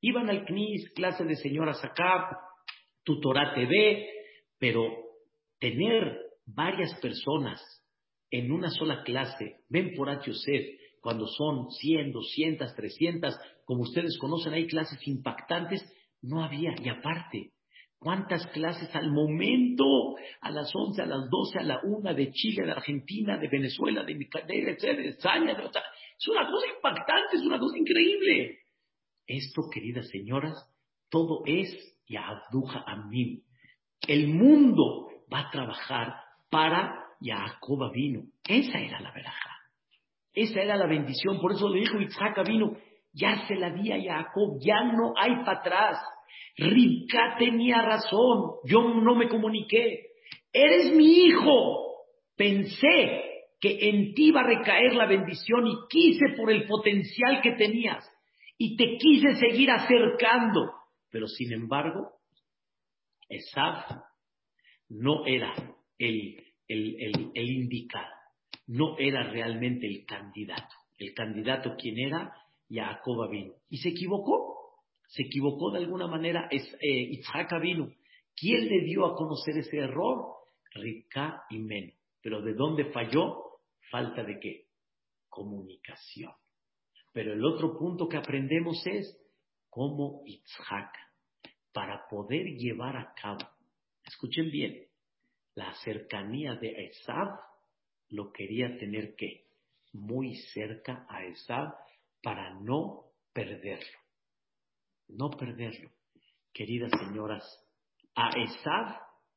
Iban 0.00 0.30
al 0.30 0.46
CNIS, 0.46 0.90
clase 0.94 1.24
de 1.24 1.36
señoras 1.36 1.84
acá, 1.84 2.38
tu 3.04 3.20
Torah 3.20 3.54
TV, 3.54 4.08
pero 4.58 4.88
tener 5.58 6.18
varias 6.46 6.94
personas 7.00 7.60
en 8.30 8.52
una 8.52 8.70
sola 8.70 9.02
clase, 9.02 9.56
ven 9.68 9.92
por 9.96 10.08
Yosef, 10.24 10.80
cuando 11.00 11.26
son 11.26 11.70
100, 11.70 12.12
200, 12.12 12.74
300, 12.74 13.38
como 13.64 13.82
ustedes 13.82 14.18
conocen, 14.18 14.52
hay 14.52 14.66
clases 14.66 14.98
impactantes, 15.06 15.82
no 16.22 16.44
había. 16.44 16.74
Y 16.82 16.88
aparte, 16.88 17.52
¿cuántas 18.00 18.46
clases 18.48 18.94
al 18.96 19.12
momento? 19.12 20.16
A 20.40 20.50
las 20.50 20.74
11, 20.74 21.02
a 21.02 21.06
las 21.06 21.30
12, 21.30 21.58
a 21.60 21.62
la 21.62 21.80
1 21.84 22.14
de 22.14 22.32
Chile, 22.32 22.66
de 22.66 22.72
Argentina, 22.72 23.38
de 23.38 23.48
Venezuela, 23.48 24.02
de, 24.02 24.14
de, 24.14 24.94
de 24.96 25.08
España. 25.08 25.54
De, 25.54 25.62
es 25.62 26.28
una 26.28 26.50
cosa 26.50 26.66
impactante, 26.74 27.36
es 27.36 27.42
una 27.42 27.58
cosa 27.58 27.78
increíble. 27.78 28.58
Esto, 29.26 29.62
queridas 29.72 30.08
señoras, 30.08 30.54
todo 31.08 31.42
es 31.46 31.70
Yahduja 32.08 32.82
Amim. 32.86 33.42
El 34.06 34.28
mundo 34.28 35.08
va 35.32 35.40
a 35.40 35.50
trabajar 35.50 36.14
para 36.50 37.06
Jacob 37.20 37.92
vino. 37.92 38.22
Esa 38.44 38.80
era 38.80 39.00
la 39.00 39.12
veraja. 39.12 39.50
Esa 40.32 40.62
era 40.62 40.76
la 40.76 40.86
bendición. 40.86 41.40
Por 41.40 41.52
eso 41.52 41.68
le 41.68 41.80
dijo 41.80 42.00
Isaac 42.00 42.46
vino, 42.46 42.76
ya 43.12 43.46
se 43.46 43.56
la 43.56 43.70
di 43.70 43.92
a 43.92 44.00
Jacob, 44.02 44.58
ya 44.60 44.84
no 44.84 45.12
hay 45.16 45.44
para 45.44 45.60
atrás. 45.60 45.98
Ribka 46.56 47.36
tenía 47.38 47.82
razón, 47.82 48.56
yo 48.64 48.82
no 48.82 49.14
me 49.14 49.28
comuniqué. 49.28 50.10
Eres 50.52 50.94
mi 50.94 51.26
hijo. 51.26 51.86
Pensé 52.36 53.30
que 53.60 53.90
en 53.90 54.14
ti 54.14 54.28
iba 54.28 54.40
a 54.40 54.46
recaer 54.46 54.94
la 54.94 55.06
bendición 55.06 55.66
y 55.66 55.74
quise 55.88 56.36
por 56.36 56.50
el 56.50 56.66
potencial 56.66 57.40
que 57.42 57.52
tenías 57.52 58.04
y 58.56 58.76
te 58.76 58.96
quise 58.98 59.34
seguir 59.36 59.70
acercando. 59.70 60.72
Pero 61.10 61.26
sin 61.26 61.52
embargo, 61.52 62.12
Esaf 63.28 63.90
no 64.88 65.24
era 65.24 65.54
el, 65.98 66.44
indicado, 67.34 68.12
no 68.66 68.96
era 68.98 69.30
realmente 69.30 69.86
el 69.86 70.04
candidato. 70.04 70.74
El 70.98 71.14
candidato, 71.14 71.74
¿quién 71.78 71.98
era? 71.98 72.34
Jacob 72.68 73.30
vino. 73.30 73.54
Y 73.68 73.78
se 73.78 73.90
equivocó. 73.90 74.59
Se 75.10 75.22
equivocó 75.22 75.72
de 75.72 75.78
alguna 75.78 76.06
manera 76.06 76.48
es, 76.50 76.62
eh, 76.80 77.20
vino. 77.60 77.92
¿Quién 78.36 78.68
le 78.68 78.84
dio 78.84 79.06
a 79.06 79.16
conocer 79.16 79.58
ese 79.58 79.78
error? 79.78 80.24
Rika 80.72 81.44
y 81.50 81.58
Men. 81.58 81.92
Pero 82.22 82.40
¿de 82.42 82.54
dónde 82.54 82.92
falló? 82.92 83.58
Falta 83.90 84.22
de 84.22 84.38
qué? 84.38 84.66
Comunicación. 85.28 86.32
Pero 87.12 87.32
el 87.32 87.44
otro 87.44 87.76
punto 87.76 88.08
que 88.08 88.18
aprendemos 88.18 88.86
es 88.86 89.20
cómo 89.68 90.22
Itzhak, 90.26 90.94
para 91.72 92.06
poder 92.08 92.46
llevar 92.56 92.96
a 92.96 93.12
cabo, 93.14 93.48
escuchen 94.04 94.50
bien, 94.50 94.86
la 95.54 95.74
cercanía 95.82 96.54
de 96.54 96.86
Esav, 96.86 97.38
lo 98.10 98.32
quería 98.32 98.76
tener 98.78 99.16
que 99.16 99.46
muy 99.92 100.36
cerca 100.52 101.04
a 101.08 101.24
Esav 101.24 101.74
para 102.22 102.54
no 102.60 103.06
perderlo. 103.32 103.98
No 105.12 105.30
perderlo. 105.30 105.90
Queridas 106.52 106.90
señoras, 106.98 107.44
a 108.14 108.30
Esav 108.30 108.96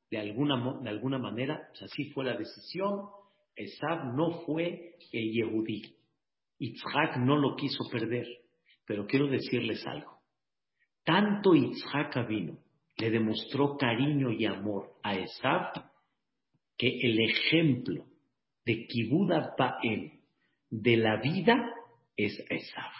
de 0.09 0.19
alguna, 0.19 0.79
de 0.81 0.89
alguna 0.89 1.17
manera, 1.17 1.69
así 1.81 2.11
fue 2.11 2.25
la 2.25 2.37
decisión. 2.37 3.09
Esab 3.55 4.13
no 4.15 4.41
fue 4.45 4.95
el 5.11 5.31
Yehudí. 5.31 5.81
Yitzhak 6.59 7.17
no 7.17 7.35
lo 7.37 7.55
quiso 7.55 7.83
perder. 7.91 8.27
Pero 8.85 9.05
quiero 9.07 9.27
decirles 9.27 9.85
algo. 9.87 10.19
Tanto 11.03 11.53
Yitzhak 11.55 12.27
vino, 12.27 12.59
le 12.97 13.09
demostró 13.09 13.75
cariño 13.75 14.31
y 14.31 14.45
amor 14.45 14.93
a 15.03 15.15
Esab, 15.15 15.71
que 16.77 16.99
el 17.01 17.19
ejemplo 17.19 18.05
de 18.65 18.85
Kibuda 18.85 19.55
Baem 19.57 20.19
de 20.69 20.97
la 20.97 21.19
vida 21.21 21.73
es 22.15 22.37
Esab. 22.49 22.91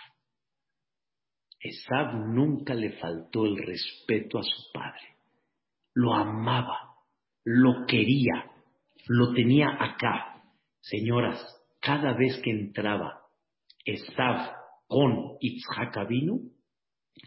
Esab 1.64 2.28
nunca 2.28 2.74
le 2.74 2.92
faltó 2.92 3.46
el 3.46 3.58
respeto 3.58 4.38
a 4.38 4.44
su 4.44 4.72
padre. 4.74 5.16
Lo 5.94 6.14
amaba, 6.14 6.96
lo 7.46 7.86
quería, 7.88 8.52
lo 9.08 9.34
tenía 9.34 9.70
acá. 9.80 10.44
Señoras, 10.82 11.40
cada 11.80 12.14
vez 12.14 12.42
que 12.44 12.52
entraba 12.52 13.22
Esab 13.86 14.54
con 14.88 15.38
Itzhak 15.40 15.98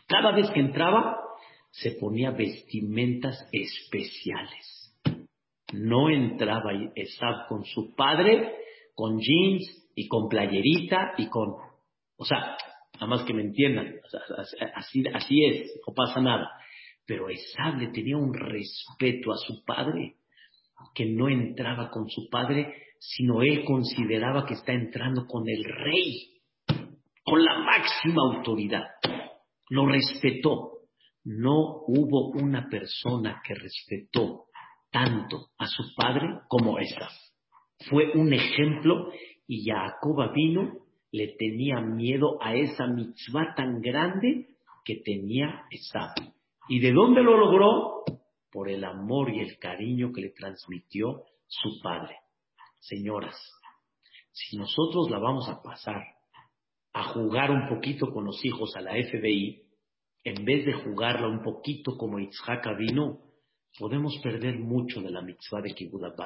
cada 0.06 0.32
vez 0.32 0.50
que 0.50 0.60
entraba 0.60 1.18
se 1.70 1.92
ponía 1.92 2.30
vestimentas 2.30 3.48
especiales. 3.52 4.94
No 5.72 6.10
entraba 6.10 6.72
Esab 6.94 7.48
con 7.48 7.64
su 7.64 7.94
padre, 7.94 8.54
con 8.94 9.18
jeans 9.18 9.90
y 9.94 10.08
con 10.08 10.28
playerita 10.28 11.14
y 11.18 11.28
con... 11.28 11.54
O 12.18 12.24
sea, 12.24 12.56
nada 12.96 13.06
más 13.06 13.24
que 13.24 13.32
me 13.34 13.42
entiendan, 13.42 13.94
así, 14.74 15.04
así 15.14 15.44
es, 15.44 15.80
no 15.86 15.94
pasa 15.94 16.20
nada. 16.20 16.50
Pero 17.06 17.28
Esab 17.28 17.78
le 17.78 17.88
tenía 17.88 18.16
un 18.16 18.34
respeto 18.34 19.32
a 19.32 19.36
su 19.36 19.64
padre, 19.64 20.16
que 20.94 21.06
no 21.06 21.28
entraba 21.28 21.90
con 21.90 22.08
su 22.08 22.28
padre, 22.28 22.74
sino 22.98 23.42
él 23.42 23.64
consideraba 23.64 24.44
que 24.44 24.54
está 24.54 24.72
entrando 24.72 25.26
con 25.26 25.48
el 25.48 25.64
rey, 25.64 26.40
con 27.24 27.44
la 27.44 27.58
máxima 27.58 28.22
autoridad. 28.22 28.84
Lo 29.70 29.86
respetó. 29.86 30.72
No 31.24 31.82
hubo 31.88 32.30
una 32.30 32.68
persona 32.68 33.42
que 33.44 33.54
respetó 33.54 34.44
tanto 34.90 35.48
a 35.58 35.66
su 35.66 35.82
padre 35.96 36.26
como 36.48 36.78
Esab. 36.78 37.10
Fue 37.90 38.12
un 38.12 38.32
ejemplo 38.32 39.10
y 39.46 39.64
Jacob 39.68 40.32
vino, 40.32 40.85
le 41.12 41.36
tenía 41.38 41.80
miedo 41.80 42.38
a 42.42 42.54
esa 42.54 42.86
mitzvah 42.86 43.54
tan 43.54 43.80
grande 43.80 44.56
que 44.84 44.96
tenía 45.04 45.64
Esab. 45.70 46.14
¿Y 46.68 46.80
de 46.80 46.92
dónde 46.92 47.22
lo 47.22 47.36
logró? 47.38 48.04
Por 48.50 48.68
el 48.68 48.84
amor 48.84 49.30
y 49.30 49.40
el 49.40 49.58
cariño 49.58 50.12
que 50.12 50.22
le 50.22 50.30
transmitió 50.30 51.24
su 51.46 51.80
padre. 51.82 52.16
Señoras, 52.80 53.36
si 54.32 54.56
nosotros 54.56 55.10
la 55.10 55.18
vamos 55.18 55.48
a 55.48 55.62
pasar 55.62 56.02
a 56.92 57.04
jugar 57.12 57.50
un 57.50 57.68
poquito 57.68 58.12
con 58.12 58.24
los 58.24 58.42
hijos 58.44 58.74
a 58.76 58.80
la 58.80 58.92
FBI, 58.92 59.62
en 60.24 60.44
vez 60.44 60.64
de 60.64 60.72
jugarla 60.72 61.28
un 61.28 61.42
poquito 61.42 61.96
como 61.96 62.18
Itzhak 62.18 62.66
vino, 62.78 63.20
podemos 63.78 64.18
perder 64.22 64.58
mucho 64.58 65.00
de 65.00 65.10
la 65.10 65.22
mitzvah 65.22 65.60
de 65.60 65.74
Kibbutz 65.74 66.16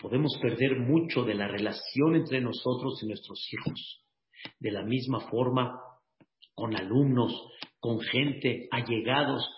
Podemos 0.00 0.36
perder 0.40 0.78
mucho 0.78 1.24
de 1.24 1.34
la 1.34 1.48
relación 1.48 2.16
entre 2.16 2.40
nosotros 2.40 3.00
y 3.02 3.06
nuestros 3.06 3.46
hijos. 3.52 4.04
De 4.58 4.70
la 4.70 4.82
misma 4.82 5.20
forma, 5.28 5.78
con 6.54 6.74
alumnos, 6.76 7.32
con 7.78 8.00
gente, 8.00 8.68
allegados, 8.70 9.48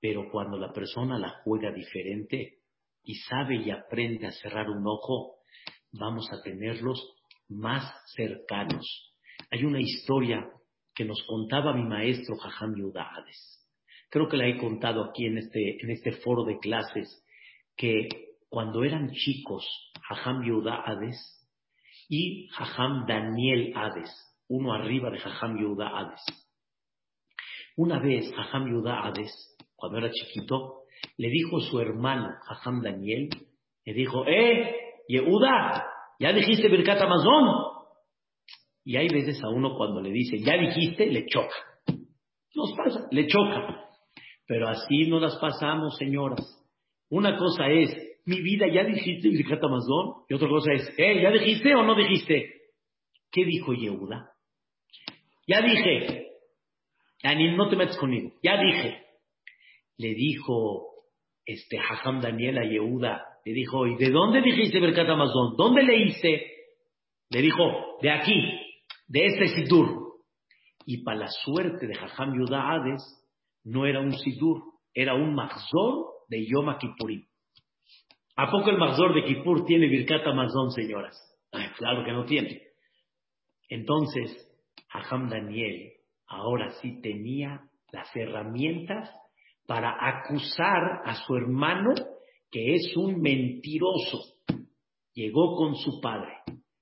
pero 0.00 0.30
cuando 0.30 0.58
la 0.58 0.72
persona 0.72 1.18
la 1.18 1.40
juega 1.44 1.70
diferente 1.72 2.58
y 3.04 3.14
sabe 3.14 3.56
y 3.56 3.70
aprende 3.70 4.26
a 4.26 4.32
cerrar 4.32 4.68
un 4.68 4.86
ojo, 4.86 5.36
vamos 5.92 6.28
a 6.32 6.42
tenerlos 6.42 7.14
más 7.48 7.84
cercanos. 8.14 9.14
Hay 9.50 9.64
una 9.64 9.80
historia 9.80 10.48
que 10.94 11.04
nos 11.04 11.22
contaba 11.26 11.74
mi 11.74 11.84
maestro 11.84 12.36
Jajam 12.36 12.74
Yudades. 12.76 13.68
Creo 14.10 14.28
que 14.28 14.36
la 14.36 14.46
he 14.46 14.58
contado 14.58 15.04
aquí 15.04 15.26
en 15.26 15.38
este, 15.38 15.82
en 15.82 15.90
este 15.90 16.12
foro 16.12 16.44
de 16.44 16.58
clases, 16.58 17.24
que 17.76 18.08
cuando 18.52 18.84
eran 18.84 19.10
chicos, 19.12 19.66
Jajam 20.10 20.44
Yehuda 20.44 20.82
Hades 20.84 21.48
y 22.10 22.48
Jajam 22.48 23.06
Daniel 23.06 23.72
Hades, 23.74 24.10
uno 24.46 24.74
arriba 24.74 25.08
de 25.08 25.20
Jajam 25.20 25.56
Yehuda 25.56 25.88
Hades. 25.88 26.20
Una 27.78 27.98
vez 27.98 28.30
Jajam 28.36 28.66
Yehuda 28.66 29.06
Hades, 29.06 29.56
cuando 29.74 29.96
era 29.96 30.10
chiquito, 30.10 30.82
le 31.16 31.30
dijo 31.30 31.56
a 31.56 31.60
su 31.62 31.80
hermano 31.80 32.28
Jajam 32.46 32.82
Daniel, 32.82 33.30
le 33.86 33.94
dijo, 33.94 34.26
¡eh, 34.26 34.76
Yehuda! 35.08 35.86
¿Ya 36.20 36.34
dijiste 36.34 36.68
Birkat 36.68 37.00
Amazon? 37.00 37.48
Y 38.84 38.98
hay 38.98 39.08
veces 39.08 39.42
a 39.42 39.48
uno 39.48 39.78
cuando 39.78 40.02
le 40.02 40.10
dice, 40.10 40.38
ya 40.40 40.58
dijiste, 40.58 41.06
le 41.06 41.24
choca. 41.24 41.56
Nos 42.54 42.74
pasa, 42.76 43.08
le 43.12 43.26
choca. 43.28 43.88
Pero 44.46 44.68
así 44.68 45.08
no 45.08 45.20
las 45.20 45.38
pasamos, 45.38 45.96
señoras. 45.96 46.58
Una 47.08 47.38
cosa 47.38 47.68
es 47.68 48.11
mi 48.24 48.40
vida, 48.40 48.66
¿ya 48.68 48.84
dijiste 48.84 49.28
Birkat 49.28 49.62
Amazon? 49.64 50.24
Y 50.28 50.34
otra 50.34 50.48
cosa 50.48 50.72
es, 50.72 50.94
¿eh? 50.96 51.20
¿Ya 51.22 51.30
dijiste 51.30 51.74
o 51.74 51.82
no 51.82 51.94
dijiste? 51.94 52.62
¿Qué 53.30 53.44
dijo 53.44 53.72
Yehuda? 53.72 54.30
Ya 55.46 55.60
dije. 55.62 56.28
Daniel, 57.22 57.56
no 57.56 57.68
te 57.68 57.76
metes 57.76 57.96
conmigo. 57.96 58.32
Ya 58.42 58.60
dije. 58.60 59.02
Le 59.98 60.14
dijo 60.14 60.88
este 61.44 61.78
Hajam 61.78 62.20
Daniel 62.20 62.58
a 62.58 62.64
Yehuda. 62.64 63.24
Le 63.44 63.52
dijo, 63.52 63.86
¿y 63.86 63.96
de 63.96 64.10
dónde 64.10 64.40
dijiste 64.40 64.78
Birkat 64.78 65.08
Amazon? 65.08 65.56
¿Dónde 65.56 65.82
leíste? 65.82 66.46
Le 67.30 67.42
dijo, 67.42 67.98
de 68.00 68.10
aquí, 68.10 68.34
de 69.08 69.26
este 69.26 69.48
Sidur. 69.48 70.12
Y 70.86 71.02
para 71.02 71.20
la 71.20 71.28
suerte 71.28 71.86
de 71.86 71.94
Hajam 71.94 72.34
Yehuda 72.34 72.70
Hades, 72.70 73.02
no 73.64 73.86
era 73.86 74.00
un 74.00 74.12
Sidur, 74.12 74.62
era 74.94 75.14
un 75.14 75.34
Mahzor 75.34 76.06
de 76.28 76.46
Yom 76.46 76.76
Kippurim. 76.78 77.24
¿A 78.36 78.50
poco 78.50 78.70
el 78.70 78.78
Mazor 78.78 79.14
de 79.14 79.24
Kippur 79.24 79.64
tiene 79.66 79.88
Birkat 79.88 80.26
Amazon, 80.26 80.70
señoras? 80.70 81.18
claro 81.76 82.04
que 82.04 82.12
no 82.12 82.24
tiene. 82.24 82.62
Entonces, 83.68 84.48
Hajam 84.90 85.28
Daniel 85.28 85.92
ahora 86.26 86.70
sí 86.80 87.00
tenía 87.02 87.60
las 87.92 88.14
herramientas 88.16 89.10
para 89.66 89.96
acusar 90.00 91.02
a 91.04 91.14
su 91.14 91.36
hermano 91.36 91.92
que 92.50 92.74
es 92.74 92.96
un 92.96 93.20
mentiroso. 93.20 94.18
Llegó 95.14 95.56
con 95.56 95.76
su 95.76 96.00
padre 96.00 96.38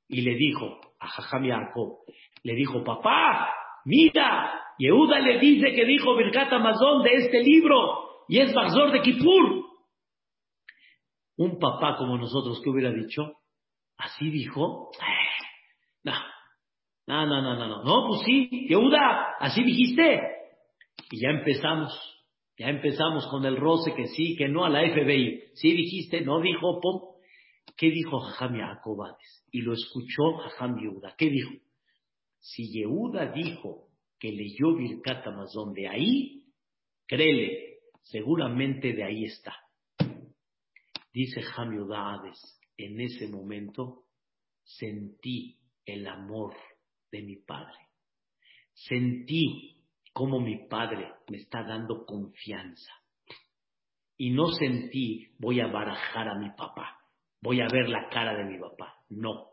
y 0.08 0.20
le 0.20 0.34
dijo 0.36 0.80
a 1.00 1.08
Jajam 1.08 1.44
Yaakov, 1.44 1.98
le 2.44 2.54
dijo, 2.54 2.84
papá, 2.84 3.48
mira, 3.84 4.52
Yehuda 4.78 5.18
le 5.20 5.38
dice 5.38 5.72
que 5.72 5.84
dijo 5.84 6.16
Birkat 6.16 6.52
Amazon 6.52 7.02
de 7.02 7.10
este 7.14 7.42
libro 7.42 8.24
y 8.28 8.38
es 8.38 8.54
Mazor 8.54 8.92
de 8.92 9.02
Kippur. 9.02 9.69
Un 11.40 11.58
papá 11.58 11.96
como 11.96 12.18
nosotros, 12.18 12.60
¿qué 12.62 12.68
hubiera 12.68 12.92
dicho? 12.92 13.32
¿Así 13.96 14.28
dijo? 14.28 14.90
No, 16.04 16.12
no, 17.06 17.26
no, 17.26 17.40
no, 17.40 17.66
no, 17.66 17.82
no, 17.82 18.08
pues 18.08 18.20
sí, 18.26 18.66
Yehuda, 18.68 19.36
así 19.40 19.62
dijiste. 19.62 20.20
Y 21.10 21.20
ya 21.22 21.30
empezamos, 21.30 21.98
ya 22.58 22.68
empezamos 22.68 23.26
con 23.28 23.46
el 23.46 23.56
roce 23.56 23.94
que 23.94 24.08
sí, 24.08 24.36
que 24.36 24.48
no 24.48 24.66
a 24.66 24.68
la 24.68 24.82
FBI. 24.82 25.44
Sí 25.54 25.72
dijiste, 25.72 26.20
no 26.20 26.42
dijo, 26.42 26.78
pom. 26.78 27.16
¿Qué 27.74 27.90
dijo 27.90 28.20
Jajam 28.20 28.58
Yaakobades? 28.58 29.46
Y 29.50 29.62
lo 29.62 29.72
escuchó 29.72 30.34
Jajam 30.42 30.78
Yehuda. 30.78 31.14
¿Qué 31.16 31.30
dijo? 31.30 31.52
Si 32.38 32.70
Yehuda 32.70 33.32
dijo 33.32 33.88
que 34.18 34.30
leyó 34.30 34.74
Birkat 34.76 35.24
de 35.74 35.88
ahí, 35.88 36.42
créele, 37.06 37.78
seguramente 38.02 38.92
de 38.92 39.04
ahí 39.04 39.24
está. 39.24 39.56
Dice 41.12 41.42
Hades, 41.56 42.60
en 42.76 43.00
ese 43.00 43.26
momento 43.26 44.04
sentí 44.62 45.58
el 45.84 46.06
amor 46.06 46.54
de 47.10 47.22
mi 47.22 47.36
padre. 47.36 47.76
Sentí 48.72 49.76
cómo 50.12 50.40
mi 50.40 50.68
padre 50.68 51.12
me 51.28 51.38
está 51.38 51.64
dando 51.64 52.06
confianza. 52.06 52.92
Y 54.16 54.30
no 54.30 54.52
sentí, 54.52 55.28
voy 55.38 55.60
a 55.60 55.66
barajar 55.66 56.28
a 56.28 56.38
mi 56.38 56.50
papá, 56.50 56.98
voy 57.40 57.60
a 57.60 57.68
ver 57.68 57.88
la 57.88 58.08
cara 58.08 58.36
de 58.36 58.44
mi 58.44 58.58
papá. 58.58 59.02
No. 59.08 59.48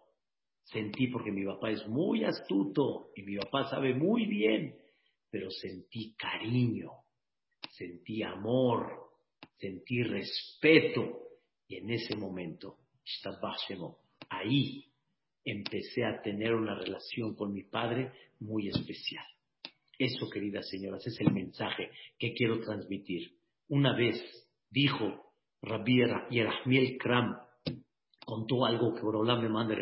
Sentí 0.64 1.08
porque 1.08 1.32
mi 1.32 1.46
papá 1.46 1.72
es 1.72 1.88
muy 1.88 2.24
astuto 2.26 3.12
y 3.16 3.24
mi 3.24 3.38
papá 3.38 3.70
sabe 3.70 3.96
muy 3.96 4.26
bien, 4.26 4.76
pero 5.30 5.50
sentí 5.50 6.14
cariño, 6.16 6.92
sentí 7.70 8.22
amor, 8.22 9.12
sentí 9.58 10.04
respeto 10.04 11.27
y 11.68 11.76
en 11.76 11.90
ese 11.90 12.16
momento, 12.16 12.78
ahí 14.30 14.86
empecé 15.44 16.06
a 16.06 16.22
tener 16.22 16.54
una 16.54 16.76
relación 16.76 17.36
con 17.36 17.54
mi 17.54 17.64
padre 17.64 18.12
muy 18.40 18.68
especial. 18.68 19.26
Eso, 19.98 20.30
queridas 20.30 20.68
señoras, 20.70 21.06
es 21.08 21.20
el 21.20 21.32
mensaje 21.32 21.90
que 22.20 22.34
quiero 22.34 22.60
transmitir. 22.60 23.32
Una 23.70 23.96
vez 23.96 24.22
dijo 24.70 25.34
Rabbi 25.62 26.02
Yerahmiel 26.30 26.98
Kram 26.98 27.36
contó 28.26 28.66
algo 28.66 28.94
que 28.94 29.02
Borolam 29.02 29.42
me 29.42 29.50
manda 29.50 29.76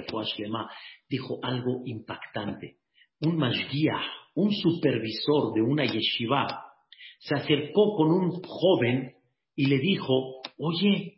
dijo 1.09 1.39
algo 1.41 1.81
impactante. 1.85 2.77
Un 3.21 3.37
mashgiach, 3.37 4.05
un 4.35 4.51
supervisor 4.51 5.53
de 5.53 5.61
una 5.61 5.85
yeshiva, 5.85 6.63
se 7.19 7.35
acercó 7.35 7.95
con 7.95 8.11
un 8.11 8.41
joven 8.43 9.15
y 9.55 9.65
le 9.65 9.79
dijo, 9.79 10.41
oye, 10.57 11.14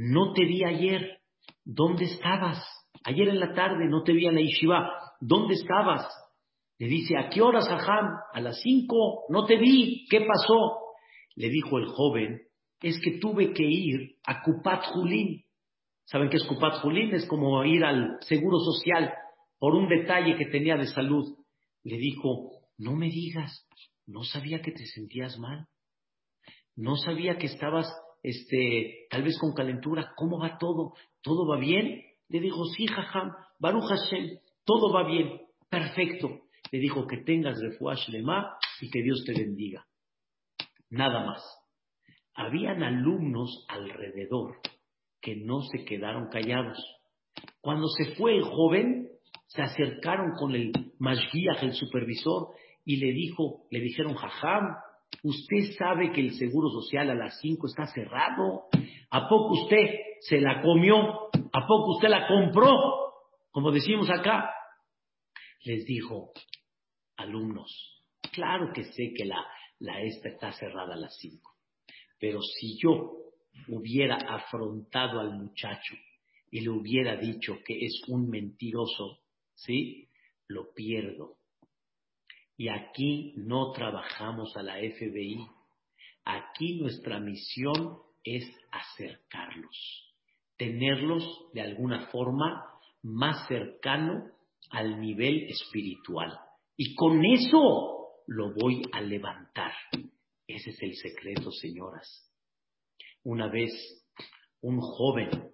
no 0.00 0.32
te 0.32 0.44
vi 0.44 0.62
ayer, 0.62 1.18
¿dónde 1.64 2.04
estabas? 2.04 2.64
Ayer 3.02 3.28
en 3.28 3.40
la 3.40 3.52
tarde 3.52 3.88
no 3.88 4.04
te 4.04 4.12
vi 4.12 4.26
en 4.26 4.36
la 4.36 4.40
yeshiva, 4.40 4.92
¿dónde 5.20 5.54
estabas? 5.54 6.06
Le 6.78 6.86
dice, 6.86 7.16
¿a 7.18 7.28
qué 7.28 7.42
horas, 7.42 7.68
Ajam? 7.68 8.06
A 8.32 8.40
las 8.40 8.60
cinco, 8.60 9.24
no 9.28 9.44
te 9.44 9.56
vi, 9.56 10.06
¿qué 10.08 10.20
pasó? 10.20 10.78
Le 11.34 11.48
dijo 11.48 11.78
el 11.78 11.86
joven, 11.86 12.42
es 12.80 13.00
que 13.00 13.18
tuve 13.18 13.52
que 13.52 13.64
ir 13.64 14.18
a 14.24 14.40
Kupat 14.40 14.84
Julín. 14.84 15.42
¿Saben 16.04 16.30
qué 16.30 16.36
es 16.36 16.44
Kupat 16.44 16.80
Julín? 16.80 17.12
Es 17.12 17.26
como 17.26 17.64
ir 17.64 17.84
al 17.84 18.18
Seguro 18.20 18.58
Social 18.60 19.12
por 19.58 19.74
un 19.74 19.88
detalle 19.88 20.36
que 20.36 20.46
tenía 20.46 20.76
de 20.76 20.86
salud. 20.86 21.36
Le 21.82 21.96
dijo, 21.96 22.52
no 22.76 22.94
me 22.94 23.08
digas, 23.08 23.66
no 24.06 24.22
sabía 24.22 24.62
que 24.62 24.70
te 24.70 24.86
sentías 24.86 25.36
mal. 25.40 25.66
No 26.76 26.94
sabía 26.94 27.36
que 27.36 27.46
estabas, 27.46 27.92
este, 28.22 29.06
tal 29.10 29.22
vez 29.22 29.38
con 29.38 29.52
calentura. 29.52 30.12
¿Cómo 30.16 30.38
va 30.38 30.58
todo? 30.58 30.94
¿Todo 31.22 31.46
va 31.46 31.58
bien? 31.58 32.02
Le 32.28 32.40
dijo, 32.40 32.64
sí, 32.76 32.86
jajam, 32.86 33.32
Baruch 33.58 33.88
Hashem, 33.88 34.38
todo 34.64 34.92
va 34.92 35.04
bien, 35.04 35.40
perfecto. 35.68 36.40
Le 36.70 36.78
dijo 36.78 37.06
que 37.06 37.18
tengas 37.18 37.60
refuash 37.60 38.08
lema 38.10 38.56
y 38.80 38.90
que 38.90 39.02
Dios 39.02 39.24
te 39.24 39.32
bendiga. 39.32 39.86
Nada 40.90 41.24
más. 41.24 41.42
Habían 42.34 42.82
alumnos 42.82 43.64
alrededor 43.68 44.60
que 45.20 45.36
no 45.36 45.62
se 45.62 45.84
quedaron 45.84 46.28
callados. 46.28 46.78
Cuando 47.60 47.88
se 47.88 48.14
fue 48.14 48.36
el 48.36 48.44
joven, 48.44 49.08
se 49.46 49.62
acercaron 49.62 50.32
con 50.38 50.54
el 50.54 50.72
mashgiach, 50.98 51.62
el 51.62 51.72
supervisor, 51.72 52.48
y 52.84 52.96
le 52.96 53.12
dijo, 53.12 53.66
le 53.70 53.80
dijeron, 53.80 54.14
jajam, 54.14 54.64
usted 55.22 55.72
sabe 55.76 56.12
que 56.12 56.20
el 56.20 56.34
seguro 56.34 56.68
social 56.70 57.10
a 57.10 57.14
las 57.14 57.38
5 57.40 57.66
está 57.66 57.86
cerrado. 57.86 58.64
¿A 59.10 59.28
poco 59.28 59.62
usted 59.62 59.86
se 60.20 60.40
la 60.40 60.62
comió? 60.62 61.28
¿A 61.52 61.66
poco 61.66 61.96
usted 61.96 62.08
la 62.08 62.26
compró? 62.26 62.70
Como 63.50 63.70
decimos 63.70 64.08
acá. 64.10 64.50
Les 65.64 65.84
dijo, 65.84 66.32
alumnos, 67.16 68.04
claro 68.32 68.72
que 68.72 68.84
sé 68.84 69.12
que 69.16 69.24
la, 69.24 69.44
esta 70.02 70.28
está 70.28 70.52
cerrada 70.52 70.94
a 70.94 70.98
las 70.98 71.16
5. 71.18 71.52
Pero 72.18 72.40
si 72.42 72.78
yo 72.78 73.16
hubiera 73.68 74.16
afrontado 74.16 75.20
al 75.20 75.32
muchacho 75.32 75.94
y 76.50 76.60
le 76.60 76.70
hubiera 76.70 77.16
dicho 77.16 77.58
que 77.64 77.84
es 77.84 78.02
un 78.08 78.28
mentiroso, 78.28 79.18
¿sí? 79.54 80.08
Lo 80.46 80.72
pierdo. 80.72 81.37
Y 82.58 82.68
aquí 82.70 83.34
no 83.36 83.70
trabajamos 83.70 84.54
a 84.56 84.62
la 84.64 84.78
FBI. 84.78 85.46
Aquí 86.24 86.80
nuestra 86.80 87.20
misión 87.20 87.98
es 88.24 88.44
acercarlos, 88.72 90.12
tenerlos 90.56 91.24
de 91.54 91.60
alguna 91.60 92.08
forma 92.08 92.64
más 93.02 93.46
cercano 93.46 94.32
al 94.70 95.00
nivel 95.00 95.44
espiritual. 95.44 96.36
Y 96.76 96.96
con 96.96 97.24
eso 97.24 98.24
lo 98.26 98.52
voy 98.54 98.82
a 98.90 99.02
levantar. 99.02 99.72
Ese 100.44 100.70
es 100.70 100.82
el 100.82 100.96
secreto, 100.96 101.52
señoras. 101.52 102.28
Una 103.22 103.48
vez 103.48 103.70
un 104.62 104.80
joven, 104.80 105.52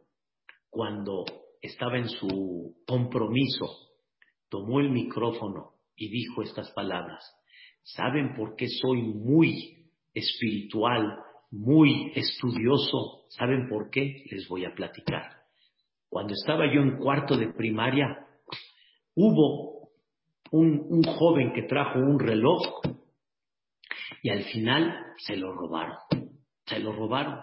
cuando 0.71 1.27
estaba 1.61 1.99
en 1.99 2.09
su 2.09 2.83
compromiso, 2.87 3.67
tomó 4.49 4.81
el 4.81 4.89
micrófono 4.89 5.74
y 5.97 6.09
dijo 6.09 6.43
estas 6.43 6.71
palabras. 6.73 7.25
¿Saben 7.83 8.35
por 8.35 8.57
qué 8.57 8.67
soy 8.69 9.03
muy 9.03 9.91
espiritual, 10.13 11.19
muy 11.51 12.13
estudioso? 12.15 13.27
¿Saben 13.29 13.69
por 13.69 13.91
qué? 13.91 14.25
Les 14.31 14.49
voy 14.49 14.65
a 14.65 14.75
platicar. 14.75 15.31
Cuando 16.09 16.33
estaba 16.33 16.73
yo 16.73 16.81
en 16.81 16.97
cuarto 16.99 17.37
de 17.37 17.53
primaria, 17.53 18.27
hubo 19.15 19.91
un, 20.51 20.87
un 20.89 21.03
joven 21.03 21.53
que 21.53 21.63
trajo 21.63 21.99
un 21.99 22.19
reloj 22.19 22.81
y 24.23 24.31
al 24.31 24.45
final 24.45 24.97
se 25.19 25.37
lo 25.37 25.53
robaron. 25.53 25.99
Se 26.67 26.79
lo 26.79 26.93
robaron. 26.93 27.41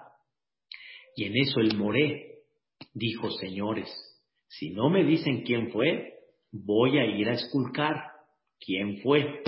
Y 1.15 1.25
en 1.25 1.37
eso 1.37 1.59
el 1.59 1.77
moré 1.77 2.39
dijo, 2.93 3.29
señores, 3.31 3.89
si 4.47 4.71
no 4.71 4.89
me 4.89 5.03
dicen 5.03 5.43
quién 5.43 5.71
fue, 5.71 6.13
voy 6.51 6.97
a 6.97 7.05
ir 7.05 7.29
a 7.29 7.33
esculcar 7.33 8.10
quién 8.63 8.97
fue. 9.01 9.43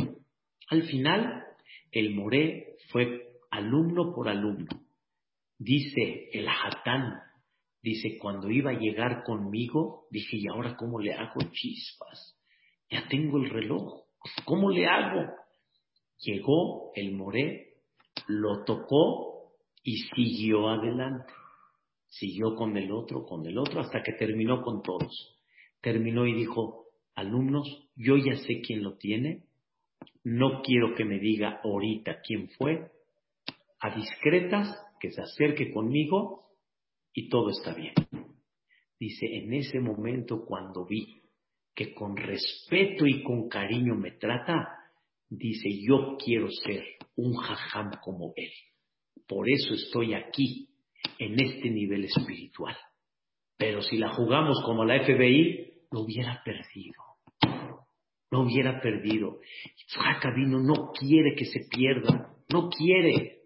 Al 0.70 0.84
final, 0.84 1.44
el 1.92 2.16
moré 2.16 2.76
fue 2.90 3.28
alumno 3.52 4.14
por 4.14 4.28
alumno. 4.28 4.70
Dice 5.58 6.30
el 6.34 6.48
hatán, 6.48 7.20
dice, 7.82 8.18
cuando 8.18 8.50
iba 8.50 8.72
a 8.72 8.80
llegar 8.80 9.24
conmigo, 9.24 10.08
dije, 10.10 10.38
¿y 10.38 10.48
ahora 10.48 10.76
cómo 10.76 11.00
le 11.00 11.14
hago 11.14 11.40
chispas? 11.52 12.38
Ya 12.90 13.08
tengo 13.08 13.38
el 13.38 13.50
reloj, 13.50 14.06
¿cómo 14.46 14.72
le 14.72 14.88
hago? 14.88 15.32
Llegó 16.20 16.92
el 16.96 17.14
moré, 17.14 17.76
lo 18.28 18.64
tocó 18.64 19.54
y 19.84 19.98
siguió 20.16 20.70
adelante 20.70 21.34
siguió 22.14 22.56
con 22.56 22.78
el 22.78 22.92
otro, 22.92 23.26
con 23.26 23.46
el 23.46 23.58
otro, 23.58 23.82
hasta 23.82 24.04
que 24.04 24.14
terminó 24.14 24.62
con 24.62 24.82
todos. 24.84 25.36
Terminó 25.82 26.28
y 26.28 26.34
dijo, 26.34 26.86
alumnos, 27.16 27.83
yo 27.96 28.18
ya 28.18 28.36
sé 28.36 28.62
quién 28.62 28.84
lo 28.84 28.98
tiene, 28.98 29.44
no 30.24 30.62
quiero 30.62 30.96
que 30.96 31.06
me 31.06 31.20
diga 31.20 31.62
ahorita 31.64 32.22
quién 32.22 32.50
fue, 32.50 32.92
a 33.80 33.96
discretas, 33.96 34.76
que 35.00 35.12
se 35.12 35.22
acerque 35.22 35.72
conmigo 35.72 36.46
y 37.14 37.28
todo 37.28 37.50
está 37.50 37.74
bien. 37.74 37.94
Dice, 39.00 39.26
en 39.26 39.54
ese 39.54 39.82
momento 39.82 40.46
cuando 40.46 40.86
vi 40.86 41.22
que 41.76 41.94
con 41.94 42.16
respeto 42.16 43.06
y 43.06 43.22
con 43.24 43.50
cariño 43.50 43.96
me 43.96 44.12
trata, 44.12 44.70
dice, 45.30 45.70
yo 45.82 46.18
quiero 46.24 46.50
ser 46.50 46.84
un 47.18 47.36
jajam 47.36 47.92
como 48.02 48.34
él. 48.38 48.52
Por 49.28 49.50
eso 49.50 49.74
estoy 49.74 50.14
aquí, 50.14 50.70
en 51.20 51.40
este 51.40 51.70
nivel 51.70 52.06
espiritual. 52.06 52.76
Pero 53.58 53.82
si 53.82 53.98
la 53.98 54.14
jugamos 54.14 54.62
como 54.66 54.86
la 54.86 55.04
FBI, 55.04 55.88
lo 55.92 56.02
hubiera 56.02 56.42
perdido. 56.44 56.93
Lo 58.34 58.40
hubiera 58.40 58.82
perdido. 58.82 59.42
vino 60.36 60.60
no 60.60 60.92
quiere 60.92 61.36
que 61.36 61.46
se 61.46 61.68
pierda. 61.70 62.36
No 62.52 62.68
quiere. 62.70 63.44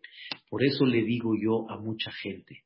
Por 0.49 0.63
eso 0.63 0.85
le 0.85 1.03
digo 1.03 1.33
yo 1.37 1.69
a 1.69 1.77
mucha 1.77 2.09
gente. 2.09 2.63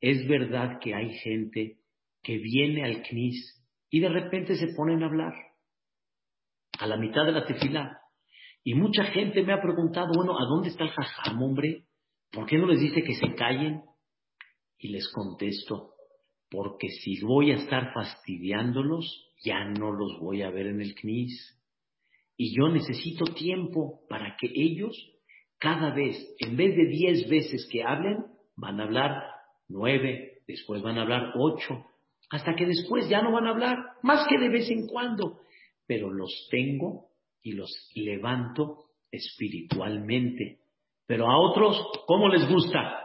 Es 0.00 0.28
verdad 0.28 0.78
que 0.80 0.94
hay 0.94 1.12
gente 1.18 1.78
que 2.22 2.38
viene 2.38 2.84
al 2.84 3.02
CNIS 3.02 3.66
y 3.90 3.98
de 3.98 4.10
repente 4.10 4.54
se 4.54 4.68
ponen 4.76 5.02
a 5.02 5.06
hablar. 5.06 5.34
A 6.78 6.86
la 6.86 6.96
mitad 6.96 7.26
de 7.26 7.32
la 7.32 7.44
tefila. 7.44 7.98
Y 8.62 8.74
mucha 8.74 9.02
gente 9.06 9.42
me 9.42 9.52
ha 9.52 9.60
preguntado, 9.60 10.12
bueno, 10.14 10.38
¿a 10.38 10.44
dónde 10.44 10.68
está 10.68 10.84
el 10.84 10.90
jajam, 10.90 11.42
hombre? 11.42 11.86
¿Por 12.30 12.46
qué 12.46 12.58
no 12.58 12.68
les 12.68 12.78
dice 12.78 13.02
que 13.02 13.14
se 13.14 13.34
callen? 13.34 13.82
Y 14.78 14.90
les 14.90 15.10
contesto, 15.12 15.94
porque 16.48 16.90
si 16.90 17.20
voy 17.22 17.50
a 17.50 17.56
estar 17.56 17.92
fastidiándolos, 17.92 19.29
ya 19.40 19.64
no 19.64 19.92
los 19.92 20.18
voy 20.20 20.42
a 20.42 20.50
ver 20.50 20.66
en 20.66 20.80
el 20.80 20.94
CNIS. 20.94 21.58
Y 22.36 22.56
yo 22.56 22.68
necesito 22.68 23.24
tiempo 23.34 24.00
para 24.08 24.36
que 24.38 24.50
ellos, 24.54 24.96
cada 25.58 25.94
vez, 25.94 26.16
en 26.38 26.56
vez 26.56 26.74
de 26.76 26.86
diez 26.86 27.28
veces 27.28 27.68
que 27.70 27.82
hablen, 27.82 28.24
van 28.56 28.80
a 28.80 28.84
hablar 28.84 29.22
nueve, 29.68 30.42
después 30.46 30.82
van 30.82 30.98
a 30.98 31.02
hablar 31.02 31.32
ocho, 31.36 31.84
hasta 32.30 32.54
que 32.54 32.66
después 32.66 33.08
ya 33.08 33.22
no 33.22 33.32
van 33.32 33.46
a 33.46 33.50
hablar, 33.50 33.76
más 34.02 34.26
que 34.28 34.38
de 34.38 34.48
vez 34.48 34.70
en 34.70 34.86
cuando. 34.86 35.40
Pero 35.86 36.12
los 36.12 36.48
tengo 36.50 37.08
y 37.42 37.52
los 37.52 37.70
levanto 37.94 38.84
espiritualmente. 39.10 40.60
Pero 41.06 41.28
a 41.28 41.38
otros, 41.38 41.76
¿cómo 42.06 42.28
les 42.28 42.48
gusta? 42.48 43.04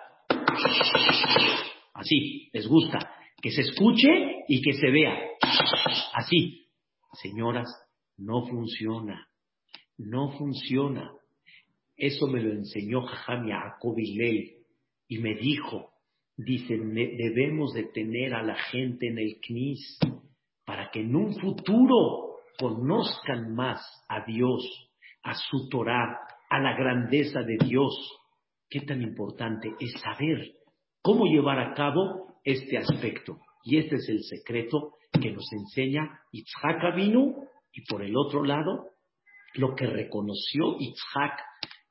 Así, 1.93 2.49
les 2.53 2.67
gusta. 2.67 2.99
Que 3.41 3.51
se 3.51 3.61
escuche 3.61 4.43
y 4.47 4.61
que 4.61 4.73
se 4.73 4.91
vea. 4.91 5.17
Así. 6.15 6.69
Señoras, 7.21 7.67
no 8.17 8.47
funciona. 8.47 9.27
No 9.97 10.31
funciona. 10.37 11.11
Eso 11.97 12.27
me 12.27 12.41
lo 12.41 12.51
enseñó 12.53 13.01
Jajam 13.01 13.47
Yaakov 13.47 13.95
y 15.07 15.17
me 15.19 15.35
dijo, 15.35 15.91
dice, 16.37 16.77
debemos 16.77 17.73
de 17.73 17.83
tener 17.93 18.33
a 18.33 18.43
la 18.43 18.55
gente 18.55 19.07
en 19.07 19.17
el 19.17 19.39
CNIS 19.41 19.99
para 20.65 20.89
que 20.89 21.01
en 21.01 21.15
un 21.15 21.35
futuro 21.39 22.37
conozcan 22.57 23.53
más 23.53 23.81
a 24.07 24.25
Dios, 24.25 24.63
a 25.23 25.33
su 25.33 25.69
Torah, 25.69 26.17
a 26.49 26.59
la 26.59 26.77
grandeza 26.77 27.41
de 27.41 27.57
Dios. 27.65 27.93
Qué 28.69 28.81
tan 28.81 29.01
importante 29.01 29.73
es 29.79 29.93
saber 30.01 30.53
cómo 31.01 31.25
llevar 31.25 31.59
a 31.59 31.73
cabo 31.73 32.39
este 32.43 32.77
aspecto. 32.77 33.37
Y 33.65 33.79
este 33.79 33.95
es 33.95 34.07
el 34.07 34.23
secreto 34.23 34.93
que 35.11 35.31
nos 35.31 35.51
enseña 35.51 36.21
Yitzhak 36.31 36.83
Avinu 36.83 37.35
y 37.73 37.81
por 37.85 38.03
el 38.03 38.15
otro 38.15 38.43
lado, 38.43 38.91
lo 39.55 39.73
que 39.75 39.87
reconoció 39.87 40.77
Yitzhak 40.77 41.41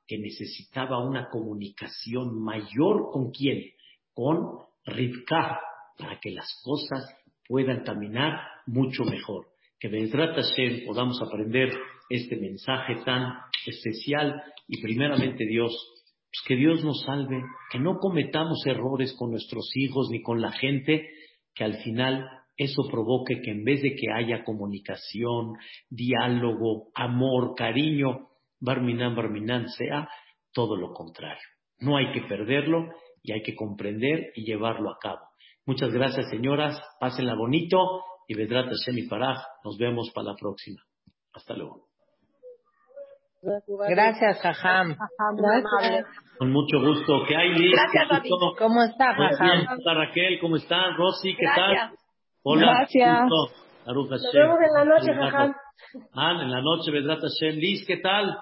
que 0.06 0.18
necesitaba 0.18 1.04
una 1.04 1.28
comunicación 1.28 2.40
mayor 2.42 3.10
con 3.10 3.32
quién? 3.32 3.72
Con 4.12 4.58
Rivka, 4.86 5.60
para 5.98 6.20
que 6.20 6.30
las 6.30 6.46
cosas 6.62 7.08
puedan 7.48 7.82
caminar 7.82 8.40
mucho 8.66 9.04
mejor. 9.04 9.46
Que 9.80 9.88
Bezrat 9.88 10.36
Hashem 10.36 10.86
podamos 10.86 11.20
aprender 11.22 11.70
este 12.08 12.36
mensaje 12.36 13.02
tan 13.04 13.32
especial 13.66 14.42
y 14.68 14.80
primeramente 14.80 15.44
Dios, 15.44 15.72
pues 16.26 16.42
que 16.46 16.56
Dios 16.56 16.84
nos 16.84 17.02
salve, 17.02 17.42
que 17.72 17.80
no 17.80 17.98
cometamos 17.98 18.64
errores 18.66 19.12
con 19.18 19.32
nuestros 19.32 19.68
hijos 19.74 20.08
ni 20.10 20.22
con 20.22 20.40
la 20.40 20.52
gente, 20.52 21.08
que 21.54 21.64
al 21.64 21.82
final 21.82 22.28
eso 22.56 22.82
provoque 22.90 23.40
que 23.42 23.50
en 23.50 23.64
vez 23.64 23.82
de 23.82 23.94
que 23.94 24.12
haya 24.12 24.44
comunicación, 24.44 25.54
diálogo, 25.90 26.88
amor, 26.94 27.54
cariño, 27.56 28.28
Barminan, 28.60 29.16
Barminan 29.16 29.68
sea 29.68 30.08
todo 30.52 30.76
lo 30.76 30.92
contrario. 30.92 31.42
No 31.80 31.96
hay 31.96 32.12
que 32.12 32.22
perderlo 32.22 32.88
y 33.22 33.32
hay 33.32 33.42
que 33.42 33.54
comprender 33.54 34.32
y 34.36 34.44
llevarlo 34.44 34.90
a 34.90 34.98
cabo. 35.00 35.20
Muchas 35.66 35.92
gracias, 35.92 36.30
señoras. 36.30 36.80
Pásenla 37.00 37.34
bonito 37.34 37.78
y 38.28 38.34
Vedrat 38.34 38.66
Hashem 38.66 38.98
y. 38.98 39.08
Nos 39.64 39.76
vemos 39.78 40.10
para 40.14 40.28
la 40.28 40.34
próxima. 40.36 40.82
Hasta 41.32 41.54
luego. 41.54 41.83
Gracias, 43.88 44.40
Jajam. 44.40 44.96
Con 46.38 46.52
mucho 46.52 46.80
gusto. 46.80 47.24
¿Qué 47.28 47.36
hay, 47.36 47.50
Liz? 47.50 47.72
Gracias, 47.92 48.22
¿Cómo 48.58 48.82
está, 48.82 49.14
Jajam? 49.14 49.64
¿Cómo 49.66 49.78
está 49.78 49.94
Raquel? 49.94 50.38
¿Cómo 50.40 50.56
está 50.56 50.90
Rosy? 50.96 51.36
¿Qué 51.36 51.46
tal? 51.54 51.92
Hola. 52.42 52.66
Gracias. 52.78 53.28
Nos 53.86 54.32
vemos 54.32 54.58
en 54.66 54.72
la 54.72 54.84
noche, 54.84 55.14
Jajam. 55.14 55.54
Ah, 56.14 56.32
en 56.40 56.50
la 56.50 56.60
noche, 56.60 56.90
Vedrat 56.90 57.20
Hashem. 57.20 57.56
Liz, 57.56 57.84
¿qué 57.86 57.98
tal? 57.98 58.36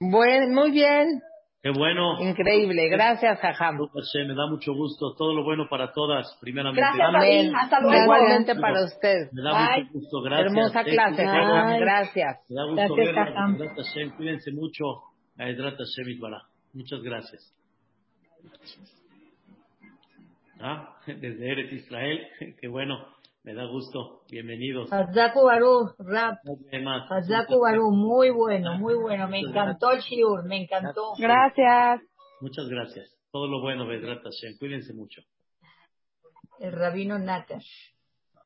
Bueno, 0.00 0.60
muy 0.60 0.70
bien. 0.70 1.20
Qué 1.64 1.70
bueno. 1.70 2.20
Increíble. 2.20 2.90
Gracias, 2.90 3.40
Jajam. 3.40 3.78
Me 3.78 4.34
da 4.34 4.46
mucho 4.50 4.74
gusto. 4.74 5.14
Todo 5.16 5.32
lo 5.32 5.44
bueno 5.44 5.66
para 5.66 5.92
todas, 5.92 6.36
primeramente. 6.38 6.82
Gracias, 6.82 7.08
Amén. 7.08 7.56
Hasta 7.56 7.80
luego. 7.80 8.02
Igualmente 8.04 8.54
para 8.56 8.84
usted. 8.84 9.30
Me 9.32 9.42
da 9.42 9.78
mucho 9.78 9.92
gusto. 9.94 10.20
Gracias. 10.20 10.52
Hermosa 10.52 10.84
clase, 10.84 11.24
Jajam. 11.24 11.78
Gracias. 11.80 12.38
Me 12.50 12.54
da 12.54 12.64
gusto 12.64 12.94
gracias, 12.94 13.96
verla. 13.96 14.16
Cuídense 14.18 14.52
mucho. 14.52 14.84
Muchas 16.74 17.02
gracias. 17.02 17.54
Ah, 20.60 20.98
desde 21.06 21.50
Eretz 21.50 21.72
Israel. 21.72 22.28
Qué 22.60 22.68
bueno. 22.68 23.13
Me 23.44 23.52
da 23.52 23.66
gusto. 23.66 24.22
Bienvenidos. 24.30 24.90
Hazaku 24.90 25.44
Baru, 25.44 25.94
Rap. 25.98 26.38
Hazaku 27.10 27.60
Baru, 27.60 27.90
muy 27.90 28.30
bueno, 28.30 28.78
muy 28.78 28.94
bueno. 28.94 29.28
Me 29.28 29.40
encantó 29.40 29.90
el 29.90 30.00
shiur, 30.00 30.46
me 30.46 30.62
encantó. 30.62 31.12
Gracias. 31.18 32.00
Muchas 32.40 32.66
gracias. 32.70 33.14
Todo 33.30 33.46
lo 33.46 33.60
bueno, 33.60 33.86
Vedrat 33.86 34.22
Hashem. 34.22 34.56
Cuídense 34.58 34.94
mucho. 34.94 35.20
El 36.58 36.72
rabino 36.72 37.18
Natash. 37.18 37.93